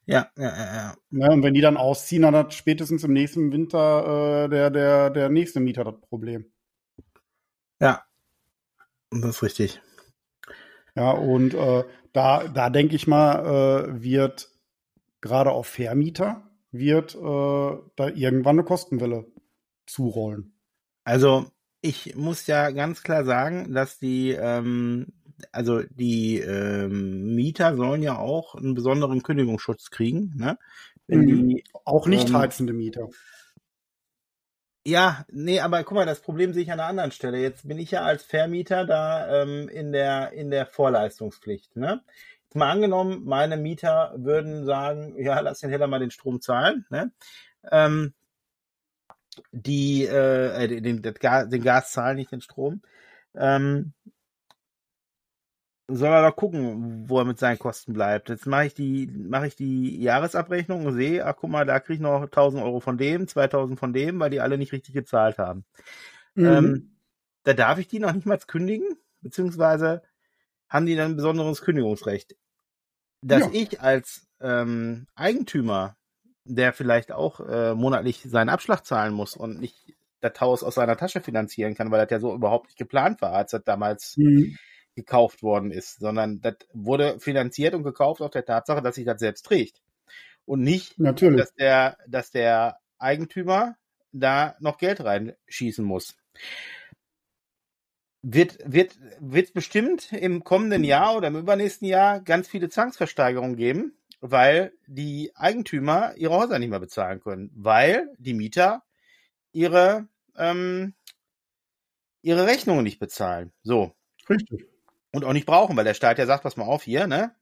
Ja, 0.07 0.31
ja, 0.37 0.45
ja, 0.45 0.75
ja. 0.75 0.97
Ne, 1.11 1.31
und 1.31 1.43
wenn 1.43 1.55
die 1.55 1.61
dann 1.61 1.77
ausziehen, 1.77 2.23
dann 2.23 2.35
hat 2.35 2.55
spätestens 2.55 3.05
im 3.05 3.13
nächsten 3.13 3.53
Winter 3.53 4.45
äh, 4.45 4.49
der, 4.49 4.71
der, 4.71 5.11
der 5.11 5.29
nächste 5.29 5.61
Mieter 5.61 5.85
das 5.85 6.01
Problem. 6.01 6.47
Ja. 7.81 8.05
Das 9.11 9.37
ist 9.37 9.43
richtig. 9.43 9.81
Ja, 10.95 11.11
und 11.13 11.55
äh, 11.55 11.85
da, 12.13 12.49
da 12.49 12.71
denke 12.71 12.97
ich 12.97 13.07
mal, 13.07 13.89
äh, 13.89 14.03
wird 14.03 14.51
gerade 15.21 15.51
auf 15.51 15.67
Vermieter 15.67 16.49
wird 16.71 17.15
äh, 17.15 17.19
da 17.97 18.09
irgendwann 18.09 18.57
eine 18.57 18.65
Kostenwelle 18.65 19.27
zurollen. 19.87 20.53
Also 21.05 21.51
ich 21.81 22.17
muss 22.17 22.47
ja 22.47 22.71
ganz 22.71 23.03
klar 23.03 23.25
sagen, 23.25 23.73
dass 23.73 23.99
die, 23.99 24.33
ähm, 24.33 25.07
also 25.53 25.83
die 25.91 26.39
ähm, 26.39 27.35
Mieter 27.35 27.77
sollen 27.77 28.03
ja 28.03 28.19
auch 28.19 28.55
einen 28.55 28.75
besonderen 28.75 29.23
Kündigungsschutz 29.23 29.91
kriegen, 29.91 30.33
ne? 30.37 30.59
Wenn 31.07 31.27
Mhm. 31.27 31.49
die, 31.49 31.65
Auch 31.85 32.07
nicht 32.07 32.29
Ähm, 32.29 32.35
heizende 32.35 32.73
Mieter. 32.73 33.09
ja, 34.87 35.25
nee, 35.31 35.61
aber 35.61 35.85
guck 35.85 35.97
mal, 35.97 36.07
das 36.07 36.21
Problem 36.21 36.53
sehe 36.53 36.63
ich 36.63 36.73
an 36.73 36.81
einer 36.81 36.89
anderen 36.89 37.13
Stelle. 37.13 37.39
Jetzt 37.39 37.67
bin 37.69 37.79
ich 37.79 37.91
ja 37.91 38.03
als 38.03 38.25
Vermieter 38.25 38.87
da 38.87 39.43
ähm, 39.43 39.69
in 39.69 39.93
der 39.93 40.33
in 40.33 40.51
der 40.51 40.67
Vorleistungspflicht, 40.67 41.77
ne? 41.77 42.03
Jetzt 42.45 42.57
mal 42.57 42.71
angenommen, 42.71 43.25
meine 43.25 43.59
Mieter 43.59 44.15
würden 44.17 44.65
sagen, 44.65 45.15
ja, 45.23 45.39
lass 45.41 45.61
den 45.61 45.71
Heller 45.71 45.87
mal 45.87 45.99
den 45.99 46.11
Strom 46.11 46.41
zahlen, 46.41 46.87
ne? 46.91 47.13
Ähm, 47.71 48.15
die 49.53 50.05
äh, 50.05 50.65
äh, 50.65 50.81
den, 50.81 51.03
den, 51.03 51.15
Gas, 51.15 51.49
den 51.49 51.63
Gas 51.63 51.93
zahlen, 51.93 52.17
nicht 52.17 52.33
den 52.33 52.41
Strom. 52.41 52.83
Ähm, 53.35 53.93
soll 55.91 56.09
er 56.11 56.29
doch 56.31 56.37
gucken, 56.37 57.09
wo 57.09 57.19
er 57.19 57.25
mit 57.25 57.39
seinen 57.39 57.59
Kosten 57.59 57.95
bleibt. 57.95 58.29
Jetzt 58.29 58.47
mache 58.47 58.67
ich 58.67 58.75
die, 58.75 59.07
mache 59.07 59.47
ich 59.47 59.57
die 59.57 60.01
Jahresabrechnung 60.03 60.85
und 60.87 60.95
sehe, 60.95 61.25
ach 61.25 61.37
guck 61.37 61.51
mal, 61.51 61.65
da 61.65 61.81
kriege 61.81 61.95
ich 61.95 62.01
noch 62.01 62.23
1000 62.31 62.63
Euro 62.63 62.81
von 62.81 62.99
dem, 62.99 63.27
2000 63.27 63.79
von 63.79 63.93
dem, 63.93 64.21
weil 64.21 64.31
die 64.31 64.41
alle 64.41 64.59
nicht 64.59 64.73
richtig 64.73 64.95
gezahlt 64.95 65.39
haben. 65.39 65.65
Mhm. 66.35 66.47
Ähm, 66.47 66.97
da 67.45 67.55
darf 67.55 67.79
ich 67.79 67.89
die 67.89 68.01
noch 68.01 68.13
nicht 68.13 68.27
mal 68.27 68.39
kündigen, 68.39 68.87
beziehungsweise 69.23 70.03
haben 70.69 70.87
die 70.87 70.97
dann 70.97 71.13
ein 71.13 71.17
besonderes 71.17 71.63
Kündigungsrecht. 71.63 72.37
Dass 73.23 73.43
Ja. 73.43 73.51
ich 73.53 73.81
als 73.81 74.29
ähm, 74.41 75.07
Eigentümer, 75.15 75.97
der 76.45 76.73
vielleicht 76.73 77.13
auch 77.13 77.41
äh, 77.41 77.75
monatlich 77.75 78.23
seinen 78.25 78.51
Abschlag 78.51 78.85
zahlen 78.85 79.15
muss 79.15 79.37
und 79.37 79.59
nicht 79.59 79.97
das 80.21 80.41
Haus 80.41 80.63
aus 80.63 80.75
seiner 80.75 80.97
Tasche 80.97 81.21
finanzieren 81.21 81.75
kann, 81.75 81.91
weil 81.91 82.01
das 82.03 82.11
ja 82.11 82.21
so 82.21 82.35
überhaupt 82.35 82.67
nicht 82.67 82.79
geplant 82.79 83.23
war, 83.23 83.33
als 83.33 83.53
das 83.53 83.65
damals 83.65 84.17
Mhm. 84.17 84.57
Gekauft 84.99 85.43
worden 85.45 85.71
ist, 85.71 86.01
sondern 86.01 86.41
das 86.41 86.57
wurde 86.73 87.21
finanziert 87.21 87.75
und 87.75 87.85
gekauft 87.85 88.21
auf 88.21 88.33
der 88.33 88.45
Tatsache, 88.45 88.83
dass 88.83 88.97
sich 88.97 89.05
das 89.05 89.21
selbst 89.21 89.47
trägt. 89.47 89.81
Und 90.45 90.61
nicht, 90.63 90.99
Natürlich. 90.99 91.41
dass 91.41 91.55
der, 91.55 91.99
dass 92.09 92.31
der 92.31 92.79
Eigentümer 92.99 93.77
da 94.13 94.57
noch 94.59 94.79
Geld 94.79 95.05
reinschießen 95.05 95.85
muss. 95.85 96.17
Wird, 98.23 98.59
wird, 98.65 98.99
wird 99.21 99.55
bestimmt 99.55 100.13
im 100.13 100.43
kommenden 100.43 100.83
Jahr 100.83 101.17
oder 101.17 101.29
im 101.29 101.37
übernächsten 101.37 101.87
Jahr 101.87 102.21
ganz 102.21 102.49
viele 102.49 102.69
Zwangsversteigerungen 102.69 103.57
geben, 103.57 103.97
weil 104.21 104.73
die 104.89 105.31
Eigentümer 105.37 106.15
ihre 106.17 106.35
Häuser 106.35 106.59
nicht 106.59 106.71
mehr 106.71 106.81
bezahlen 106.81 107.21
können, 107.21 107.53
weil 107.55 108.13
die 108.19 108.35
Mieter 108.35 108.83
ihre, 109.53 110.09
ähm, 110.37 110.95
ihre 112.23 112.47
Rechnungen 112.47 112.83
nicht 112.83 112.99
bezahlen. 112.99 113.53
So. 113.63 113.95
Richtig. 114.29 114.67
Und 115.13 115.25
auch 115.25 115.33
nicht 115.33 115.47
brauchen, 115.47 115.77
weil 115.77 115.85
der 115.85 115.95
Staat 115.95 116.19
ja 116.19 116.27
sagt, 116.27 116.43
pass 116.43 116.57
mal 116.57 116.65
auf 116.67 116.83
hier, 116.83 117.07
ne? 117.07 117.35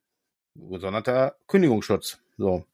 Gesonderter 0.54 1.36
Kündigungsschutz. 1.48 2.18
So. 2.38 2.64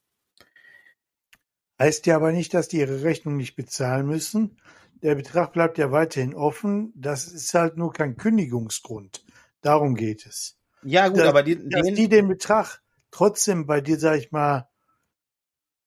Heißt 1.79 2.05
ja 2.05 2.15
aber 2.15 2.31
nicht, 2.31 2.53
dass 2.53 2.67
die 2.67 2.77
ihre 2.79 3.03
Rechnung 3.03 3.35
nicht 3.37 3.55
bezahlen 3.55 4.05
müssen. 4.05 4.57
Der 5.01 5.15
Betrag 5.15 5.51
bleibt 5.51 5.77
ja 5.77 5.91
weiterhin 5.91 6.33
offen. 6.35 6.93
Das 6.95 7.25
ist 7.25 7.53
halt 7.53 7.75
nur 7.77 7.91
kein 7.91 8.15
Kündigungsgrund. 8.15 9.25
Darum 9.61 9.95
geht 9.95 10.25
es. 10.25 10.57
Ja, 10.83 11.07
gut, 11.09 11.19
Das- 11.19 11.27
aber 11.27 11.43
die, 11.43 11.57
Dass 11.69 11.81
den, 11.81 11.95
die 11.95 12.07
den 12.07 12.27
Betrag 12.27 12.81
trotzdem 13.11 13.65
bei 13.65 13.81
dir, 13.81 13.97
sag 13.99 14.17
ich 14.19 14.31
mal, 14.31 14.69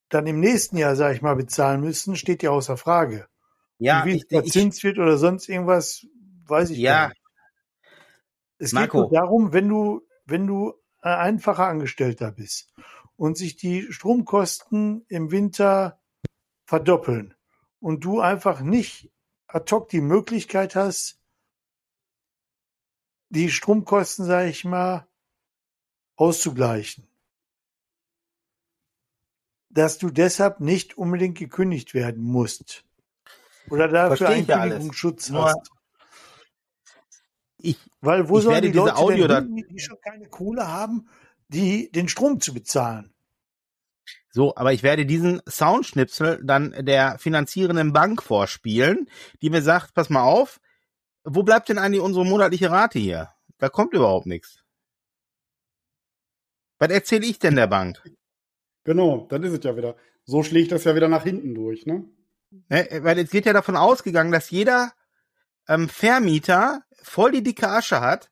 dann 0.09 0.27
im 0.27 0.41
nächsten 0.41 0.77
Jahr, 0.77 0.97
sag 0.97 1.15
ich 1.15 1.23
mal, 1.23 1.35
bezahlen 1.37 1.81
müssen, 1.81 2.17
steht 2.17 2.43
ja 2.43 2.51
außer 2.51 2.77
Frage. 2.77 3.27
ja, 3.79 4.01
Und 4.03 4.07
wie 4.09 4.17
ich, 4.17 4.23
es 4.23 4.29
verzinst 4.29 4.85
wird 4.85 4.99
oder 4.99 5.17
sonst 5.19 5.49
irgendwas, 5.49 6.07
weiß 6.47 6.71
ich 6.71 6.79
Ja. 6.79 7.11
Es 8.59 8.73
Marco. 8.73 9.03
geht 9.03 9.13
nur 9.13 9.21
darum, 9.21 9.53
wenn 9.53 9.69
du, 9.69 10.07
wenn 10.25 10.47
du 10.47 10.75
ein 11.01 11.19
einfacher 11.19 11.67
Angestellter 11.67 12.33
bist 12.33 12.73
und 13.17 13.37
sich 13.37 13.57
die 13.57 13.91
Stromkosten 13.93 15.05
im 15.09 15.31
Winter 15.31 16.01
verdoppeln 16.65 17.35
und 17.81 18.05
du 18.05 18.21
einfach 18.21 18.61
nicht 18.61 19.11
ad 19.47 19.71
hoc 19.75 19.89
die 19.89 20.01
Möglichkeit 20.01 20.75
hast, 20.75 21.21
die 23.29 23.51
Stromkosten, 23.51 24.25
sag 24.25 24.47
ich 24.47 24.65
mal, 24.65 25.07
auszugleichen. 26.17 27.07
dass 29.77 29.99
du 29.99 30.09
deshalb 30.09 30.61
nicht 30.61 30.97
unbedingt 30.97 31.37
gekündigt 31.37 31.93
werden 31.93 32.25
musst. 32.25 32.85
Oder 33.69 33.89
dafür 33.89 34.31
einen. 34.31 34.47
Kündigungsschutz 34.47 35.31
hast. 35.33 35.71
Ich, 37.67 37.79
Weil 38.01 38.29
wo 38.29 38.39
ich 38.39 38.45
sollen 38.45 38.55
werde 38.55 38.69
die 38.69 38.73
diese 38.73 38.85
Leute 38.85 38.97
Audio 38.97 39.27
denn 39.27 39.55
hin, 39.55 39.67
die 39.69 39.81
schon 39.81 40.01
keine 40.01 40.29
Kohle 40.29 40.69
haben, 40.69 41.09
die 41.49 41.91
den 41.91 42.09
Strom 42.09 42.41
zu 42.41 42.55
bezahlen? 42.55 43.13
So, 44.31 44.55
aber 44.55 44.73
ich 44.73 44.83
werde 44.83 45.05
diesen 45.05 45.43
Soundschnipsel 45.49 46.41
dann 46.45 46.75
der 46.79 47.19
finanzierenden 47.19 47.93
Bank 47.93 48.23
vorspielen, 48.23 49.09
die 49.43 49.51
mir 49.51 49.63
sagt, 49.63 49.95
pass 49.95 50.11
mal 50.11 50.23
auf, 50.23 50.61
wo 51.25 51.43
bleibt 51.43 51.69
denn 51.69 51.79
eigentlich 51.79 52.03
unsere 52.03 52.25
monatliche 52.25 52.71
Rate 52.71 53.01
hier? 53.01 53.31
Da 53.59 53.69
kommt 53.69 53.95
überhaupt 53.95 54.27
nichts. 54.27 54.63
Was 56.79 56.91
erzähle 56.91 57.27
ich 57.27 57.39
denn 57.39 57.57
der 57.57 57.67
Bank? 57.67 58.01
Genau, 58.85 59.27
dann 59.29 59.43
ist 59.43 59.55
es 59.55 59.65
ja 59.65 59.77
wieder. 59.77 59.97
So 60.25 60.43
schlägt 60.45 60.71
das 60.71 60.85
ja 60.85 60.95
wieder 60.95 61.09
nach 61.09 61.25
hinten 61.25 61.55
durch, 61.55 61.87
ne? 61.87 62.05
Ne, 62.69 62.87
weil 63.03 63.19
es 63.19 63.33
wird 63.33 63.47
ja 63.47 63.53
davon 63.53 63.77
ausgegangen, 63.77 64.31
dass 64.31 64.51
jeder 64.51 64.93
ähm, 65.67 65.89
Vermieter 65.89 66.83
voll 67.07 67.31
die 67.33 67.43
dicke 67.43 67.69
Asche 67.69 68.01
hat 68.01 68.31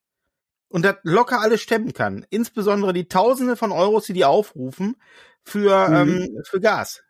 und 0.68 0.84
das 0.84 0.96
locker 1.02 1.40
alles 1.40 1.60
stemmen 1.62 1.92
kann. 1.92 2.26
Insbesondere 2.30 2.92
die 2.92 3.08
Tausende 3.08 3.56
von 3.56 3.72
Euros, 3.72 4.06
die 4.06 4.12
die 4.12 4.24
aufrufen 4.24 4.96
für, 5.44 5.88
Mhm. 5.88 5.94
ähm, 5.94 6.42
für 6.44 6.60
Gas. 6.60 7.02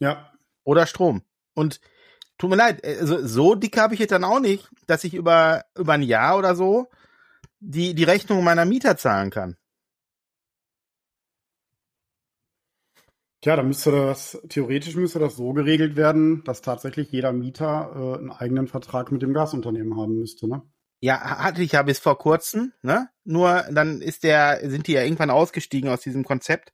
Ja. 0.00 0.32
oder 0.64 0.86
Strom. 0.86 1.22
Und 1.54 1.80
tut 2.36 2.50
mir 2.50 2.56
leid, 2.56 2.84
also 2.84 3.26
so 3.26 3.54
dick 3.54 3.76
habe 3.78 3.94
ich 3.94 4.00
jetzt 4.00 4.12
dann 4.12 4.22
auch 4.24 4.38
nicht, 4.40 4.68
dass 4.86 5.02
ich 5.02 5.14
über, 5.14 5.64
über 5.76 5.94
ein 5.94 6.02
Jahr 6.02 6.36
oder 6.38 6.54
so 6.54 6.88
die, 7.60 7.94
die 7.94 8.04
Rechnung 8.04 8.44
meiner 8.44 8.64
Mieter 8.64 8.96
zahlen 8.96 9.30
kann. 9.30 9.56
Tja, 13.40 13.56
dann 13.56 13.66
müsste 13.68 13.90
das, 13.90 14.40
theoretisch 14.48 14.94
müsste 14.96 15.18
das 15.18 15.36
so 15.36 15.52
geregelt 15.52 15.96
werden, 15.96 16.42
dass 16.44 16.62
tatsächlich 16.62 17.10
jeder 17.10 17.32
Mieter 17.32 17.92
äh, 17.94 18.18
einen 18.18 18.30
eigenen 18.30 18.68
Vertrag 18.68 19.10
mit 19.12 19.22
dem 19.22 19.32
Gasunternehmen 19.34 19.96
haben 19.96 20.18
müsste, 20.18 20.46
ne? 20.48 20.62
Ja, 21.00 21.20
hatte 21.44 21.62
ich 21.62 21.72
ja 21.72 21.82
bis 21.82 22.00
vor 22.00 22.18
kurzem, 22.18 22.72
ne? 22.82 23.08
Nur 23.24 23.64
dann 23.70 24.00
ist 24.02 24.24
der, 24.24 24.58
sind 24.68 24.88
die 24.88 24.92
ja 24.94 25.02
irgendwann 25.04 25.30
ausgestiegen 25.30 25.88
aus 25.90 26.00
diesem 26.00 26.24
Konzept, 26.24 26.72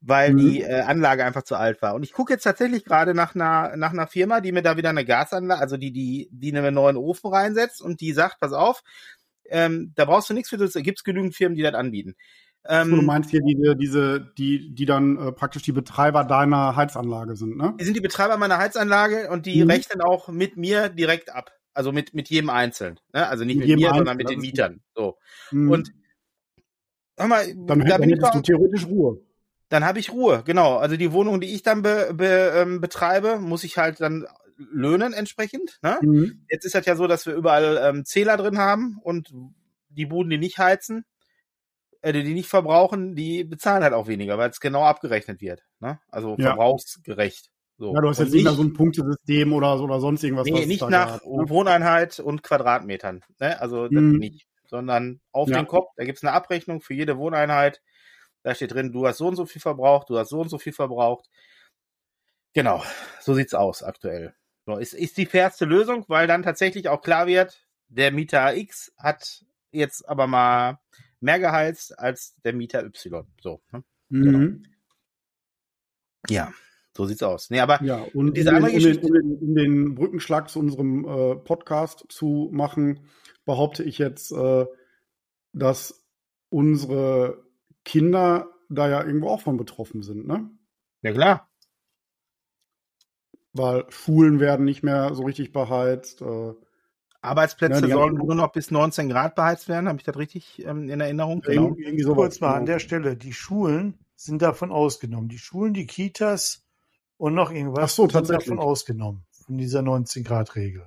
weil 0.00 0.34
Mhm. 0.34 0.36
die 0.36 0.62
äh, 0.62 0.80
Anlage 0.80 1.24
einfach 1.24 1.44
zu 1.44 1.54
alt 1.54 1.80
war. 1.80 1.94
Und 1.94 2.02
ich 2.02 2.12
gucke 2.12 2.32
jetzt 2.32 2.42
tatsächlich 2.42 2.84
gerade 2.84 3.14
nach 3.14 3.36
einer, 3.36 3.76
nach 3.76 3.92
einer 3.92 4.08
Firma, 4.08 4.40
die 4.40 4.50
mir 4.50 4.62
da 4.62 4.76
wieder 4.76 4.88
eine 4.90 5.04
Gasanlage, 5.04 5.60
also 5.60 5.76
die, 5.76 5.92
die, 5.92 6.28
die 6.32 6.56
einen 6.56 6.74
neuen 6.74 6.96
Ofen 6.96 7.30
reinsetzt 7.32 7.80
und 7.80 8.00
die 8.00 8.12
sagt, 8.12 8.40
pass 8.40 8.52
auf, 8.52 8.82
ähm, 9.48 9.92
da 9.94 10.04
brauchst 10.04 10.30
du 10.30 10.34
nichts 10.34 10.48
für, 10.50 10.56
das 10.56 10.74
gibt's 10.74 11.04
genügend 11.04 11.36
Firmen, 11.36 11.54
die 11.56 11.62
das 11.62 11.74
anbieten. 11.74 12.16
So, 12.68 12.96
du 12.96 12.96
Ähm, 12.98 13.04
meinst 13.06 13.30
hier 13.30 13.40
die, 13.40 13.74
diese, 13.78 14.20
die, 14.36 14.74
die 14.74 14.84
dann 14.84 15.16
äh, 15.16 15.32
praktisch 15.32 15.62
die 15.62 15.72
Betreiber 15.72 16.24
deiner 16.24 16.76
Heizanlage 16.76 17.34
sind, 17.36 17.56
ne? 17.56 17.74
die 17.80 17.84
sind 17.84 17.96
die 17.96 18.02
Betreiber 18.02 18.36
meiner 18.36 18.58
Heizanlage 18.58 19.30
und 19.30 19.46
die 19.46 19.64
Mhm. 19.64 19.70
rechnen 19.70 20.02
auch 20.02 20.28
mit 20.28 20.56
mir 20.56 20.88
direkt 20.90 21.30
ab. 21.34 21.52
Also 21.72 21.92
mit, 21.92 22.12
mit 22.14 22.28
jedem 22.28 22.50
Einzelnen. 22.50 23.00
Ne? 23.14 23.26
Also 23.26 23.44
nicht 23.44 23.56
Mit 23.58 23.68
mit, 23.68 23.78
mir, 23.78 23.86
Einzelnen, 23.88 23.98
sondern 23.98 24.16
mit 24.18 24.28
den 24.28 24.40
Mietern. 24.40 24.80
So. 24.94 25.16
Mhm. 25.52 25.70
Und 25.70 25.92
hör 27.16 27.26
mal, 27.28 27.46
dann, 27.46 27.80
da 27.80 27.84
dann 27.86 28.00
bin 28.02 28.10
ich 28.10 28.42
theoretisch 28.42 28.86
Ruhe. 28.86 29.20
dann 29.70 29.84
habe 29.84 29.98
ich 29.98 30.12
Ruhe, 30.12 30.42
genau. 30.44 30.76
Also 30.76 30.96
die 30.96 31.12
Wohnung, 31.12 31.40
die 31.40 31.54
ich 31.54 31.62
dann 31.62 31.80
be, 31.82 32.12
be, 32.14 32.52
ähm, 32.56 32.80
betreibe, 32.80 33.38
muss 33.38 33.64
ich 33.64 33.78
halt 33.78 34.00
dann 34.00 34.26
löhnen 34.58 35.14
entsprechend. 35.14 35.78
Ne? 35.82 35.98
Mhm. 36.02 36.44
Jetzt 36.50 36.66
ist 36.66 36.74
das 36.74 36.84
ja 36.84 36.96
so, 36.96 37.06
dass 37.06 37.24
wir 37.24 37.34
überall 37.34 37.80
ähm, 37.82 38.04
Zähler 38.04 38.36
drin 38.36 38.58
haben 38.58 38.98
und 39.02 39.32
die 39.88 40.06
Buden, 40.06 40.28
die 40.28 40.38
nicht 40.38 40.58
heizen, 40.58 41.04
äh, 42.02 42.12
die 42.12 42.34
nicht 42.34 42.48
verbrauchen, 42.48 43.14
die 43.14 43.44
bezahlen 43.44 43.82
halt 43.82 43.92
auch 43.94 44.06
weniger, 44.06 44.38
weil 44.38 44.50
es 44.50 44.60
genau 44.60 44.84
abgerechnet 44.84 45.40
wird. 45.40 45.62
Ne? 45.80 46.00
Also 46.08 46.36
Ja. 46.38 46.46
verbrauchsgerecht. 46.46 47.50
So. 47.78 47.94
Ja, 47.94 48.00
du 48.00 48.08
hast 48.08 48.18
Und 48.18 48.26
jetzt 48.26 48.34
nicht 48.34 48.44
mehr 48.44 48.52
so 48.52 48.62
ein 48.62 48.72
Punktesystem 48.74 49.52
oder 49.52 49.78
so 49.78 49.84
oder 49.84 50.00
sonst 50.00 50.22
irgendwas. 50.22 50.46
was 50.46 50.54
Nee, 50.54 50.62
es 50.62 50.68
nicht 50.68 50.88
nach 50.88 51.20
gab, 51.20 51.26
ne? 51.26 51.48
Wohneinheit 51.48 52.20
und 52.20 52.42
Quadratmetern. 52.42 53.22
Ne? 53.38 53.60
Also 53.60 53.88
Mhm. 53.90 54.18
nicht. 54.18 54.46
Sondern 54.66 55.20
auf 55.32 55.48
Ja. 55.48 55.58
den 55.58 55.66
Kopf, 55.66 55.90
da 55.96 56.04
gibt's 56.04 56.22
eine 56.22 56.32
Abrechnung 56.32 56.80
für 56.80 56.94
jede 56.94 57.18
Wohneinheit. 57.18 57.80
Da 58.42 58.54
steht 58.54 58.72
drin, 58.72 58.92
du 58.92 59.06
hast 59.06 59.18
so 59.18 59.26
und 59.28 59.36
so 59.36 59.44
viel 59.46 59.60
verbraucht, 59.60 60.08
du 60.10 60.18
hast 60.18 60.28
so 60.28 60.40
und 60.40 60.48
so 60.48 60.58
viel 60.58 60.72
verbraucht. 60.72 61.28
Genau, 62.54 62.82
so 63.20 63.34
sieht's 63.34 63.54
aus 63.54 63.82
aktuell. 63.82 64.34
So, 64.66 64.76
ist, 64.76 64.94
ist 64.94 65.16
die 65.16 65.26
fairste 65.26 65.64
Lösung, 65.64 66.04
weil 66.08 66.26
dann 66.26 66.42
tatsächlich 66.42 66.88
auch 66.88 67.00
klar 67.02 67.26
wird, 67.26 67.66
der 67.88 68.12
Mieter 68.12 68.54
X 68.56 68.92
hat 68.98 69.44
jetzt 69.72 70.08
aber 70.08 70.26
mal 70.26 70.78
mehr 71.20 71.38
geheizt 71.38 71.98
als 71.98 72.36
der 72.44 72.52
Mieter 72.52 72.84
Y. 72.84 73.26
So, 73.40 73.62
ne? 73.72 73.84
Mhm. 74.08 74.64
Ja, 76.28 76.52
so 76.96 77.06
sieht's 77.06 77.22
aus. 77.22 77.50
Nee, 77.50 77.60
aber 77.60 77.82
Ja, 77.82 78.04
und 78.14 78.36
Diese 78.36 78.54
um, 78.54 78.64
den, 78.64 78.74
um, 78.74 78.80
den, 78.80 78.98
um, 78.98 79.12
den, 79.12 79.38
um 79.38 79.54
den 79.54 79.94
Brückenschlag 79.94 80.48
zu 80.50 80.58
unserem 80.58 81.04
äh, 81.04 81.36
Podcast 81.36 82.04
zu 82.08 82.50
machen, 82.52 83.00
behaupte 83.44 83.84
ich 83.84 83.98
jetzt, 83.98 84.32
äh, 84.32 84.66
dass 85.52 86.04
unsere 86.50 87.44
Kinder 87.84 88.48
da 88.68 88.88
ja 88.88 89.04
irgendwo 89.04 89.28
auch 89.28 89.40
von 89.40 89.56
betroffen 89.56 90.02
sind, 90.02 90.26
ne? 90.26 90.50
ja 91.02 91.12
klar. 91.12 91.48
Weil 93.52 93.84
Schulen 93.88 94.38
werden 94.38 94.64
nicht 94.64 94.84
mehr 94.84 95.14
so 95.14 95.24
richtig 95.24 95.52
beheizt. 95.52 96.22
Äh, 96.22 96.54
Arbeitsplätze 97.22 97.86
Ja, 97.86 97.96
sollen 97.96 98.14
nur 98.14 98.34
noch 98.34 98.52
bis 98.52 98.70
19 98.70 99.08
Grad 99.08 99.34
beheizt 99.34 99.68
werden. 99.68 99.88
Habe 99.88 99.98
ich 99.98 100.04
das 100.04 100.16
richtig 100.16 100.64
ähm, 100.64 100.88
in 100.88 101.00
Erinnerung? 101.00 101.42
Genau. 101.42 101.64
irgendwie, 101.64 101.84
irgendwie 101.84 102.04
sowas. 102.04 102.16
Kurz 102.16 102.40
mal 102.40 102.48
an 102.54 102.64
genau. 102.64 102.72
der 102.72 102.78
Stelle, 102.78 103.16
die 103.16 103.32
Schulen 103.32 103.98
sind 104.16 104.42
davon 104.42 104.70
ausgenommen. 104.70 105.28
Die 105.28 105.38
Schulen, 105.38 105.74
die 105.74 105.86
Kitas 105.86 106.66
und 107.16 107.34
noch 107.34 107.50
irgendwas 107.50 107.84
Ach 107.84 107.88
so, 107.88 108.02
sind 108.04 108.12
tatsächlich. 108.12 108.46
davon 108.46 108.58
ausgenommen. 108.58 109.26
Von 109.30 109.58
dieser 109.58 109.80
19-Grad-Regel. 109.80 110.86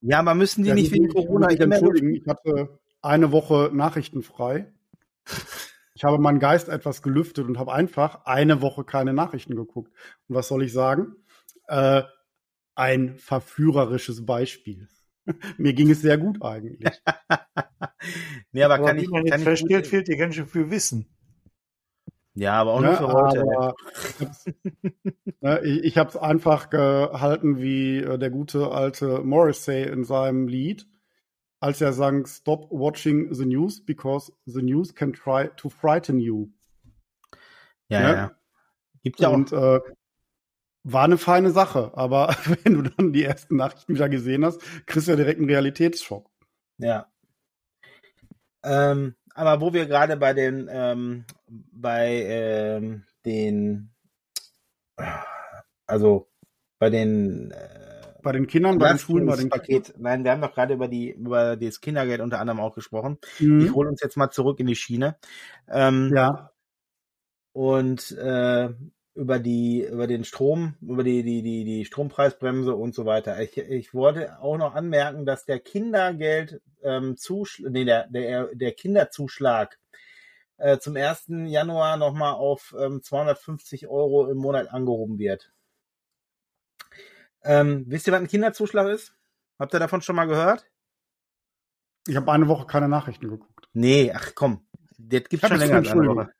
Ja, 0.00 0.20
aber 0.20 0.34
müssen 0.34 0.62
die 0.62 0.70
Ja, 0.70 0.74
nicht 0.74 0.92
wegen 0.92 1.06
ich 1.06 1.14
Corona 1.14 1.50
immer 1.50 1.74
entschuldigen, 1.74 2.14
ich 2.14 2.26
hatte 2.26 2.78
eine 3.02 3.32
Woche 3.32 3.70
nachrichtenfrei. 3.72 4.72
Ich 5.94 6.04
habe 6.04 6.18
meinen 6.18 6.38
Geist 6.38 6.70
etwas 6.70 7.02
gelüftet 7.02 7.46
und 7.46 7.58
habe 7.58 7.72
einfach 7.72 8.24
eine 8.24 8.62
Woche 8.62 8.84
keine 8.84 9.12
Nachrichten 9.12 9.56
geguckt. 9.56 9.92
Und 10.28 10.34
was 10.34 10.48
soll 10.48 10.62
ich 10.62 10.72
sagen? 10.72 11.16
Äh, 11.66 12.02
ein 12.74 13.16
verführerisches 13.16 14.24
Beispiel. 14.24 14.88
Mir 15.58 15.72
ging 15.72 15.90
es 15.90 16.00
sehr 16.00 16.18
gut 16.18 16.42
eigentlich. 16.42 16.80
nee, 18.52 18.62
aber, 18.62 18.74
Aber 18.74 18.86
kann 18.86 18.96
wie 18.96 19.02
ich, 19.02 19.10
man 19.10 19.24
kann 19.24 19.42
jetzt 19.42 19.62
ich 19.62 19.68
gut, 19.68 19.86
fehlt 19.86 20.08
dir 20.08 20.16
ganz 20.16 20.34
schön 20.34 20.46
viel 20.46 20.70
Wissen. 20.70 21.06
Ja, 22.34 22.54
aber 22.54 22.74
auch 22.74 22.80
Ne, 22.80 22.86
nur 22.86 22.96
für 22.96 23.12
heute. 23.12 23.40
aber 23.40 23.74
ne, 25.40 25.60
ich 25.64 25.84
ich 25.84 25.98
habe 25.98 26.10
es 26.10 26.16
einfach 26.16 26.70
gehalten 26.70 27.58
wie 27.58 27.98
äh, 27.98 28.18
der 28.18 28.30
gute 28.30 28.70
alte 28.70 29.20
Morrissey 29.22 29.82
in 29.82 30.04
seinem 30.04 30.46
Lied, 30.46 30.86
als 31.58 31.80
er 31.80 31.92
sang 31.92 32.26
Stop 32.26 32.70
watching 32.70 33.34
the 33.34 33.44
news 33.44 33.84
because 33.84 34.32
the 34.46 34.62
news 34.62 34.94
can 34.94 35.12
try 35.12 35.48
to 35.56 35.68
frighten 35.68 36.20
you. 36.20 36.48
Ja, 37.88 38.00
ne? 38.00 38.06
ja. 38.08 38.36
Gibt 39.02 39.20
ja 39.20 39.28
auch. 39.28 39.34
Und 39.34 39.52
äh, 39.52 39.80
war 40.82 41.04
eine 41.04 41.18
feine 41.18 41.50
Sache, 41.50 41.92
aber 41.94 42.28
wenn 42.64 42.74
du 42.74 42.82
dann 42.82 43.12
die 43.12 43.24
ersten 43.24 43.56
Nachrichten 43.56 43.94
wieder 43.94 44.08
gesehen 44.08 44.44
hast, 44.44 44.60
kriegst 44.86 45.08
du 45.08 45.12
ja 45.12 45.16
direkt 45.16 45.38
einen 45.40 45.50
Realitätsschock. 45.50 46.30
Ja. 46.78 47.06
Ähm, 48.62 49.14
aber 49.34 49.60
wo 49.60 49.72
wir 49.72 49.86
gerade 49.86 50.16
bei 50.16 50.34
den, 50.34 50.68
ähm, 50.70 51.24
bei 51.48 52.22
ähm, 52.26 53.04
den, 53.24 53.90
also 55.86 56.28
bei 56.78 56.90
den 56.90 57.50
äh, 57.50 58.14
Bei 58.22 58.32
den 58.32 58.46
Kindern, 58.46 58.78
bei 58.78 58.88
den 58.90 58.98
Schulen, 58.98 59.26
bei 59.26 59.36
den 59.36 59.48
Paket. 59.48 59.94
Nein, 59.98 60.24
wir 60.24 60.30
haben 60.32 60.42
doch 60.42 60.54
gerade 60.54 60.74
über 60.74 60.88
die 60.88 61.10
über 61.10 61.56
das 61.56 61.80
Kindergeld 61.80 62.20
unter 62.20 62.38
anderem 62.38 62.60
auch 62.60 62.74
gesprochen. 62.74 63.18
Mhm. 63.38 63.60
Ich 63.66 63.72
hole 63.74 63.88
uns 63.88 64.02
jetzt 64.02 64.16
mal 64.16 64.30
zurück 64.30 64.60
in 64.60 64.66
die 64.66 64.76
Schiene. 64.76 65.16
Ähm, 65.68 66.12
Ja, 66.14 66.50
und 67.52 68.12
äh, 68.12 68.70
über 69.20 69.38
die 69.38 69.84
über 69.84 70.06
den 70.06 70.24
Strom, 70.24 70.74
über 70.80 71.04
die 71.04 71.22
die 71.22 71.42
die 71.42 71.64
die 71.64 71.84
Strompreisbremse 71.84 72.74
und 72.74 72.94
so 72.94 73.04
weiter. 73.04 73.40
Ich, 73.40 73.56
ich 73.58 73.92
wollte 73.92 74.40
auch 74.40 74.56
noch 74.56 74.74
anmerken, 74.74 75.26
dass 75.26 75.44
der 75.44 75.60
Kindergeld 75.60 76.62
ähm, 76.82 77.16
Zuschlag, 77.16 77.70
nee, 77.70 77.84
der 77.84 78.08
der 78.08 78.54
der 78.54 78.72
Kinderzuschlag 78.72 79.78
äh, 80.56 80.78
zum 80.78 80.96
1. 80.96 81.24
Januar 81.46 81.98
nochmal 81.98 82.32
auf 82.32 82.74
ähm, 82.78 83.02
250 83.02 83.88
Euro 83.88 84.26
im 84.30 84.38
Monat 84.38 84.72
angehoben 84.72 85.18
wird. 85.18 85.52
Ähm, 87.42 87.84
wisst 87.88 88.06
ihr, 88.06 88.12
was 88.12 88.20
ein 88.20 88.28
Kinderzuschlag 88.28 88.88
ist? 88.88 89.14
Habt 89.58 89.74
ihr 89.74 89.80
davon 89.80 90.02
schon 90.02 90.16
mal 90.16 90.26
gehört? 90.26 90.66
ich 92.08 92.16
habe 92.16 92.32
eine 92.32 92.48
Woche 92.48 92.66
keine 92.66 92.88
Nachrichten 92.88 93.28
geguckt. 93.28 93.68
Nee, 93.72 94.12
ach 94.14 94.34
komm, 94.34 94.66
das 94.98 95.24
gibt's 95.24 95.42
Hab 95.42 95.50
schon 95.50 95.60
länger 95.60 95.76
als 95.76 95.90
eine. 95.90 96.08
Woche. 96.08 96.32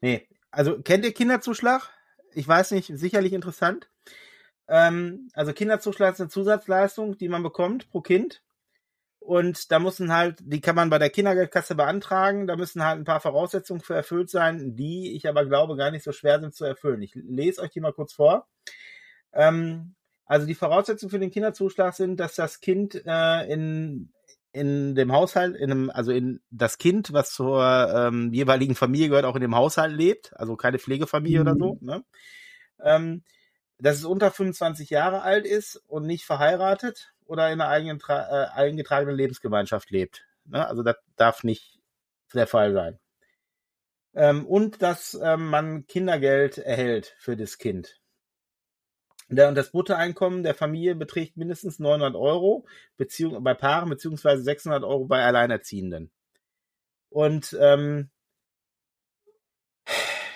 Nee, 0.00 0.28
also 0.50 0.80
kennt 0.82 1.04
ihr 1.04 1.12
Kinderzuschlag? 1.12 1.90
Ich 2.32 2.46
weiß 2.46 2.72
nicht, 2.72 2.90
sicherlich 2.94 3.32
interessant. 3.32 3.88
Ähm, 4.68 5.30
also 5.32 5.52
Kinderzuschlag 5.52 6.14
ist 6.14 6.20
eine 6.20 6.30
Zusatzleistung, 6.30 7.16
die 7.18 7.28
man 7.28 7.42
bekommt 7.42 7.90
pro 7.90 8.00
Kind. 8.00 8.42
Und 9.18 9.70
da 9.72 9.78
müssen 9.78 10.12
halt, 10.12 10.38
die 10.40 10.60
kann 10.60 10.76
man 10.76 10.90
bei 10.90 10.98
der 10.98 11.10
Kindergeldkasse 11.10 11.74
beantragen. 11.74 12.46
Da 12.46 12.56
müssen 12.56 12.84
halt 12.84 12.98
ein 12.98 13.04
paar 13.04 13.20
Voraussetzungen 13.20 13.80
für 13.80 13.94
erfüllt 13.94 14.30
sein, 14.30 14.76
die 14.76 15.14
ich 15.14 15.28
aber 15.28 15.44
glaube 15.44 15.76
gar 15.76 15.90
nicht 15.90 16.04
so 16.04 16.12
schwer 16.12 16.40
sind 16.40 16.54
zu 16.54 16.64
erfüllen. 16.64 17.02
Ich 17.02 17.14
lese 17.14 17.60
euch 17.60 17.70
die 17.70 17.80
mal 17.80 17.92
kurz 17.92 18.14
vor. 18.14 18.46
Ähm, 19.32 19.96
also 20.24 20.46
die 20.46 20.54
Voraussetzungen 20.54 21.10
für 21.10 21.18
den 21.18 21.30
Kinderzuschlag 21.30 21.94
sind, 21.94 22.20
dass 22.20 22.34
das 22.34 22.60
Kind 22.60 23.02
äh, 23.06 23.52
in 23.52 24.12
in 24.58 24.94
dem 24.94 25.12
Haushalt, 25.12 25.56
in 25.56 25.70
einem, 25.70 25.90
also 25.90 26.12
in 26.12 26.40
das 26.50 26.78
Kind, 26.78 27.12
was 27.12 27.30
zur 27.30 27.62
ähm, 27.94 28.32
jeweiligen 28.32 28.74
Familie 28.74 29.08
gehört, 29.08 29.24
auch 29.24 29.36
in 29.36 29.42
dem 29.42 29.54
Haushalt 29.54 29.96
lebt, 29.96 30.32
also 30.36 30.56
keine 30.56 30.78
Pflegefamilie 30.78 31.40
mhm. 31.40 31.46
oder 31.46 31.56
so, 31.58 31.78
ne? 31.80 32.04
Ähm, 32.80 33.22
dass 33.78 33.96
es 33.96 34.04
unter 34.04 34.30
25 34.30 34.90
Jahre 34.90 35.22
alt 35.22 35.46
ist 35.46 35.76
und 35.86 36.06
nicht 36.06 36.24
verheiratet 36.24 37.12
oder 37.24 37.50
in 37.52 37.60
einer 37.60 37.70
eigenen, 37.70 38.00
äh, 38.08 38.12
eingetragenen 38.12 39.16
Lebensgemeinschaft 39.16 39.90
lebt. 39.90 40.26
Ne? 40.44 40.66
Also 40.66 40.82
das 40.82 40.96
darf 41.16 41.44
nicht 41.44 41.78
der 42.34 42.46
Fall 42.46 42.72
sein. 42.72 42.98
Ähm, 44.14 44.46
und 44.46 44.82
dass 44.82 45.18
ähm, 45.22 45.46
man 45.48 45.86
Kindergeld 45.86 46.58
erhält 46.58 47.14
für 47.18 47.36
das 47.36 47.58
Kind. 47.58 47.97
Und 49.28 49.36
das 49.36 49.70
Bruttoeinkommen 49.70 50.42
der 50.42 50.54
Familie 50.54 50.94
beträgt 50.94 51.36
mindestens 51.36 51.78
900 51.78 52.14
Euro 52.14 52.66
Beziehung, 52.96 53.42
bei 53.44 53.54
Paaren 53.54 53.90
beziehungsweise 53.90 54.42
600 54.42 54.84
Euro 54.84 55.04
bei 55.04 55.22
Alleinerziehenden. 55.22 56.10
Und 57.10 57.56
ähm, 57.60 58.10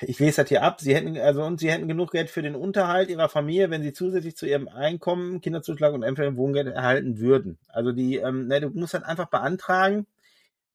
ich 0.06 0.18
lese 0.18 0.42
das 0.42 0.48
hier 0.48 0.62
ab. 0.62 0.80
Sie 0.80 0.94
hätten 0.94 1.16
also 1.16 1.42
und 1.42 1.60
sie 1.60 1.70
hätten 1.70 1.88
genug 1.88 2.12
Geld 2.12 2.30
für 2.30 2.42
den 2.42 2.54
Unterhalt 2.54 3.08
ihrer 3.08 3.28
Familie, 3.28 3.70
wenn 3.70 3.82
sie 3.82 3.92
zusätzlich 3.92 4.36
zu 4.36 4.46
ihrem 4.46 4.68
Einkommen 4.68 5.40
Kinderzuschlag 5.40 5.92
und 5.92 6.02
Wohngeld 6.36 6.66
erhalten 6.66 7.18
würden. 7.18 7.58
Also 7.68 7.92
die, 7.92 8.16
ähm, 8.16 8.48
ne, 8.48 8.60
du 8.60 8.70
musst 8.70 8.94
halt 8.94 9.04
einfach 9.04 9.28
beantragen, 9.28 10.06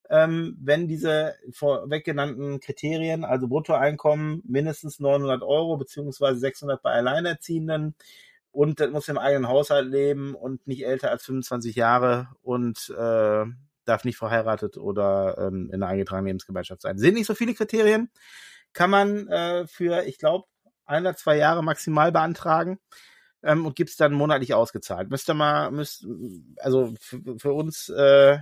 ähm, 0.10 0.58
wenn 0.60 0.88
diese 0.88 1.36
vorweg 1.52 2.06
genannten 2.06 2.60
Kriterien, 2.60 3.26
also 3.26 3.48
Bruttoeinkommen 3.48 4.42
mindestens 4.46 5.00
900 5.00 5.44
Euro 5.44 5.78
beziehungsweise 5.78 6.40
600 6.40 6.82
bei 6.82 6.92
Alleinerziehenden 6.92 7.96
und 8.52 8.80
das 8.80 8.90
muss 8.90 9.08
im 9.08 9.18
eigenen 9.18 9.48
Haushalt 9.48 9.90
leben 9.90 10.34
und 10.34 10.66
nicht 10.66 10.86
älter 10.86 11.12
als 11.12 11.26
25 11.26 11.76
Jahre 11.76 12.30
und 12.42 12.90
äh, 12.98 13.46
darf 13.86 14.04
nicht 14.04 14.18
verheiratet 14.18 14.78
oder 14.78 15.38
ähm, 15.38 15.70
in 15.72 15.82
einer 15.82 15.88
eingetragenen 15.88 16.28
Lebensgemeinschaft 16.28 16.82
sein. 16.82 16.98
Sind 16.98 17.14
nicht 17.16 17.28
so 17.28 17.36
viele 17.36 17.54
Kriterien, 17.54 18.10
kann 18.74 18.90
man 18.90 19.28
äh, 19.28 19.68
für, 19.68 20.04
ich 20.06 20.18
glaube, 20.18 20.48
ein 20.86 21.04
oder 21.04 21.16
zwei 21.16 21.38
Jahre 21.38 21.64
maximal 21.64 22.12
beantragen 22.12 22.80
ähm, 23.44 23.66
und 23.66 23.76
gibt's 23.76 23.98
dann 23.98 24.14
monatlich 24.14 24.54
ausgezahlt. 24.54 25.10
Müsste 25.10 25.34
mal, 25.34 25.72
müsst, 25.72 26.06
also 26.58 26.94
für, 27.00 27.40
für 27.40 27.54
uns 27.54 27.90
äh, 27.90 28.40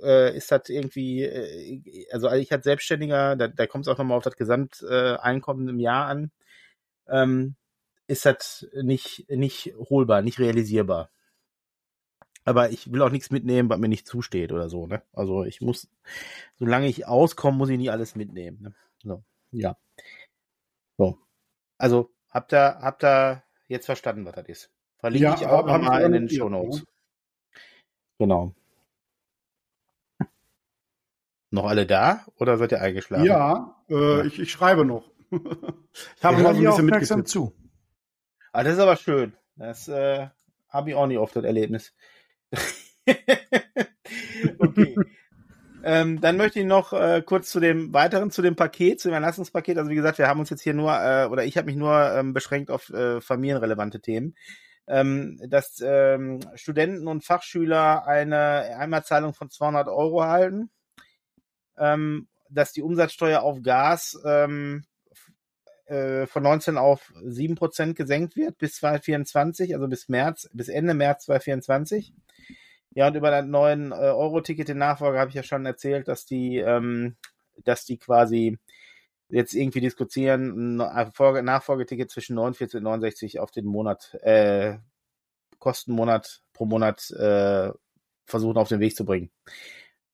äh, 0.00 0.36
ist 0.36 0.50
das 0.50 0.68
irgendwie, 0.68 1.22
äh, 1.22 2.06
also 2.12 2.30
ich 2.32 2.52
als 2.52 2.64
Selbstständiger, 2.64 3.36
da, 3.36 3.48
da 3.48 3.66
kommt 3.66 3.86
es 3.86 3.92
auch 3.92 3.98
nochmal 3.98 4.16
auf 4.16 4.24
das 4.24 4.36
Gesamteinkommen 4.36 5.68
im 5.68 5.80
Jahr 5.80 6.06
an, 6.06 6.30
ähm, 7.08 7.56
ist 8.06 8.26
das 8.26 8.66
nicht, 8.82 9.28
nicht 9.30 9.74
holbar, 9.90 10.22
nicht 10.22 10.38
realisierbar. 10.38 11.10
Aber 12.44 12.70
ich 12.70 12.92
will 12.92 13.00
auch 13.00 13.10
nichts 13.10 13.30
mitnehmen, 13.30 13.70
was 13.70 13.78
mir 13.78 13.88
nicht 13.88 14.06
zusteht 14.06 14.52
oder 14.52 14.68
so, 14.68 14.86
ne? 14.86 15.02
Also 15.14 15.44
ich 15.44 15.62
muss, 15.62 15.88
solange 16.56 16.88
ich 16.88 17.06
auskomme, 17.06 17.56
muss 17.56 17.70
ich 17.70 17.78
nie 17.78 17.88
alles 17.88 18.16
mitnehmen. 18.16 18.58
Ne? 18.60 18.74
So, 19.02 19.24
ja. 19.50 19.78
So. 20.98 21.18
Also, 21.78 22.10
habt 22.28 22.52
ihr, 22.52 22.78
habt 22.80 23.02
ihr 23.02 23.42
jetzt 23.68 23.86
verstanden, 23.86 24.26
was 24.26 24.34
das 24.34 24.48
ist? 24.48 24.70
Verlinke 24.98 25.24
ja, 25.24 25.34
ich 25.34 25.46
auch 25.46 25.66
nochmal 25.66 26.02
in 26.02 26.12
den 26.12 26.28
Show 26.28 26.48
Notes. 26.48 26.84
Genau. 28.18 28.54
Noch 31.54 31.66
alle 31.66 31.86
da 31.86 32.26
oder 32.40 32.58
seid 32.58 32.72
ihr 32.72 32.80
eingeschlafen? 32.80 33.26
Ja, 33.26 33.76
äh, 33.88 33.94
ja. 33.94 34.24
Ich, 34.24 34.40
ich 34.40 34.50
schreibe 34.50 34.84
noch. 34.84 35.08
ich 35.30 36.24
habe 36.24 36.42
mal 36.42 36.52
so 36.52 36.60
ein 36.60 36.64
bisschen 36.64 36.86
mitgekriegt. 36.86 37.28
zu. 37.28 37.54
Ah, 38.52 38.64
das 38.64 38.72
ist 38.72 38.80
aber 38.80 38.96
schön. 38.96 39.34
Das 39.54 39.86
äh, 39.86 40.26
habe 40.68 40.90
ich 40.90 40.96
auch 40.96 41.06
nicht 41.06 41.18
oft 41.18 41.36
das 41.36 41.44
Erlebnis. 41.44 41.94
okay. 44.58 44.96
ähm, 45.84 46.20
dann 46.20 46.36
möchte 46.38 46.58
ich 46.58 46.66
noch 46.66 46.92
äh, 46.92 47.22
kurz 47.24 47.50
zu 47.50 47.60
dem 47.60 47.94
weiteren, 47.94 48.32
zu 48.32 48.42
dem 48.42 48.56
Paket, 48.56 49.00
zu 49.00 49.06
dem 49.06 49.14
Erlassungspaket. 49.14 49.78
Also 49.78 49.90
wie 49.90 49.94
gesagt, 49.94 50.18
wir 50.18 50.26
haben 50.26 50.40
uns 50.40 50.50
jetzt 50.50 50.62
hier 50.62 50.74
nur, 50.74 50.92
äh, 50.92 51.26
oder 51.30 51.44
ich 51.44 51.56
habe 51.56 51.66
mich 51.66 51.76
nur 51.76 51.94
ähm, 52.16 52.32
beschränkt 52.32 52.72
auf 52.72 52.90
äh, 52.90 53.20
familienrelevante 53.20 54.00
Themen. 54.00 54.34
Ähm, 54.88 55.38
dass 55.48 55.80
ähm, 55.86 56.40
Studenten 56.56 57.06
und 57.06 57.24
Fachschüler 57.24 58.08
eine 58.08 58.76
Einmalzahlung 58.76 59.34
von 59.34 59.50
200 59.50 59.86
Euro 59.86 60.20
erhalten 60.20 60.70
ähm, 61.78 62.28
dass 62.50 62.72
die 62.72 62.82
Umsatzsteuer 62.82 63.42
auf 63.42 63.62
Gas 63.62 64.18
ähm, 64.24 64.84
äh, 65.86 66.26
von 66.26 66.42
19 66.42 66.78
auf 66.78 67.12
7 67.22 67.54
Prozent 67.56 67.96
gesenkt 67.96 68.36
wird 68.36 68.58
bis 68.58 68.76
2024, 68.76 69.74
also 69.74 69.88
bis 69.88 70.08
März, 70.08 70.48
bis 70.52 70.68
Ende 70.68 70.94
März 70.94 71.24
2024. 71.24 72.12
Ja, 72.94 73.08
und 73.08 73.16
über 73.16 73.30
das 73.30 73.44
neuen 73.44 73.92
äh, 73.92 73.94
Euro-Ticket 73.94 74.68
in 74.68 74.78
Nachfolge 74.78 75.18
habe 75.18 75.28
ich 75.28 75.34
ja 75.34 75.42
schon 75.42 75.66
erzählt, 75.66 76.08
dass 76.08 76.26
die, 76.26 76.58
ähm, 76.58 77.16
dass 77.64 77.84
die 77.84 77.98
quasi 77.98 78.58
jetzt 79.28 79.54
irgendwie 79.54 79.80
diskutieren, 79.80 80.80
ein 80.80 81.44
Nachfolgeticket 81.44 82.10
zwischen 82.10 82.36
49 82.36 82.78
und 82.78 82.84
69 82.84 83.40
auf 83.40 83.50
den 83.50 83.66
Monat, 83.66 84.14
äh, 84.22 84.78
Kostenmonat 85.58 86.42
pro 86.52 86.66
Monat 86.66 87.10
äh, 87.10 87.72
versuchen 88.26 88.56
auf 88.56 88.68
den 88.68 88.80
Weg 88.80 88.94
zu 88.96 89.04
bringen. 89.04 89.30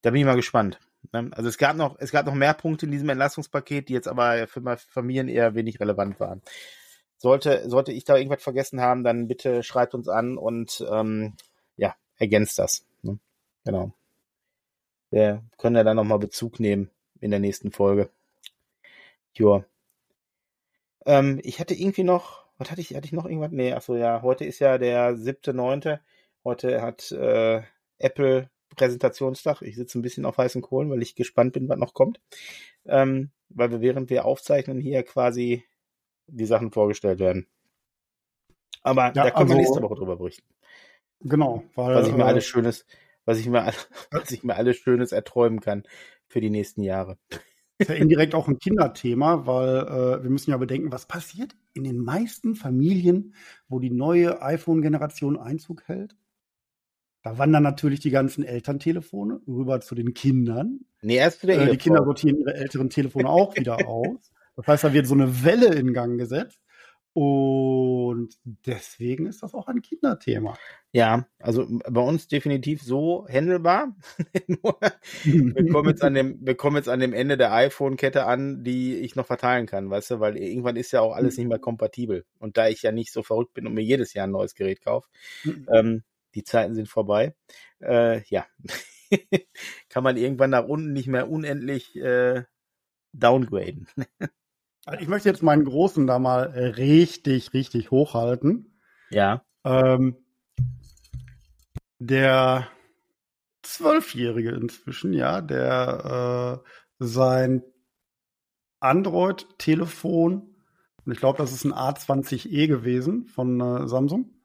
Da 0.02 0.11
bin 0.11 0.20
ich 0.20 0.26
mal 0.26 0.36
gespannt. 0.36 0.80
Ne? 1.12 1.30
Also 1.32 1.48
es 1.48 1.58
gab 1.58 1.76
noch, 1.76 1.96
es 1.98 2.12
gab 2.12 2.26
noch 2.26 2.34
mehr 2.34 2.54
Punkte 2.54 2.86
in 2.86 2.92
diesem 2.92 3.08
Entlastungspaket, 3.08 3.88
die 3.88 3.92
jetzt 3.92 4.08
aber 4.08 4.46
für 4.46 4.62
Familien 4.88 5.28
eher 5.28 5.54
wenig 5.54 5.80
relevant 5.80 6.20
waren. 6.20 6.42
Sollte, 7.18 7.68
sollte 7.68 7.92
ich 7.92 8.04
da 8.04 8.16
irgendwas 8.16 8.42
vergessen 8.42 8.80
haben, 8.80 9.04
dann 9.04 9.28
bitte 9.28 9.62
schreibt 9.62 9.94
uns 9.94 10.08
an 10.08 10.38
und 10.38 10.84
ähm, 10.90 11.34
ja, 11.76 11.94
ergänzt 12.16 12.58
das. 12.58 12.86
Ne? 13.02 13.18
Genau. 13.64 13.92
Wir 15.11 15.42
können 15.58 15.76
ja 15.76 15.84
dann 15.84 15.96
nochmal 15.96 16.18
Bezug 16.18 16.61
nehmen 16.61 16.90
in 17.20 17.30
der 17.30 17.40
nächsten 17.40 17.72
Folge. 17.72 18.11
Joa. 19.34 19.64
Ähm, 21.04 21.40
ich 21.42 21.61
hatte 21.61 21.74
irgendwie 21.74 22.04
noch, 22.04 22.46
was 22.58 22.70
hatte 22.70 22.80
ich, 22.80 22.94
hatte 22.94 23.06
ich 23.06 23.12
noch 23.12 23.26
irgendwas? 23.26 23.52
Nee, 23.52 23.72
achso, 23.72 23.96
ja, 23.96 24.22
heute 24.22 24.44
ist 24.44 24.58
ja 24.61 24.78
der 24.78 25.16
siebte, 25.16 25.52
neunte. 25.52 26.00
Heute 26.44 26.80
hat 26.80 27.11
äh, 27.12 27.62
Apple 27.98 28.48
Präsentationstag. 28.77 29.62
Ich 29.62 29.77
sitze 29.77 29.99
ein 29.99 30.03
bisschen 30.03 30.25
auf 30.25 30.39
heißen 30.39 30.62
Kohlen, 30.62 30.91
weil 30.91 31.03
ich 31.03 31.14
gespannt 31.14 31.53
bin, 31.53 31.68
was 31.68 31.79
noch 31.79 31.95
kommt. 31.95 32.21
Ähm, 32.87 33.31
weil 33.49 33.71
wir 33.71 33.81
während 33.81 34.11
wir 34.11 34.25
aufzeichnen 34.25 34.81
hier 34.81 35.03
quasi 35.03 35.64
die 36.27 36.47
Sachen 36.47 36.71
vorgestellt 36.71 37.18
werden. 37.18 37.47
Aber 38.83 39.07
ja, 39.07 39.25
da 39.25 39.31
können 39.31 39.43
also, 39.43 39.55
wir 39.55 39.57
nächste 39.59 39.83
Woche 39.83 39.95
drüber 39.97 40.16
berichten. 40.16 40.49
Genau, 41.21 41.64
weil, 41.75 41.95
was 41.97 42.09
ich 42.09 42.14
mir 42.14 42.25
äh, 42.25 42.29
alles 42.29 42.47
Schönes, 42.47 42.87
was 43.25 43.39
ich 43.39 43.49
mir, 43.49 43.73
was 44.11 44.31
ich 44.31 44.43
mir 44.43 44.57
alles 44.57 44.77
Schönes 44.77 45.12
erträumen 45.12 45.61
kann 45.61 45.85
für 46.29 46.41
die 46.41 46.51
nächsten 46.51 46.83
Jahre. 46.83 47.18
Ist 47.79 47.89
ja 47.89 47.97
indirekt 47.97 48.35
auch 48.35 48.47
ein 48.47 48.59
Kinderthema, 48.59 49.47
weil 49.47 49.79
äh, 49.79 50.23
wir 50.23 50.31
müssen 50.31 50.51
ja 50.51 50.59
bedenken, 50.59 50.93
was 50.93 51.07
passiert 51.07 51.57
in 51.73 51.85
den 51.85 51.99
meisten 51.99 52.55
Familien, 52.55 53.35
wo 53.68 53.79
die 53.79 53.91
neue 53.91 54.43
iPhone-Generation 54.43 55.39
Einzug 55.39 55.89
hält. 55.89 56.14
Da 57.23 57.37
wandern 57.39 57.62
natürlich 57.62 58.01
die 58.01 58.11
ganzen 58.11 58.45
Elterntelefone 58.45 59.41
rüber 59.47 59.81
zu 59.81 59.95
den 59.95 60.14
Kindern. 60.14 60.81
Nee, 61.03 61.16
erst 61.16 61.43
wieder 61.43 61.61
äh, 61.61 61.71
Die 61.71 61.77
Kinder 61.77 62.05
sortieren 62.05 62.39
ihre 62.39 62.55
älteren 62.55 62.89
Telefone 62.91 63.29
auch 63.29 63.57
wieder 63.57 63.77
aus. 63.87 64.33
Das 64.57 64.66
heißt, 64.66 64.85
da 64.85 64.93
wird 64.93 65.07
so 65.07 65.14
eine 65.14 65.45
Welle 65.45 65.75
in 65.75 65.93
Gang 65.93 66.18
gesetzt. 66.18 66.61
Und 67.12 68.37
deswegen 68.45 69.27
ist 69.27 69.43
das 69.43 69.53
auch 69.53 69.66
ein 69.66 69.83
Kinderthema. 69.83 70.57
Ja, 70.93 71.27
also 71.41 71.66
bei 71.68 72.01
uns 72.01 72.29
definitiv 72.29 72.83
so 72.83 73.27
händelbar. 73.29 73.97
wir, 75.25 75.73
kommen 75.73 75.89
jetzt 75.89 76.05
an 76.05 76.14
dem, 76.14 76.39
wir 76.41 76.55
kommen 76.55 76.77
jetzt 76.77 76.89
an 76.89 77.01
dem 77.01 77.12
Ende 77.12 77.37
der 77.37 77.53
iPhone-Kette 77.53 78.27
an, 78.27 78.62
die 78.62 78.97
ich 78.97 79.16
noch 79.16 79.27
verteilen 79.27 79.66
kann, 79.66 79.91
weißt 79.91 80.12
du, 80.12 80.21
weil 80.21 80.37
irgendwann 80.37 80.77
ist 80.77 80.93
ja 80.93 81.01
auch 81.01 81.14
alles 81.14 81.37
nicht 81.37 81.49
mehr 81.49 81.59
kompatibel. 81.59 82.25
Und 82.39 82.57
da 82.57 82.68
ich 82.68 82.83
ja 82.83 82.93
nicht 82.93 83.12
so 83.12 83.25
verrückt 83.25 83.55
bin 83.55 83.66
und 83.66 83.75
mir 83.75 83.85
jedes 83.85 84.14
Jahr 84.14 84.29
ein 84.29 84.33
neues 84.33 84.55
Gerät 84.55 84.81
kaufe, 84.81 85.09
mhm. 85.43 85.66
ähm, 85.73 86.03
die 86.35 86.45
Zeiten 86.45 86.74
sind 86.74 86.89
vorbei. 86.89 87.35
Äh, 87.81 88.22
ja, 88.28 88.47
kann 89.89 90.05
man 90.05 90.16
irgendwann 90.16 90.51
nach 90.51 90.64
unten 90.64 90.93
nicht 90.93 91.09
mehr 91.09 91.31
unendlich 91.31 91.97
äh, 91.97 92.45
downgraden. 93.12 93.89
Also 94.87 95.03
ich 95.03 95.09
möchte 95.09 95.28
jetzt 95.28 95.43
meinen 95.43 95.64
Großen 95.64 96.07
da 96.07 96.18
mal 96.18 96.43
richtig, 96.49 97.53
richtig 97.53 97.91
hochhalten. 97.91 98.81
Ja. 99.11 99.45
Ähm, 99.64 100.16
der 101.99 102.66
Zwölfjährige 103.62 104.53
inzwischen, 104.53 105.12
ja, 105.12 105.43
der 105.43 106.62
äh, 106.64 106.70
sein 106.99 107.62
Android-Telefon, 108.81 110.57
und 111.05 111.12
ich 111.12 111.18
glaube, 111.18 111.39
das 111.39 111.53
ist 111.53 111.64
ein 111.64 111.74
A20e 111.74 112.66
gewesen 112.66 113.26
von 113.26 113.61
äh, 113.61 113.87
Samsung, 113.87 114.39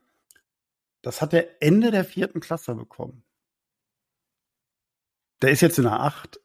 das 1.06 1.22
hat 1.22 1.34
er 1.34 1.62
Ende 1.62 1.91
der 1.91 2.03
vierten 2.03 2.39
Klasse 2.39 2.74
bekommen. 2.74 3.24
Der 5.43 5.51
ist 5.51 5.62
jetzt 5.62 5.78
in 5.78 5.84
der 5.84 5.99
8. 5.99 6.39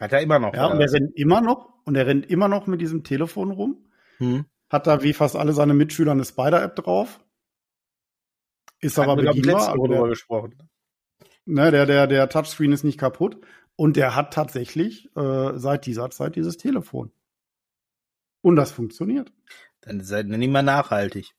Hat 0.00 0.12
er 0.12 0.22
immer 0.22 0.40
noch. 0.40 0.52
Ja, 0.54 0.66
und 0.66 0.80
der 0.80 0.92
rennt 0.92 1.14
immer 1.14 1.40
noch, 1.40 1.72
und 1.84 1.94
er 1.94 2.04
rennt 2.04 2.26
immer 2.26 2.48
noch 2.48 2.66
mit 2.66 2.80
diesem 2.80 3.04
Telefon 3.04 3.52
rum. 3.52 3.86
Hm. 4.16 4.46
Hat 4.70 4.88
da 4.88 5.04
wie 5.04 5.12
fast 5.12 5.36
alle 5.36 5.52
seine 5.52 5.72
Mitschüler 5.72 6.10
eine 6.10 6.24
Spider-App 6.24 6.74
drauf. 6.74 7.24
Ist 8.80 8.98
aber 8.98 9.12
Hatten 9.12 9.26
ich, 9.26 9.42
bedienbar. 9.42 9.68
also 9.68 10.02
gesprochen. 10.08 10.68
Ne, 11.44 11.70
der, 11.70 11.86
der, 11.86 12.08
der 12.08 12.28
Touchscreen 12.28 12.72
ist 12.72 12.82
nicht 12.82 12.98
kaputt. 12.98 13.36
Und 13.76 13.96
der 13.96 14.16
hat 14.16 14.34
tatsächlich 14.34 15.14
äh, 15.16 15.52
seit 15.58 15.86
dieser 15.86 16.10
Zeit 16.10 16.34
dieses 16.34 16.56
Telefon. 16.56 17.12
Und 18.40 18.56
das 18.56 18.72
funktioniert. 18.72 19.32
Dann 19.80 20.02
seid 20.02 20.26
ihr 20.26 20.38
nicht 20.38 20.50
mal 20.50 20.62
nachhaltig. 20.62 21.36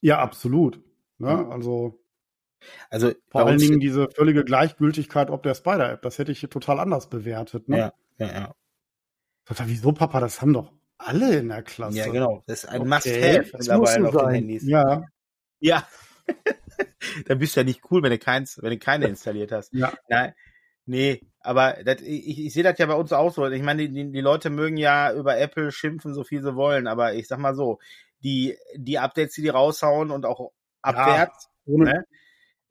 Ja, 0.00 0.18
absolut. 0.18 0.80
Ne? 1.18 1.34
Mhm. 1.36 1.50
Also 1.52 1.98
Also 2.90 3.12
vor 3.28 3.46
allen 3.46 3.58
Dingen 3.58 3.80
diese 3.80 4.08
völlige 4.10 4.44
Gleichgültigkeit 4.44 5.30
ob 5.30 5.42
der 5.42 5.54
Spider-App, 5.54 6.02
das 6.02 6.18
hätte 6.18 6.32
ich 6.32 6.40
hier 6.40 6.50
total 6.50 6.80
anders 6.80 7.08
bewertet. 7.08 7.68
Ne? 7.68 7.78
Ja, 7.78 7.92
ja, 8.18 8.26
ja. 8.32 8.54
Sagt 9.48 9.60
er, 9.60 9.68
wieso, 9.68 9.92
Papa, 9.92 10.20
das 10.20 10.40
haben 10.42 10.52
doch 10.52 10.72
alle 10.98 11.36
in 11.36 11.48
der 11.48 11.62
Klasse. 11.62 11.98
Ja, 11.98 12.08
genau. 12.08 12.42
Das 12.46 12.64
ist 12.64 12.68
ein 12.70 12.80
Okay, 12.82 12.88
Must-Have 12.88 13.50
das 13.52 13.68
mittlerweile 13.68 14.00
muss 14.00 14.08
auf 14.08 14.12
so 14.14 14.18
den 14.18 14.26
sein. 14.26 14.34
Handys. 14.34 14.62
Ja, 14.66 15.02
Ja. 15.60 15.88
Dann 17.26 17.38
bist 17.38 17.56
du 17.56 17.60
ja 17.60 17.64
nicht 17.64 17.80
cool, 17.90 18.02
wenn 18.02 18.10
du 18.10 18.18
keins, 18.18 18.60
wenn 18.62 18.70
du 18.70 18.78
keine 18.78 19.06
installiert 19.08 19.50
hast. 19.52 19.72
ja. 19.72 19.92
Nein, 20.08 20.34
nee, 20.86 21.20
aber 21.40 21.78
das, 21.84 22.02
ich, 22.02 22.38
ich 22.46 22.52
sehe 22.52 22.62
das 22.62 22.78
ja 22.78 22.86
bei 22.86 22.94
uns 22.94 23.12
auch 23.12 23.32
so. 23.32 23.46
Ich 23.46 23.62
meine, 23.62 23.88
die, 23.88 24.10
die 24.12 24.20
Leute 24.20 24.50
mögen 24.50 24.76
ja 24.76 25.12
über 25.12 25.38
Apple 25.38 25.72
schimpfen, 25.72 26.14
so 26.14 26.24
viel 26.24 26.42
sie 26.42 26.54
wollen, 26.54 26.86
aber 26.86 27.14
ich 27.14 27.26
sag 27.26 27.38
mal 27.38 27.54
so, 27.54 27.78
die, 28.22 28.56
die 28.76 28.98
Updates, 28.98 29.34
die 29.34 29.42
die 29.42 29.48
raushauen 29.48 30.10
und 30.10 30.26
auch 30.26 30.52
abwärts, 30.82 31.48
Ohne, 31.66 31.84
ne? 31.84 32.06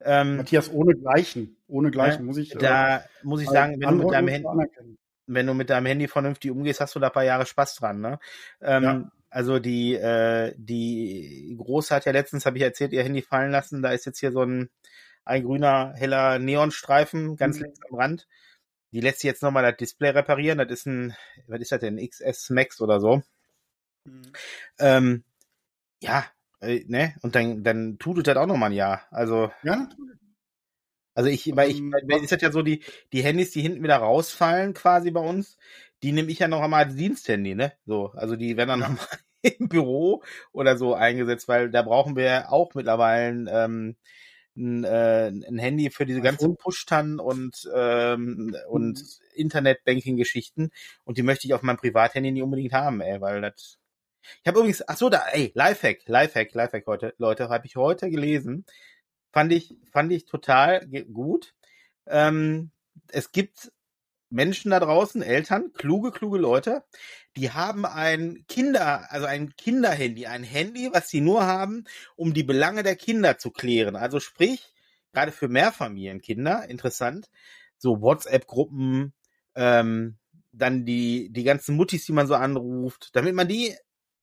ähm, 0.00 0.36
Matthias, 0.38 0.70
ohne 0.70 0.94
Gleichen. 0.94 1.56
Ohne 1.66 1.90
Gleichen 1.90 2.24
muss 2.24 2.36
ich. 2.38 2.54
äh, 2.54 2.58
da 2.58 3.04
muss 3.22 3.42
ich 3.42 3.48
sagen, 3.48 3.80
wenn 3.80 3.98
du, 3.98 4.04
mit 4.04 4.12
deinem 4.12 4.28
Handy, 4.28 4.48
wenn 5.26 5.46
du 5.46 5.54
mit 5.54 5.70
deinem 5.70 5.86
Handy 5.86 6.08
vernünftig 6.08 6.50
umgehst, 6.50 6.80
hast 6.80 6.94
du 6.94 7.00
da 7.00 7.08
ein 7.08 7.12
paar 7.12 7.24
Jahre 7.24 7.46
Spaß 7.46 7.74
dran, 7.76 8.00
ne? 8.00 8.18
Ähm, 8.60 8.82
Ja. 8.84 9.10
Also 9.30 9.58
die, 9.58 9.94
äh, 9.94 10.54
die 10.56 11.54
Große 11.58 11.94
hat 11.94 12.06
ja 12.06 12.12
letztens, 12.12 12.46
habe 12.46 12.56
ich 12.56 12.62
erzählt, 12.64 12.94
ihr 12.94 13.02
Handy 13.02 13.20
fallen 13.20 13.50
lassen. 13.50 13.82
Da 13.82 13.90
ist 13.92 14.06
jetzt 14.06 14.20
hier 14.20 14.32
so 14.32 14.42
ein, 14.42 14.70
ein 15.26 15.44
grüner, 15.44 15.92
heller 15.96 16.38
Neonstreifen 16.38 17.36
ganz 17.36 17.58
Mhm. 17.58 17.64
links 17.64 17.80
am 17.90 17.98
Rand. 17.98 18.26
Die 18.92 19.00
lässt 19.02 19.20
sich 19.20 19.28
jetzt 19.28 19.42
nochmal 19.42 19.64
das 19.64 19.76
Display 19.76 20.10
reparieren. 20.10 20.56
Das 20.56 20.70
ist 20.70 20.86
ein, 20.86 21.14
was 21.46 21.60
ist 21.60 21.72
das 21.72 21.80
denn? 21.80 21.98
XS 21.98 22.48
Max 22.48 22.80
oder 22.80 23.00
so. 23.00 23.22
Ähm, 24.78 25.24
ja, 26.02 26.24
äh, 26.60 26.84
ne? 26.86 27.14
Und 27.22 27.34
dann, 27.34 27.62
dann 27.64 27.98
tut 27.98 28.18
es 28.18 28.24
das 28.24 28.36
auch 28.36 28.46
nochmal 28.46 28.70
ein 28.70 28.76
Jahr. 28.76 29.02
Also, 29.10 29.50
Ja, 29.62 29.88
also 31.14 31.28
ich, 31.30 31.50
weil 31.56 31.70
ich, 31.70 31.82
Ähm, 31.82 31.92
weil 32.08 32.22
ist 32.22 32.32
das 32.32 32.40
ja 32.42 32.52
so, 32.52 32.62
die, 32.62 32.82
die 33.12 33.22
Handys, 33.22 33.50
die 33.50 33.60
hinten 33.62 33.82
wieder 33.82 33.96
rausfallen 33.96 34.74
quasi 34.74 35.10
bei 35.10 35.20
uns, 35.20 35.56
die 36.02 36.12
nehme 36.12 36.30
ich 36.30 36.38
ja 36.38 36.48
noch 36.48 36.60
einmal 36.62 36.84
als 36.84 36.94
Diensthandy, 36.94 37.54
ne? 37.56 37.72
So, 37.86 38.12
also 38.14 38.36
die 38.36 38.56
werden 38.56 38.68
dann 38.68 38.80
Ja. 38.80 38.88
nochmal 38.90 39.06
im 39.42 39.68
Büro 39.68 40.22
oder 40.52 40.76
so 40.76 40.94
eingesetzt, 40.94 41.48
weil 41.48 41.70
da 41.70 41.82
brauchen 41.82 42.16
wir 42.16 42.52
auch 42.52 42.74
mittlerweile 42.74 43.50
ähm, 43.50 43.96
ein, 44.56 44.84
äh, 44.84 45.28
ein 45.28 45.58
Handy 45.58 45.90
für 45.90 46.06
diese 46.06 46.20
ganzen. 46.20 46.56
Push-Tan 46.56 47.20
und, 47.20 47.68
ähm, 47.74 48.56
und 48.68 48.98
Mhm. 48.98 49.04
Internet-Banking-Geschichten 49.34 50.70
und 51.04 51.18
die 51.18 51.22
möchte 51.22 51.46
ich 51.46 51.54
auf 51.54 51.62
meinem 51.62 51.76
Privathandy 51.78 52.32
nicht 52.32 52.42
unbedingt 52.42 52.72
haben, 52.72 53.00
ey, 53.00 53.20
weil 53.20 53.40
das 53.40 53.78
ich 54.42 54.46
habe 54.46 54.58
übrigens, 54.58 54.86
ach 54.86 54.96
so, 54.96 55.08
da, 55.08 55.24
ey, 55.32 55.52
Lifehack, 55.54 56.06
Lifehack, 56.06 56.52
Lifehack 56.54 56.86
heute, 56.86 57.14
Leute, 57.18 57.48
habe 57.48 57.66
ich 57.66 57.76
heute 57.76 58.10
gelesen. 58.10 58.64
Fand 59.32 59.52
ich, 59.52 59.76
fand 59.92 60.12
ich 60.12 60.26
total 60.26 60.86
gut. 61.12 61.54
Ähm, 62.06 62.70
es 63.08 63.32
gibt 63.32 63.72
Menschen 64.30 64.70
da 64.70 64.80
draußen, 64.80 65.22
Eltern, 65.22 65.72
kluge, 65.72 66.12
kluge 66.12 66.38
Leute, 66.38 66.84
die 67.36 67.50
haben 67.50 67.86
ein 67.86 68.44
Kinder, 68.48 69.10
also 69.10 69.26
ein 69.26 69.54
Kinderhandy, 69.56 70.26
ein 70.26 70.44
Handy, 70.44 70.90
was 70.92 71.08
sie 71.08 71.20
nur 71.20 71.46
haben, 71.46 71.84
um 72.16 72.34
die 72.34 72.42
Belange 72.42 72.82
der 72.82 72.96
Kinder 72.96 73.38
zu 73.38 73.50
klären. 73.50 73.96
Also 73.96 74.20
sprich, 74.20 74.72
gerade 75.12 75.32
für 75.32 75.48
Mehrfamilienkinder, 75.48 76.68
interessant, 76.68 77.30
so 77.78 78.02
WhatsApp-Gruppen, 78.02 79.14
ähm, 79.54 80.18
dann 80.52 80.84
die, 80.84 81.30
die 81.30 81.44
ganzen 81.44 81.76
Muttis, 81.76 82.04
die 82.06 82.12
man 82.12 82.26
so 82.26 82.34
anruft, 82.34 83.10
damit 83.14 83.34
man 83.34 83.48
die 83.48 83.74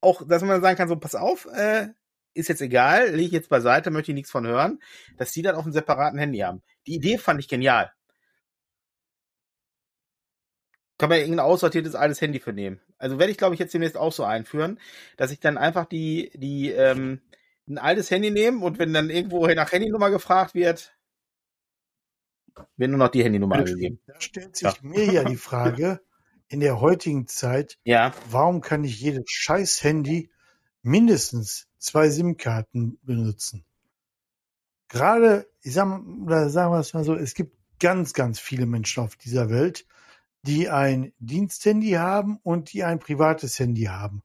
auch, 0.06 0.28
dass 0.28 0.43
man 0.43 0.62
sagen 0.62 0.78
kann, 0.78 0.88
so, 0.88 0.95
pass 0.95 1.16
auf, 1.16 1.47
äh, 1.53 1.89
ist 2.34 2.49
jetzt 2.49 2.62
egal, 2.62 3.12
lege 3.12 3.28
ich 3.28 3.32
jetzt 3.32 3.49
beiseite, 3.49 3.91
möchte 3.91 4.12
ich 4.12 4.16
nichts 4.16 4.32
von 4.32 4.45
hören, 4.45 4.80
dass 5.18 5.32
die 5.32 5.41
dann 5.41 5.56
auf 5.56 5.64
einem 5.64 5.74
separaten 5.74 6.20
Handy 6.20 6.39
haben. 6.39 6.62
Die 6.86 6.95
Idee 6.95 7.18
fand 7.18 7.39
ich 7.39 7.47
genial. 7.47 7.91
Kann 10.97 11.10
man 11.10 11.18
ja 11.18 11.24
irgendein 11.26 11.45
aussortiertes 11.45 11.95
altes 11.95 12.22
Handy 12.22 12.39
für 12.39 12.53
nehmen. 12.53 12.80
Also 12.97 13.20
werde 13.20 13.32
ich, 13.32 13.38
glaube 13.38 13.53
ich, 13.53 13.60
jetzt 13.60 13.74
demnächst 13.74 13.97
auch 13.97 14.14
so 14.14 14.24
einführen, 14.24 14.80
dass 15.18 15.32
ich 15.32 15.39
dann 15.39 15.58
einfach 15.58 15.86
die, 15.86 16.32
die, 16.36 16.72
ähm, 16.72 17.22
ein 17.68 17.78
altes 17.78 18.12
Handy 18.12 18.32
nehme 18.32 18.64
und 18.64 18.80
wenn 18.80 18.93
dann 18.93 19.10
irgendwo 19.10 19.47
nach 19.47 19.72
Handynummer 19.72 20.12
gefragt 20.12 20.53
wird, 20.53 20.95
wird 22.78 22.89
nur 22.89 22.99
noch 22.99 23.10
die 23.10 23.24
Handynummer 23.24 23.56
angegeben. 23.56 23.99
Da 24.06 24.20
stellt 24.22 24.56
sich 24.56 24.82
mir 24.82 25.12
ja 25.12 25.24
die 25.24 25.36
Frage, 25.36 26.01
in 26.47 26.59
der 26.59 26.79
heutigen 26.79 27.27
Zeit, 27.27 27.77
Ja, 27.83 28.13
warum 28.29 28.61
kann 28.61 28.83
ich 28.83 28.99
jedes 28.99 29.23
scheiß 29.27 29.83
Handy 29.83 30.29
mindestens 30.81 31.67
zwei 31.77 32.09
SIM-Karten 32.09 32.99
benutzen? 33.03 33.65
Gerade, 34.87 35.47
ich 35.61 35.73
sag 35.73 35.85
mal, 35.87 36.01
oder 36.23 36.49
sagen 36.49 36.71
wir 36.73 36.79
es 36.79 36.93
mal 36.93 37.03
so, 37.03 37.15
es 37.15 37.33
gibt 37.33 37.57
ganz, 37.79 38.13
ganz 38.13 38.39
viele 38.39 38.65
Menschen 38.65 39.03
auf 39.03 39.15
dieser 39.15 39.49
Welt, 39.49 39.85
die 40.43 40.69
ein 40.69 41.11
Diensthandy 41.19 41.91
haben 41.91 42.39
und 42.43 42.71
die 42.73 42.83
ein 42.83 42.99
privates 42.99 43.57
Handy 43.59 43.83
haben. 43.85 44.21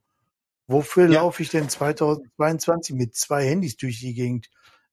Wofür 0.67 1.07
Ja. 1.09 1.21
laufe 1.21 1.41
ich 1.43 1.49
denn 1.49 1.67
2022 1.67 2.95
mit 2.95 3.15
zwei 3.15 3.45
Handys 3.45 3.75
durch 3.77 3.99
die 3.99 4.13
Gegend? 4.13 4.49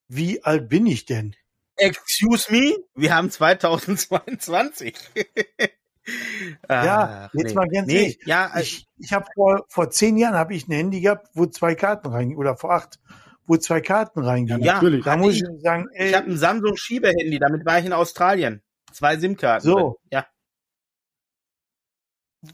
Wie 0.09 0.43
alt 0.43 0.69
bin 0.69 0.87
ich 0.87 1.05
denn? 1.05 1.37
excuse 1.79 2.51
me, 2.51 2.75
wir 2.95 3.15
haben 3.15 3.31
2022. 3.31 4.97
Ja, 6.69 7.29
Ach, 7.29 7.35
jetzt 7.35 7.55
mal 7.55 7.69
ganz 7.69 7.87
nee, 7.87 7.95
ehrlich. 7.97 8.19
Ja, 8.25 8.53
äh, 8.57 8.63
Ich, 8.63 8.87
ich 8.99 9.13
habe 9.13 9.27
vor, 9.35 9.65
vor 9.69 9.91
zehn 9.91 10.17
Jahren 10.17 10.35
habe 10.35 10.55
ich 10.55 10.69
ein 10.69 10.73
Handy 10.73 11.01
gehabt, 11.01 11.29
wo 11.35 11.47
zwei 11.47 11.75
Karten 11.75 12.09
reingingen, 12.09 12.39
oder 12.39 12.57
vor 12.57 12.73
acht, 12.73 12.99
wo 13.47 13.57
zwei 13.57 13.81
Karten 13.81 14.21
reingingen. 14.21 14.63
Ja, 14.63 14.75
natürlich. 14.75 15.05
da 15.05 15.13
hatte 15.13 15.21
muss 15.23 15.35
ich 15.35 15.43
ich- 15.43 15.63
sagen, 15.63 15.89
ey, 15.93 16.09
ich 16.11 16.15
habe 16.15 16.31
ein 16.31 16.39
Samsung 16.39 16.77
Schiebehandy, 16.77 17.39
damit 17.39 17.65
war 17.67 17.79
ich 17.79 17.87
in 17.87 17.93
Australien. 17.93 18.63
Zwei 18.93 19.17
SIM-Karten. 19.19 19.65
So. 19.67 19.75
drin. 19.77 19.95
Ja. 20.13 20.27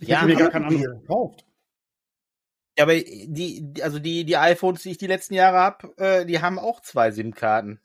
Ich 0.00 0.08
Ja, 0.08 0.22
mir 0.22 0.34
gar 0.34 0.42
aber- 0.44 0.50
kein 0.52 0.64
anderes 0.64 1.00
gekauft. 1.00 1.44
Ja, 2.76 2.84
aber 2.84 2.94
die, 2.94 3.72
die- 3.72 3.82
also 3.82 3.98
die, 4.00 4.24
die 4.24 4.36
iPhones, 4.36 4.82
die 4.82 4.90
ich 4.90 4.98
die 4.98 5.06
letzten 5.06 5.34
Jahre 5.34 5.58
hab, 5.58 6.00
äh, 6.00 6.24
die 6.24 6.40
haben 6.40 6.58
auch 6.58 6.80
zwei 6.80 7.10
SIM-Karten. 7.12 7.80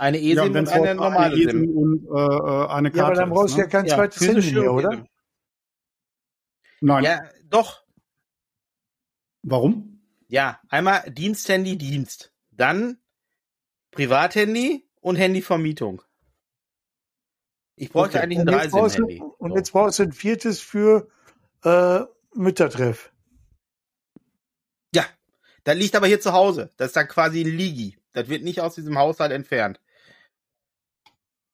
Eine 0.00 0.18
Ja, 0.18 0.42
eSIM 0.44 0.52
und 0.52 0.56
und 0.60 0.68
eine 0.68 0.94
normale 0.94 1.34
eine 1.34 1.36
SIM. 1.36 1.48
eSIM 1.48 1.76
und 1.76 2.04
äh, 2.06 2.20
äh, 2.22 2.66
eine 2.68 2.90
Karte 2.90 2.98
ja, 2.98 3.04
aber 3.04 3.14
dann 3.16 3.30
brauchst 3.30 3.52
du 3.54 3.58
ne? 3.58 3.64
ja 3.64 3.68
kein 3.68 3.86
Ja, 3.86 3.96
zweites 3.96 4.20
Handy 4.26 4.52
mehr, 4.52 4.72
oder? 4.72 5.06
Nein. 6.80 7.04
Ja, 7.04 7.22
doch. 7.50 7.84
Warum? 9.42 10.00
Ja, 10.28 10.58
einmal 10.70 11.10
Diensthandy, 11.10 11.76
Dienst. 11.76 12.32
Dann 12.50 12.98
Privathandy 13.90 14.88
und 15.02 15.16
Handyvermietung. 15.16 16.02
Ich 17.76 17.90
bräuchte 17.92 18.16
Okay. 18.16 18.24
eigentlich 18.24 18.38
ein 18.38 18.46
Und 18.46 18.52
jetzt, 18.52 18.70
brauchst 18.70 18.98
du, 18.98 19.02
Dreisinn-Handy. 19.02 19.22
und 19.38 19.50
So. 19.50 19.56
jetzt 19.56 19.72
brauchst 19.72 19.98
du 19.98 20.02
ein 20.04 20.12
viertes 20.12 20.60
für 20.60 21.08
äh, 21.64 22.00
Müttertreff. 22.34 23.12
Ja, 24.94 25.04
das 25.64 25.76
liegt 25.76 25.94
aber 25.94 26.06
hier 26.06 26.20
zu 26.20 26.32
Hause. 26.32 26.72
Das 26.78 26.88
ist 26.88 26.96
dann 26.96 27.08
quasi 27.08 27.42
ein 27.42 27.54
Ligi. 27.54 27.98
Das 28.14 28.28
wird 28.28 28.42
nicht 28.44 28.60
aus 28.62 28.74
diesem 28.76 28.98
Haushalt 28.98 29.32
entfernt. 29.32 29.78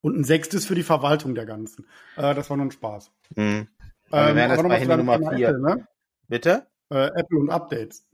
Und 0.03 0.17
ein 0.19 0.25
sechstes 0.25 0.67
für 0.67 0.75
die 0.75 0.83
Verwaltung 0.83 1.35
der 1.35 1.47
ganzen. 1.47 1.87
Äh, 2.17 2.35
das 2.35 2.49
war 2.51 2.57
nur 2.57 2.67
ein 2.67 2.71
Spaß. 2.71 3.11
Wir 3.35 3.67
wären 4.11 4.51
jetzt 4.51 4.59
aber 4.59 4.69
bei 4.69 4.79
Handy 4.79 4.97
Nummer 4.97 5.19
vier. 5.35 5.49
Apple, 5.49 5.61
ne? 5.61 5.89
Bitte? 6.29 6.67
äh, 6.91 7.07
Apple 7.15 7.39
und 7.39 7.51
Updates. 7.51 8.07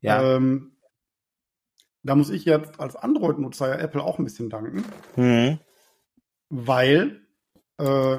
Ja. 0.00 0.36
Ähm, 0.36 0.72
da 2.02 2.14
muss 2.16 2.30
ich 2.30 2.44
jetzt 2.44 2.80
als 2.80 2.96
Android-Nutzer 2.96 3.68
ja 3.68 3.74
Apple 3.76 4.02
auch 4.02 4.18
ein 4.18 4.24
bisschen 4.24 4.50
danken, 4.50 4.84
Mhm. 5.16 5.58
weil 6.48 7.20
äh, 7.78 8.18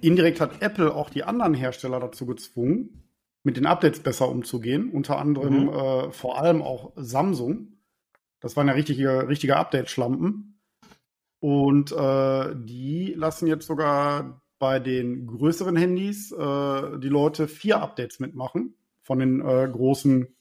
indirekt 0.00 0.40
hat 0.40 0.62
Apple 0.62 0.94
auch 0.94 1.10
die 1.10 1.24
anderen 1.24 1.54
Hersteller 1.54 1.98
dazu 2.00 2.26
gezwungen, 2.26 3.10
mit 3.44 3.56
den 3.56 3.66
Updates 3.66 4.00
besser 4.00 4.28
umzugehen. 4.28 4.90
Unter 4.90 5.18
anderem 5.18 5.64
Mhm. 5.64 5.68
äh, 5.70 6.10
vor 6.12 6.38
allem 6.40 6.60
auch 6.62 6.92
Samsung. 6.96 7.78
Das 8.40 8.56
waren 8.56 8.68
ja 8.68 8.74
richtige, 8.74 9.26
richtige 9.28 9.56
Update-Schlampen. 9.56 10.57
Und 11.40 11.92
äh, 11.92 12.54
die 12.56 13.14
lassen 13.16 13.46
jetzt 13.46 13.66
sogar 13.66 14.42
bei 14.58 14.80
den 14.80 15.26
größeren 15.26 15.76
Handys 15.76 16.32
äh, 16.32 16.98
die 16.98 17.08
Leute 17.08 17.46
vier 17.46 17.80
Updates 17.80 18.18
mitmachen 18.18 18.74
von 19.02 19.20
den 19.20 19.40
äh, 19.40 19.68
großen, 19.70 20.34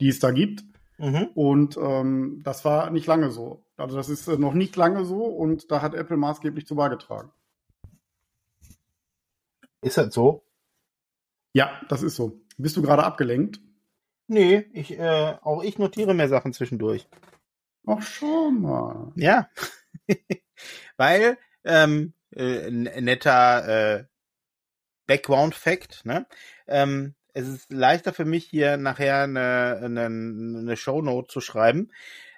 die 0.00 0.08
es 0.08 0.20
da 0.20 0.30
gibt. 0.30 0.64
Mhm. 0.98 1.28
Und 1.34 1.76
ähm, 1.76 2.40
das 2.44 2.64
war 2.64 2.90
nicht 2.90 3.06
lange 3.06 3.30
so. 3.30 3.64
Also 3.76 3.96
das 3.96 4.08
ist 4.08 4.28
äh, 4.28 4.38
noch 4.38 4.54
nicht 4.54 4.76
lange 4.76 5.04
so 5.04 5.24
und 5.24 5.70
da 5.70 5.82
hat 5.82 5.94
Apple 5.94 6.16
maßgeblich 6.16 6.66
zu 6.66 6.76
beigetragen. 6.76 7.30
Ist 9.82 9.98
das 9.98 10.14
so? 10.14 10.44
Ja, 11.52 11.80
das 11.88 12.02
ist 12.02 12.16
so. 12.16 12.40
Bist 12.56 12.76
du 12.76 12.82
gerade 12.82 13.04
abgelenkt? 13.04 13.60
Nee, 14.26 14.64
ich, 14.72 14.98
äh, 14.98 15.36
auch 15.42 15.62
ich 15.62 15.78
notiere 15.78 16.14
mir 16.14 16.28
Sachen 16.28 16.52
zwischendurch. 16.52 17.06
Ach, 17.86 18.02
schau 18.02 18.50
mal. 18.50 19.12
Ja. 19.16 19.48
Weil, 20.96 21.38
ähm, 21.64 22.14
äh, 22.34 22.70
netter 22.70 23.68
äh, 23.98 24.04
Background-Fact, 25.06 26.04
ne? 26.06 26.26
Ähm, 26.66 27.14
es 27.34 27.48
ist 27.48 27.72
leichter 27.72 28.12
für 28.12 28.24
mich 28.24 28.46
hier 28.46 28.76
nachher 28.76 29.22
eine, 29.22 29.80
eine, 29.82 30.04
eine 30.06 30.76
Shownote 30.76 31.28
zu 31.32 31.40
schreiben, 31.40 31.90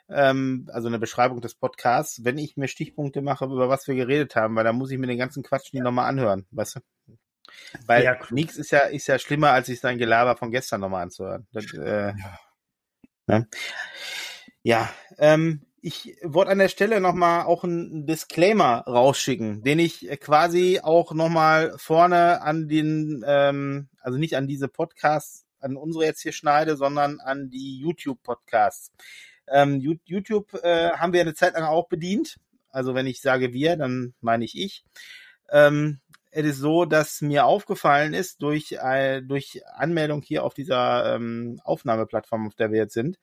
ähm, 0.08 0.68
also 0.72 0.88
eine 0.88 0.98
Beschreibung 0.98 1.40
des 1.40 1.54
Podcasts, 1.54 2.24
wenn 2.24 2.38
ich 2.38 2.56
mir 2.56 2.68
Stichpunkte 2.68 3.20
mache, 3.20 3.44
über 3.44 3.68
was 3.68 3.86
wir 3.88 3.94
geredet 3.94 4.36
haben, 4.36 4.56
weil 4.56 4.64
da 4.64 4.72
muss 4.72 4.90
ich 4.90 4.98
mir 4.98 5.06
den 5.06 5.18
ganzen 5.18 5.42
Quatsch 5.42 5.72
nicht 5.72 5.82
nochmal 5.82 6.08
anhören, 6.08 6.46
weißt 6.50 6.76
du? 6.76 6.80
Weil 7.86 8.04
Ja, 8.04 8.18
nichts 8.30 8.56
ist 8.56 8.70
ja, 8.70 8.80
ist 8.80 9.06
ja 9.06 9.18
schlimmer, 9.18 9.50
als 9.50 9.66
sich 9.66 9.80
sein 9.80 9.98
Gelaber 9.98 10.36
von 10.36 10.50
gestern 10.50 10.80
nochmal 10.80 11.02
anzuhören. 11.02 11.46
Das, 11.52 11.72
äh, 11.74 12.12
Ja. 12.16 12.38
Ne? 13.28 13.48
Ja, 14.66 14.92
ähm, 15.18 15.60
ich 15.80 16.16
wollte 16.24 16.50
an 16.50 16.58
der 16.58 16.66
Stelle 16.66 17.00
nochmal 17.00 17.44
auch 17.44 17.62
einen 17.62 18.04
Disclaimer 18.04 18.82
rausschicken, 18.88 19.62
den 19.62 19.78
ich 19.78 20.08
quasi 20.20 20.80
auch 20.82 21.12
nochmal 21.12 21.78
vorne 21.78 22.42
an 22.42 22.66
den, 22.66 23.24
ähm, 23.24 23.88
also 24.00 24.18
nicht 24.18 24.36
an 24.36 24.48
diese 24.48 24.66
Podcasts, 24.66 25.46
an 25.60 25.76
unsere 25.76 26.04
jetzt 26.04 26.22
hier 26.22 26.32
schneide, 26.32 26.76
sondern 26.76 27.20
an 27.20 27.48
die 27.48 27.78
YouTube-Podcasts. 27.78 28.90
Ähm, 29.46 29.78
YouTube 30.04 30.52
äh, 30.64 30.90
haben 30.94 31.12
wir 31.12 31.20
eine 31.20 31.34
Zeit 31.34 31.54
lang 31.54 31.62
auch 31.62 31.86
bedient. 31.86 32.40
Also 32.68 32.96
wenn 32.96 33.06
ich 33.06 33.20
sage 33.20 33.52
wir, 33.52 33.76
dann 33.76 34.14
meine 34.20 34.44
ich 34.44 34.58
ich. 34.58 34.84
Ähm, 35.48 36.00
es 36.32 36.44
ist 36.44 36.58
so, 36.58 36.86
dass 36.86 37.20
mir 37.20 37.46
aufgefallen 37.46 38.14
ist 38.14 38.42
durch, 38.42 38.72
äh, 38.72 39.22
durch 39.22 39.62
Anmeldung 39.76 40.22
hier 40.22 40.42
auf 40.42 40.54
dieser 40.54 41.14
ähm, 41.14 41.60
Aufnahmeplattform, 41.62 42.48
auf 42.48 42.56
der 42.56 42.72
wir 42.72 42.80
jetzt 42.80 42.94
sind, 42.94 43.20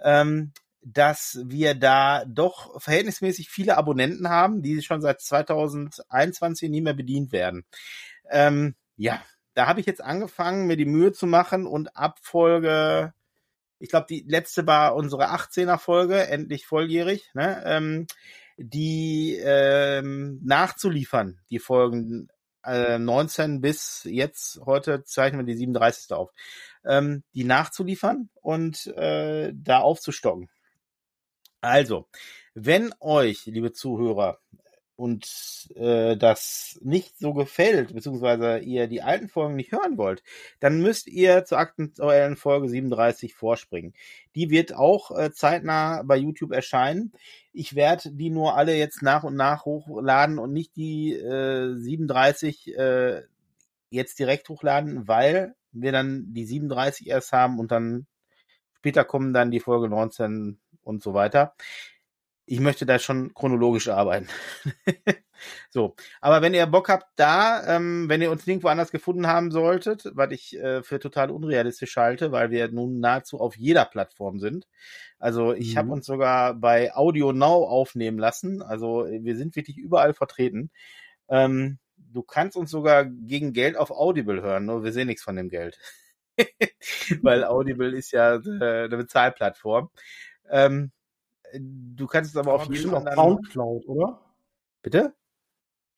ähm, 0.00 0.52
dass 0.86 1.40
wir 1.44 1.74
da 1.74 2.24
doch 2.26 2.80
verhältnismäßig 2.80 3.50
viele 3.50 3.76
Abonnenten 3.76 4.28
haben, 4.28 4.62
die 4.62 4.80
schon 4.82 5.00
seit 5.00 5.20
2021 5.20 6.70
nie 6.70 6.80
mehr 6.80 6.94
bedient 6.94 7.32
werden. 7.32 7.64
Ähm, 8.30 8.76
ja, 8.96 9.20
da 9.54 9.66
habe 9.66 9.80
ich 9.80 9.86
jetzt 9.86 10.00
angefangen, 10.00 10.68
mir 10.68 10.76
die 10.76 10.84
Mühe 10.84 11.12
zu 11.12 11.26
machen 11.26 11.66
und 11.66 11.96
ab 11.96 12.18
Folge, 12.22 13.14
ich 13.80 13.88
glaube, 13.88 14.06
die 14.08 14.24
letzte 14.28 14.64
war 14.68 14.94
unsere 14.94 15.32
18er 15.32 15.78
Folge, 15.78 16.28
endlich 16.28 16.66
volljährig, 16.66 17.30
ne, 17.34 17.62
ähm, 17.66 18.06
die 18.56 19.36
ähm, 19.42 20.40
nachzuliefern, 20.44 21.40
die 21.50 21.58
Folgen 21.58 22.28
äh, 22.64 23.00
19 23.00 23.60
bis 23.60 24.02
jetzt, 24.04 24.60
heute 24.64 25.02
zeichnen 25.02 25.44
wir 25.44 25.52
die 25.52 25.58
37. 25.58 26.12
auf, 26.12 26.30
ähm, 26.84 27.24
die 27.34 27.44
nachzuliefern 27.44 28.28
und 28.40 28.86
äh, 28.86 29.52
da 29.52 29.80
aufzustocken. 29.80 30.48
Also, 31.66 32.06
wenn 32.54 32.94
euch, 33.00 33.46
liebe 33.46 33.72
Zuhörer, 33.72 34.38
und 34.96 35.68
äh, 35.74 36.16
das 36.16 36.78
nicht 36.82 37.18
so 37.18 37.34
gefällt, 37.34 37.94
beziehungsweise 37.94 38.58
ihr 38.58 38.86
die 38.88 39.02
alten 39.02 39.28
Folgen 39.28 39.54
nicht 39.54 39.72
hören 39.72 39.98
wollt, 39.98 40.22
dann 40.58 40.80
müsst 40.80 41.06
ihr 41.06 41.44
zur 41.44 41.58
aktuellen 41.58 42.36
Folge 42.36 42.68
37 42.70 43.34
vorspringen. 43.34 43.92
Die 44.34 44.48
wird 44.48 44.74
auch 44.74 45.16
äh, 45.16 45.32
zeitnah 45.32 46.02
bei 46.02 46.16
YouTube 46.16 46.52
erscheinen. 46.52 47.12
Ich 47.52 47.74
werde 47.74 48.10
die 48.10 48.30
nur 48.30 48.56
alle 48.56 48.74
jetzt 48.74 49.02
nach 49.02 49.22
und 49.22 49.36
nach 49.36 49.66
hochladen 49.66 50.38
und 50.38 50.52
nicht 50.52 50.74
die 50.76 51.12
äh, 51.12 51.74
37 51.74 52.74
äh, 52.78 53.22
jetzt 53.90 54.18
direkt 54.18 54.48
hochladen, 54.48 55.06
weil 55.06 55.54
wir 55.72 55.92
dann 55.92 56.32
die 56.32 56.46
37 56.46 57.08
erst 57.08 57.32
haben 57.32 57.58
und 57.58 57.70
dann 57.70 58.06
später 58.72 59.04
kommen 59.04 59.34
dann 59.34 59.50
die 59.50 59.60
Folge 59.60 59.88
19 59.88 60.58
und 60.86 61.02
so 61.02 61.14
weiter. 61.14 61.54
Ich 62.48 62.60
möchte 62.60 62.86
da 62.86 63.00
schon 63.00 63.34
chronologisch 63.34 63.88
arbeiten. 63.88 64.28
so, 65.70 65.96
aber 66.20 66.42
wenn 66.42 66.54
ihr 66.54 66.66
Bock 66.66 66.88
habt, 66.88 67.06
da, 67.16 67.76
ähm, 67.76 68.08
wenn 68.08 68.22
ihr 68.22 68.30
uns 68.30 68.46
nirgendwo 68.46 68.68
anders 68.68 68.92
gefunden 68.92 69.26
haben 69.26 69.50
solltet, 69.50 70.04
was 70.14 70.30
ich 70.30 70.56
äh, 70.56 70.82
für 70.84 71.00
total 71.00 71.30
unrealistisch 71.32 71.96
halte, 71.96 72.30
weil 72.30 72.50
wir 72.50 72.68
nun 72.70 73.00
nahezu 73.00 73.40
auf 73.40 73.56
jeder 73.56 73.84
Plattform 73.84 74.38
sind. 74.38 74.68
Also 75.18 75.54
ich 75.54 75.74
Mhm. 75.74 75.78
habe 75.78 75.92
uns 75.92 76.06
sogar 76.06 76.54
bei 76.54 76.94
Audio 76.94 77.32
Now 77.32 77.64
aufnehmen 77.66 78.18
lassen. 78.18 78.62
Also 78.62 79.06
wir 79.10 79.36
sind 79.36 79.56
wirklich 79.56 79.76
überall 79.78 80.14
vertreten. 80.14 80.70
Ähm, 81.28 81.78
du 81.96 82.22
kannst 82.22 82.56
uns 82.56 82.70
sogar 82.70 83.04
gegen 83.06 83.52
Geld 83.52 83.76
auf 83.76 83.90
Audible 83.90 84.42
hören, 84.42 84.66
nur 84.66 84.84
wir 84.84 84.92
sehen 84.92 85.08
nichts 85.08 85.22
von 85.24 85.36
dem 85.36 85.48
Geld. 85.48 85.78
weil 87.22 87.44
Audible 87.44 87.96
ist 87.96 88.12
ja 88.12 88.36
äh, 88.36 88.84
eine 88.84 88.96
Bezahlplattform. 88.96 89.90
Ähm, 90.50 90.92
du 91.54 92.06
kannst 92.06 92.30
es 92.30 92.36
aber 92.36 92.54
auf 92.54 92.62
Aber 92.62 92.72
jeden 92.72 92.90
bestimmt 92.90 92.94
auch 92.94 92.98
anderen... 92.98 93.16
Soundcloud, 93.16 93.88
oder? 93.88 94.20
Bitte? 94.82 95.14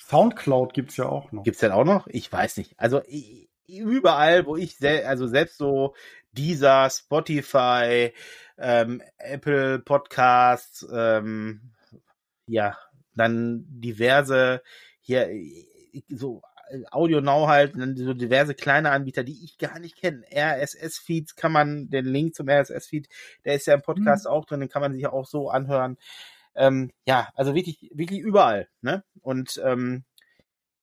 Soundcloud 0.00 0.74
gibt's 0.74 0.96
ja 0.96 1.06
auch 1.06 1.32
noch. 1.32 1.44
Gibt's 1.44 1.60
denn 1.60 1.72
auch 1.72 1.84
noch? 1.84 2.06
Ich 2.06 2.32
weiß 2.32 2.56
nicht. 2.56 2.78
Also 2.78 3.02
überall, 3.66 4.46
wo 4.46 4.56
ich 4.56 4.76
sel 4.76 5.04
also 5.04 5.26
selbst 5.26 5.58
so 5.58 5.94
dieser 6.32 6.88
Spotify, 6.90 8.12
ähm, 8.56 9.02
Apple 9.18 9.80
Podcasts, 9.80 10.86
ähm, 10.92 11.72
ja, 12.46 12.78
dann 13.14 13.64
diverse 13.68 14.62
hier 15.00 15.28
so 16.08 16.42
Audio 16.90 17.20
Now 17.20 17.48
halt, 17.48 17.76
dann 17.76 17.96
so 17.96 18.14
diverse 18.14 18.54
kleine 18.54 18.90
Anbieter, 18.90 19.24
die 19.24 19.44
ich 19.44 19.58
gar 19.58 19.78
nicht 19.78 19.96
kenne. 19.96 20.24
RSS-Feeds 20.32 21.36
kann 21.36 21.52
man, 21.52 21.90
den 21.90 22.04
Link 22.06 22.34
zum 22.34 22.48
RSS-Feed, 22.48 23.08
der 23.44 23.54
ist 23.54 23.66
ja 23.66 23.74
im 23.74 23.82
Podcast 23.82 24.26
auch 24.26 24.44
drin, 24.44 24.60
den 24.60 24.68
kann 24.68 24.82
man 24.82 24.92
sich 24.92 25.06
auch 25.06 25.26
so 25.26 25.50
anhören. 25.50 25.96
Ähm, 26.54 26.90
ja, 27.06 27.28
also 27.34 27.54
wirklich, 27.54 27.90
wirklich 27.94 28.20
überall, 28.20 28.68
ne? 28.80 29.04
Und 29.20 29.60
ähm, 29.64 30.04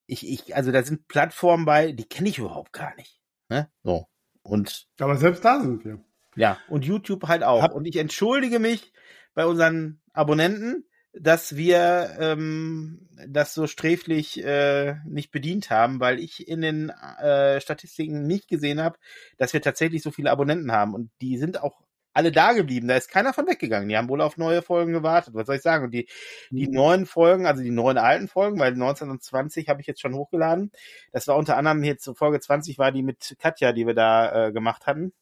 ich, 0.07 0.27
ich, 0.27 0.55
also 0.55 0.71
da 0.71 0.83
sind 0.83 1.07
Plattformen 1.07 1.65
bei, 1.65 1.91
die 1.91 2.05
kenne 2.05 2.29
ich 2.29 2.37
überhaupt 2.37 2.73
gar 2.73 2.95
nicht. 2.95 3.19
Ne? 3.49 3.69
So. 3.83 4.07
Und 4.43 4.87
Aber 4.99 5.17
selbst 5.17 5.43
da 5.43 5.59
sind 5.59 5.83
wir. 5.85 5.99
ja, 6.35 6.57
und 6.69 6.85
YouTube 6.85 7.27
halt 7.27 7.43
auch. 7.43 7.61
Hab- 7.61 7.73
und 7.73 7.85
ich 7.85 7.95
entschuldige 7.95 8.59
mich 8.59 8.93
bei 9.33 9.45
unseren 9.45 10.01
Abonnenten, 10.13 10.85
dass 11.17 11.55
wir 11.55 12.17
ähm, 12.19 13.07
das 13.27 13.53
so 13.53 13.67
sträflich 13.67 14.43
äh, 14.43 14.95
nicht 15.05 15.31
bedient 15.31 15.69
haben, 15.69 15.99
weil 15.99 16.19
ich 16.19 16.47
in 16.47 16.61
den 16.61 16.89
äh, 16.89 17.61
Statistiken 17.61 18.27
nicht 18.27 18.47
gesehen 18.47 18.81
habe, 18.81 18.97
dass 19.37 19.53
wir 19.53 19.61
tatsächlich 19.61 20.03
so 20.03 20.11
viele 20.11 20.31
Abonnenten 20.31 20.71
haben. 20.71 20.93
Und 20.93 21.11
die 21.21 21.37
sind 21.37 21.61
auch 21.61 21.81
alle 22.13 22.31
da 22.31 22.53
geblieben. 22.53 22.87
Da 22.87 22.95
ist 22.95 23.09
keiner 23.09 23.33
von 23.33 23.47
weggegangen. 23.47 23.89
Die 23.89 23.97
haben 23.97 24.09
wohl 24.09 24.21
auf 24.21 24.37
neue 24.37 24.61
Folgen 24.61 24.93
gewartet. 24.93 25.33
Was 25.33 25.47
soll 25.47 25.57
ich 25.57 25.61
sagen? 25.61 25.85
Und 25.85 25.91
die, 25.91 26.07
die 26.49 26.67
neuen 26.67 27.05
Folgen, 27.05 27.45
also 27.45 27.61
die 27.61 27.71
neuen 27.71 27.97
alten 27.97 28.27
Folgen, 28.27 28.57
weil 28.59 28.73
19 28.73 29.09
und 29.09 29.21
20 29.21 29.67
habe 29.67 29.81
ich 29.81 29.87
jetzt 29.87 30.01
schon 30.01 30.15
hochgeladen. 30.15 30.71
Das 31.11 31.27
war 31.27 31.35
unter 31.35 31.57
anderem 31.57 31.83
jetzt 31.83 32.09
Folge 32.15 32.39
20 32.39 32.77
war 32.77 32.91
die 32.91 33.03
mit 33.03 33.35
Katja, 33.39 33.73
die 33.73 33.85
wir 33.85 33.93
da 33.93 34.47
äh, 34.47 34.51
gemacht 34.53 34.87
hatten. 34.87 35.13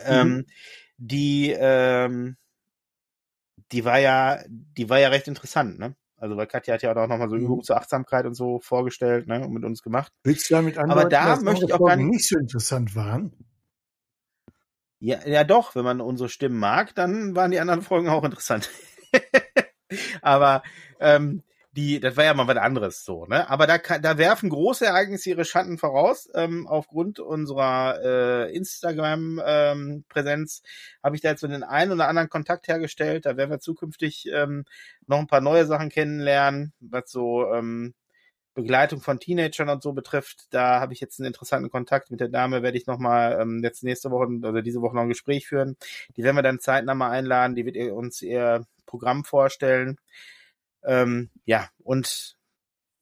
Ähm, 0.00 0.46
die, 0.98 1.54
ähm, 1.58 2.36
die 3.72 3.84
war 3.84 3.98
ja, 3.98 4.40
die 4.48 4.88
war 4.88 4.98
ja 4.98 5.08
recht 5.08 5.28
interessant, 5.28 5.78
ne? 5.78 5.94
Also 6.16 6.36
weil 6.36 6.46
Katja 6.48 6.74
hat 6.74 6.82
ja 6.82 6.90
auch 6.96 7.06
nochmal 7.06 7.28
so 7.28 7.36
Mhm. 7.36 7.42
Übungen 7.44 7.62
zur 7.62 7.76
Achtsamkeit 7.76 8.26
und 8.26 8.34
so 8.34 8.58
vorgestellt, 8.60 9.28
ne, 9.28 9.44
und 9.46 9.52
mit 9.52 9.64
uns 9.64 9.82
gemacht. 9.82 10.12
Willst 10.24 10.50
du 10.50 10.54
damit 10.54 10.76
andeuten, 10.78 11.10
da 11.10 11.26
dass 11.26 11.42
möchte 11.42 11.66
ich 11.66 11.72
auch 11.74 11.86
gar 11.86 11.96
nicht- 11.96 12.10
nicht 12.10 12.28
so 12.28 12.38
interessant 12.38 12.96
waren? 12.96 13.32
Ja, 15.00 15.24
ja 15.26 15.44
doch, 15.44 15.76
wenn 15.76 15.84
man 15.84 16.00
unsere 16.00 16.28
Stimmen 16.28 16.58
mag, 16.58 16.94
dann 16.94 17.36
waren 17.36 17.52
die 17.52 17.60
anderen 17.60 17.82
Folgen 17.82 18.08
auch 18.08 18.24
interessant. 18.24 18.68
Aber 20.22 20.62
ähm, 21.00 21.42
die, 21.78 22.00
das 22.00 22.16
war 22.16 22.24
ja 22.24 22.34
mal 22.34 22.48
was 22.48 22.56
anderes 22.56 23.04
so, 23.04 23.26
ne? 23.26 23.48
Aber 23.48 23.68
da, 23.68 23.78
da 23.78 24.18
werfen 24.18 24.50
große 24.50 24.84
Ereignisse 24.84 25.30
ihre 25.30 25.44
Schatten 25.44 25.78
voraus. 25.78 26.28
Ähm, 26.34 26.66
aufgrund 26.66 27.20
unserer 27.20 28.00
äh, 28.02 28.52
Instagram-Präsenz 28.52 30.62
habe 31.04 31.14
ich 31.14 31.22
da 31.22 31.30
jetzt 31.30 31.40
so 31.40 31.46
den 31.46 31.62
einen 31.62 31.92
oder 31.92 32.08
anderen 32.08 32.28
Kontakt 32.28 32.66
hergestellt. 32.66 33.26
Da 33.26 33.36
werden 33.36 33.50
wir 33.50 33.60
zukünftig 33.60 34.28
ähm, 34.32 34.64
noch 35.06 35.20
ein 35.20 35.28
paar 35.28 35.40
neue 35.40 35.66
Sachen 35.66 35.88
kennenlernen, 35.88 36.72
was 36.80 37.12
so 37.12 37.46
ähm, 37.52 37.94
Begleitung 38.54 39.00
von 39.00 39.20
Teenagern 39.20 39.68
und 39.68 39.80
so 39.80 39.92
betrifft. 39.92 40.48
Da 40.50 40.80
habe 40.80 40.94
ich 40.94 41.00
jetzt 41.00 41.20
einen 41.20 41.28
interessanten 41.28 41.70
Kontakt 41.70 42.10
mit 42.10 42.18
der 42.18 42.28
Dame, 42.28 42.64
werde 42.64 42.76
ich 42.76 42.88
nochmal 42.88 43.38
ähm, 43.40 43.60
jetzt 43.62 43.84
nächste 43.84 44.10
Woche 44.10 44.26
oder 44.26 44.62
diese 44.62 44.82
Woche 44.82 44.96
noch 44.96 45.02
ein 45.02 45.08
Gespräch 45.08 45.46
führen. 45.46 45.76
Die 46.16 46.24
werden 46.24 46.34
wir 46.34 46.42
dann 46.42 46.58
zeitnah 46.58 46.96
mal 46.96 47.10
einladen, 47.10 47.54
die 47.54 47.64
wird 47.64 47.76
ihr 47.76 47.94
uns 47.94 48.20
ihr 48.20 48.66
Programm 48.84 49.24
vorstellen. 49.24 49.96
Ähm, 50.84 51.30
ja, 51.44 51.68
und 51.82 52.36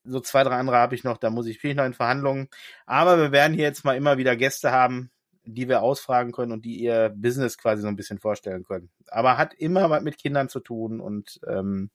so 0.04 0.20
zwei, 0.20 0.44
drei 0.44 0.56
andere 0.56 0.76
habe 0.76 0.94
ich 0.94 1.04
noch, 1.04 1.18
da 1.18 1.30
muss 1.30 1.46
ich 1.46 1.58
viel 1.58 1.74
noch 1.74 1.84
in 1.84 1.94
Verhandlungen. 1.94 2.48
Aber 2.86 3.18
wir 3.18 3.32
werden 3.32 3.54
hier 3.54 3.64
jetzt 3.64 3.84
mal 3.84 3.96
immer 3.96 4.18
wieder 4.18 4.36
Gäste 4.36 4.70
haben, 4.70 5.10
die 5.44 5.68
wir 5.68 5.82
ausfragen 5.82 6.32
können 6.32 6.52
und 6.52 6.64
die 6.64 6.76
ihr 6.76 7.12
Business 7.14 7.58
quasi 7.58 7.82
so 7.82 7.88
ein 7.88 7.96
bisschen 7.96 8.18
vorstellen 8.18 8.64
können. 8.64 8.90
Aber 9.08 9.38
hat 9.38 9.54
immer 9.54 9.90
was 9.90 10.02
mit 10.02 10.18
Kindern 10.18 10.48
zu 10.48 10.60
tun 10.60 11.00
und 11.00 11.40
ähm, 11.46 11.90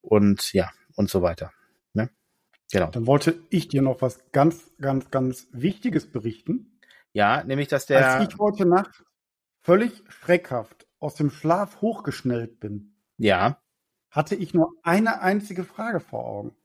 und 0.00 0.52
ja 0.52 0.70
und 0.96 1.10
so 1.10 1.22
weiter. 1.22 1.52
Ne? 1.92 2.10
Genau. 2.72 2.90
Dann 2.90 3.06
wollte 3.06 3.38
ich 3.50 3.68
dir 3.68 3.82
noch 3.82 4.02
was 4.02 4.20
ganz, 4.32 4.70
ganz, 4.80 5.10
ganz 5.10 5.48
Wichtiges 5.52 6.10
berichten. 6.10 6.78
Ja, 7.12 7.44
nämlich, 7.44 7.68
dass 7.68 7.86
der. 7.86 8.20
Als 8.20 8.28
ich 8.28 8.38
heute 8.38 8.66
Nacht 8.66 9.04
völlig 9.60 10.02
schreckhaft 10.08 10.86
aus 10.98 11.14
dem 11.14 11.30
Schlaf 11.30 11.80
hochgeschnellt 11.80 12.60
bin. 12.60 12.96
Ja. 13.16 13.60
Hatte 14.14 14.36
ich 14.36 14.54
nur 14.54 14.72
eine 14.84 15.22
einzige 15.22 15.64
Frage 15.64 15.98
vor 15.98 16.24
Augen. 16.24 16.56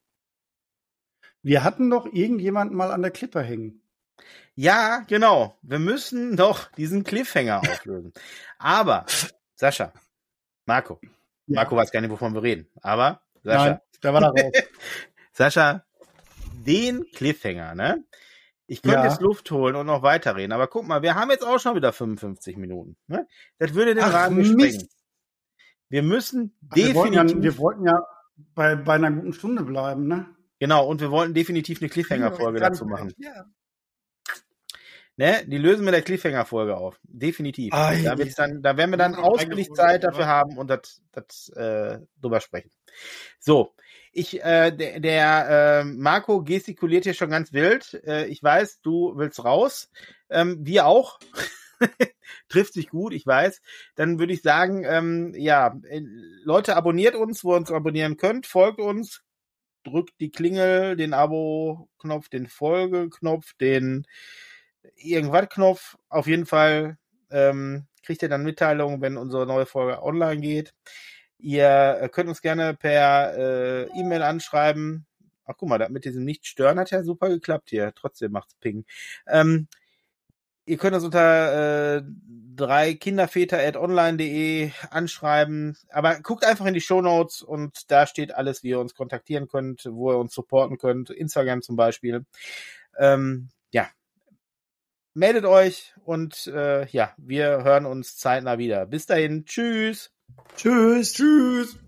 Wir 1.42 1.64
hatten 1.64 1.90
doch 1.90 2.06
irgendjemanden 2.06 2.78
mal 2.78 2.92
an 2.92 3.02
der 3.02 3.10
Klippe 3.10 3.42
hängen. 3.42 3.82
Ja, 4.54 5.00
genau. 5.08 5.58
Wir 5.64 5.80
müssen 5.80 6.38
doch 6.38 6.72
diesen 6.74 7.04
Cliffhanger 7.04 7.62
auflösen. 7.68 8.14
Aber, 8.60 9.08
Sascha, 9.56 9.92
Marco, 10.68 11.00
ja. 11.48 11.56
Marco 11.56 11.76
weiß 11.76 11.92
gar 11.92 12.02
nicht, 12.02 12.12
wovon 12.12 12.36
wir 12.36 12.44
reden. 12.44 12.70
Aber, 12.82 13.24
Sascha. 13.42 13.66
Nein, 13.66 13.80
da 14.02 14.14
war 14.14 14.22
da 14.22 14.28
raus. 14.28 14.52
Sascha, 15.32 15.86
den 16.68 17.04
Cliffhanger, 17.16 17.74
ne? 17.74 18.04
Ich 18.68 18.84
könnte 18.84 19.00
ja. 19.00 19.08
jetzt 19.08 19.22
Luft 19.22 19.50
holen 19.50 19.76
und 19.76 19.88
noch 19.88 20.04
weiterreden, 20.04 20.52
aber 20.52 20.68
guck 20.68 20.86
mal, 20.86 21.02
wir 21.02 21.16
haben 21.16 21.32
jetzt 21.32 21.44
auch 21.44 21.60
schon 21.60 21.76
wieder 21.76 21.94
55 21.94 22.58
Minuten. 22.58 22.96
Ne? 23.08 23.28
Das 23.58 23.74
würde 23.74 23.96
den 23.96 24.04
Ach, 24.04 24.14
Rahmen 24.14 24.46
sprengen. 24.46 24.88
Wir 25.90 26.04
müssen 26.04 26.56
Ach, 26.70 26.76
definitiv. 26.76 26.96
Wir 26.96 27.18
wollten, 27.18 27.38
ja, 27.38 27.44
wir 27.44 27.58
wollten 27.58 27.86
ja 27.86 28.08
bei, 28.56 28.76
bei 28.76 28.94
einer 28.94 29.12
guten 29.12 29.34
Stunde 29.34 29.64
bleiben, 29.64 30.08
ne? 30.08 30.28
Genau, 30.60 30.88
und 30.88 31.02
wir 31.02 31.12
wollten 31.12 31.34
definitiv 31.34 31.82
eine 31.82 31.90
Cliffhanger-Folge 31.90 32.60
dazu 32.60 32.86
machen. 32.86 33.14
Ja. 33.18 33.46
Ne, 35.16 35.44
die 35.46 35.58
lösen 35.58 35.84
wir 35.84 35.92
der 35.92 36.02
Cliffhanger-Folge 36.02 36.78
auf. 36.78 36.98
Definitiv. 37.04 37.74
Ah, 37.74 37.94
da, 37.94 38.18
wird's 38.18 38.36
dann, 38.36 38.62
da 38.62 38.78
werden 38.78 38.92
wir 38.92 38.98
dann 38.98 39.16
ausgiebig 39.16 39.70
Zeit 39.74 40.06
dafür 40.06 40.28
haben 40.28 40.58
und 40.58 40.70
das, 40.70 41.02
das 41.12 41.50
äh, 41.58 42.00
drüber 42.22 42.40
sprechen. 42.40 42.72
So, 43.38 43.74
ich, 44.14 44.42
äh, 44.42 44.72
der, 44.72 45.00
der 45.02 45.50
äh, 45.50 45.84
Marco 45.84 46.42
gestikuliert 46.42 47.04
hier 47.04 47.14
schon 47.14 47.30
ganz 47.30 47.52
wild. 47.52 48.02
Äh, 48.06 48.28
ich 48.28 48.42
weiß, 48.42 48.80
du 48.82 49.14
willst 49.18 49.44
raus. 49.44 49.92
Ähm, 50.30 50.66
wir 50.66 50.86
auch. 50.86 51.20
Trifft 52.50 52.74
sich 52.74 52.90
gut, 52.90 53.14
ich 53.14 53.26
weiß. 53.26 53.62
Dann 53.96 54.20
würde 54.20 54.34
ich 54.34 54.42
sagen, 54.42 54.84
ähm, 54.86 55.34
ja, 55.36 55.78
äh, 55.88 56.02
Leute, 56.44 56.76
abonniert 56.76 57.16
uns, 57.16 57.44
wo 57.44 57.54
ihr 57.54 57.58
uns 57.58 57.72
abonnieren 57.72 58.18
könnt, 58.18 58.48
folgt 58.48 58.80
uns, 58.80 59.24
drückt 59.84 60.20
die 60.20 60.32
Klingel, 60.32 60.96
den 60.96 61.14
Abo-Knopf, 61.14 62.30
den 62.30 62.48
Folge-Knopf, 62.48 63.54
den 63.56 64.06
Irgendwas-Knopf. 64.96 65.98
Auf 66.10 66.28
jeden 66.28 66.46
Fall 66.46 66.98
ähm, 67.32 67.88
kriegt 68.04 68.22
ihr 68.22 68.30
dann 68.30 68.44
Mitteilungen, 68.44 69.02
wenn 69.02 69.18
unsere 69.18 69.46
neue 69.46 69.66
Folge 69.66 70.02
online 70.02 70.42
geht. 70.42 70.74
Ihr 71.38 72.00
äh, 72.02 72.10
könnt 72.10 72.30
uns 72.30 72.42
gerne 72.42 72.74
per 72.74 73.38
äh, 73.38 73.84
E-Mail 74.00 74.24
anschreiben. 74.24 75.06
Ach 75.46 75.56
guck 75.58 75.70
mal, 75.70 75.90
mit 75.90 76.06
diesem 76.06 76.26
Nicht-Stören 76.26 76.80
hat 76.80 76.92
ja 76.92 77.04
super 77.04 77.30
geklappt 77.30 77.70
hier. 77.70 77.94
Trotzdem 77.96 78.32
macht's 78.32 78.56
Ping. 78.56 78.86
Ähm, 79.28 79.68
ihr 80.70 80.78
könnt 80.78 80.94
uns 80.96 81.04
unter 81.04 81.98
äh, 81.98 82.04
drei 82.56 82.94
kinderväter.online.de 82.94 84.72
anschreiben. 84.92 85.76
Aber 85.90 86.20
guckt 86.20 86.46
einfach 86.46 86.68
in 86.68 86.76
die 86.76 86.82
Show 86.82 87.02
Notes 87.02 87.42
und 87.42 87.90
da 87.92 88.06
steht 88.06 88.36
alles, 88.36 88.64
wie 88.64 88.70
ihr 88.70 88.80
uns 88.80 88.94
kontaktieren 88.94 89.48
könnt, 89.48 89.86
wo 89.86 90.12
ihr 90.12 90.20
uns 90.20 90.34
supporten 90.34 90.78
könnt. 90.78 91.10
Instagram 91.10 91.64
zum 91.64 91.76
Beispiel. 91.76 92.26
Ähm, 92.98 93.50
ja. 93.72 93.90
Meldet 95.16 95.46
euch 95.46 95.96
und 96.04 96.46
äh, 96.48 96.86
ja, 96.88 97.14
wir 97.18 97.64
hören 97.64 97.88
uns 97.88 98.18
zeitnah 98.18 98.60
wieder. 98.60 98.86
Bis 98.86 99.08
dahin. 99.08 99.46
Tschüss. 99.46 100.12
Tschüss. 100.56 101.14
Tschüss. 101.14 101.80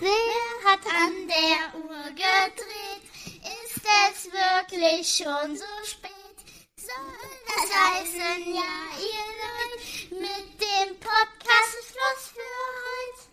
Wer 0.00 0.70
hat 0.70 0.86
an 0.86 1.28
der 1.28 1.80
Uhr 1.80 2.04
gedreht? 2.14 3.07
Es 3.88 4.24
wirklich 4.26 5.08
schon 5.08 5.56
so 5.56 5.64
spät? 5.84 6.10
Soll 6.76 6.94
das 7.46 7.70
heißen, 7.74 8.54
ja, 8.54 8.76
ihr 8.98 9.28
Leute, 9.40 10.14
mit 10.20 10.60
dem 10.60 10.94
Podcast 11.00 11.74
ist 11.80 11.88
Schluss 11.92 12.32
für 12.34 12.40
heute? 12.84 13.28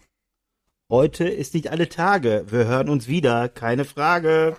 Heute 0.90 1.28
ist 1.28 1.54
nicht 1.54 1.72
alle 1.72 1.90
Tage. 1.90 2.46
Wir 2.48 2.66
hören 2.66 2.90
uns 2.90 3.08
wieder, 3.08 3.50
keine 3.50 3.86
Frage. 3.86 4.56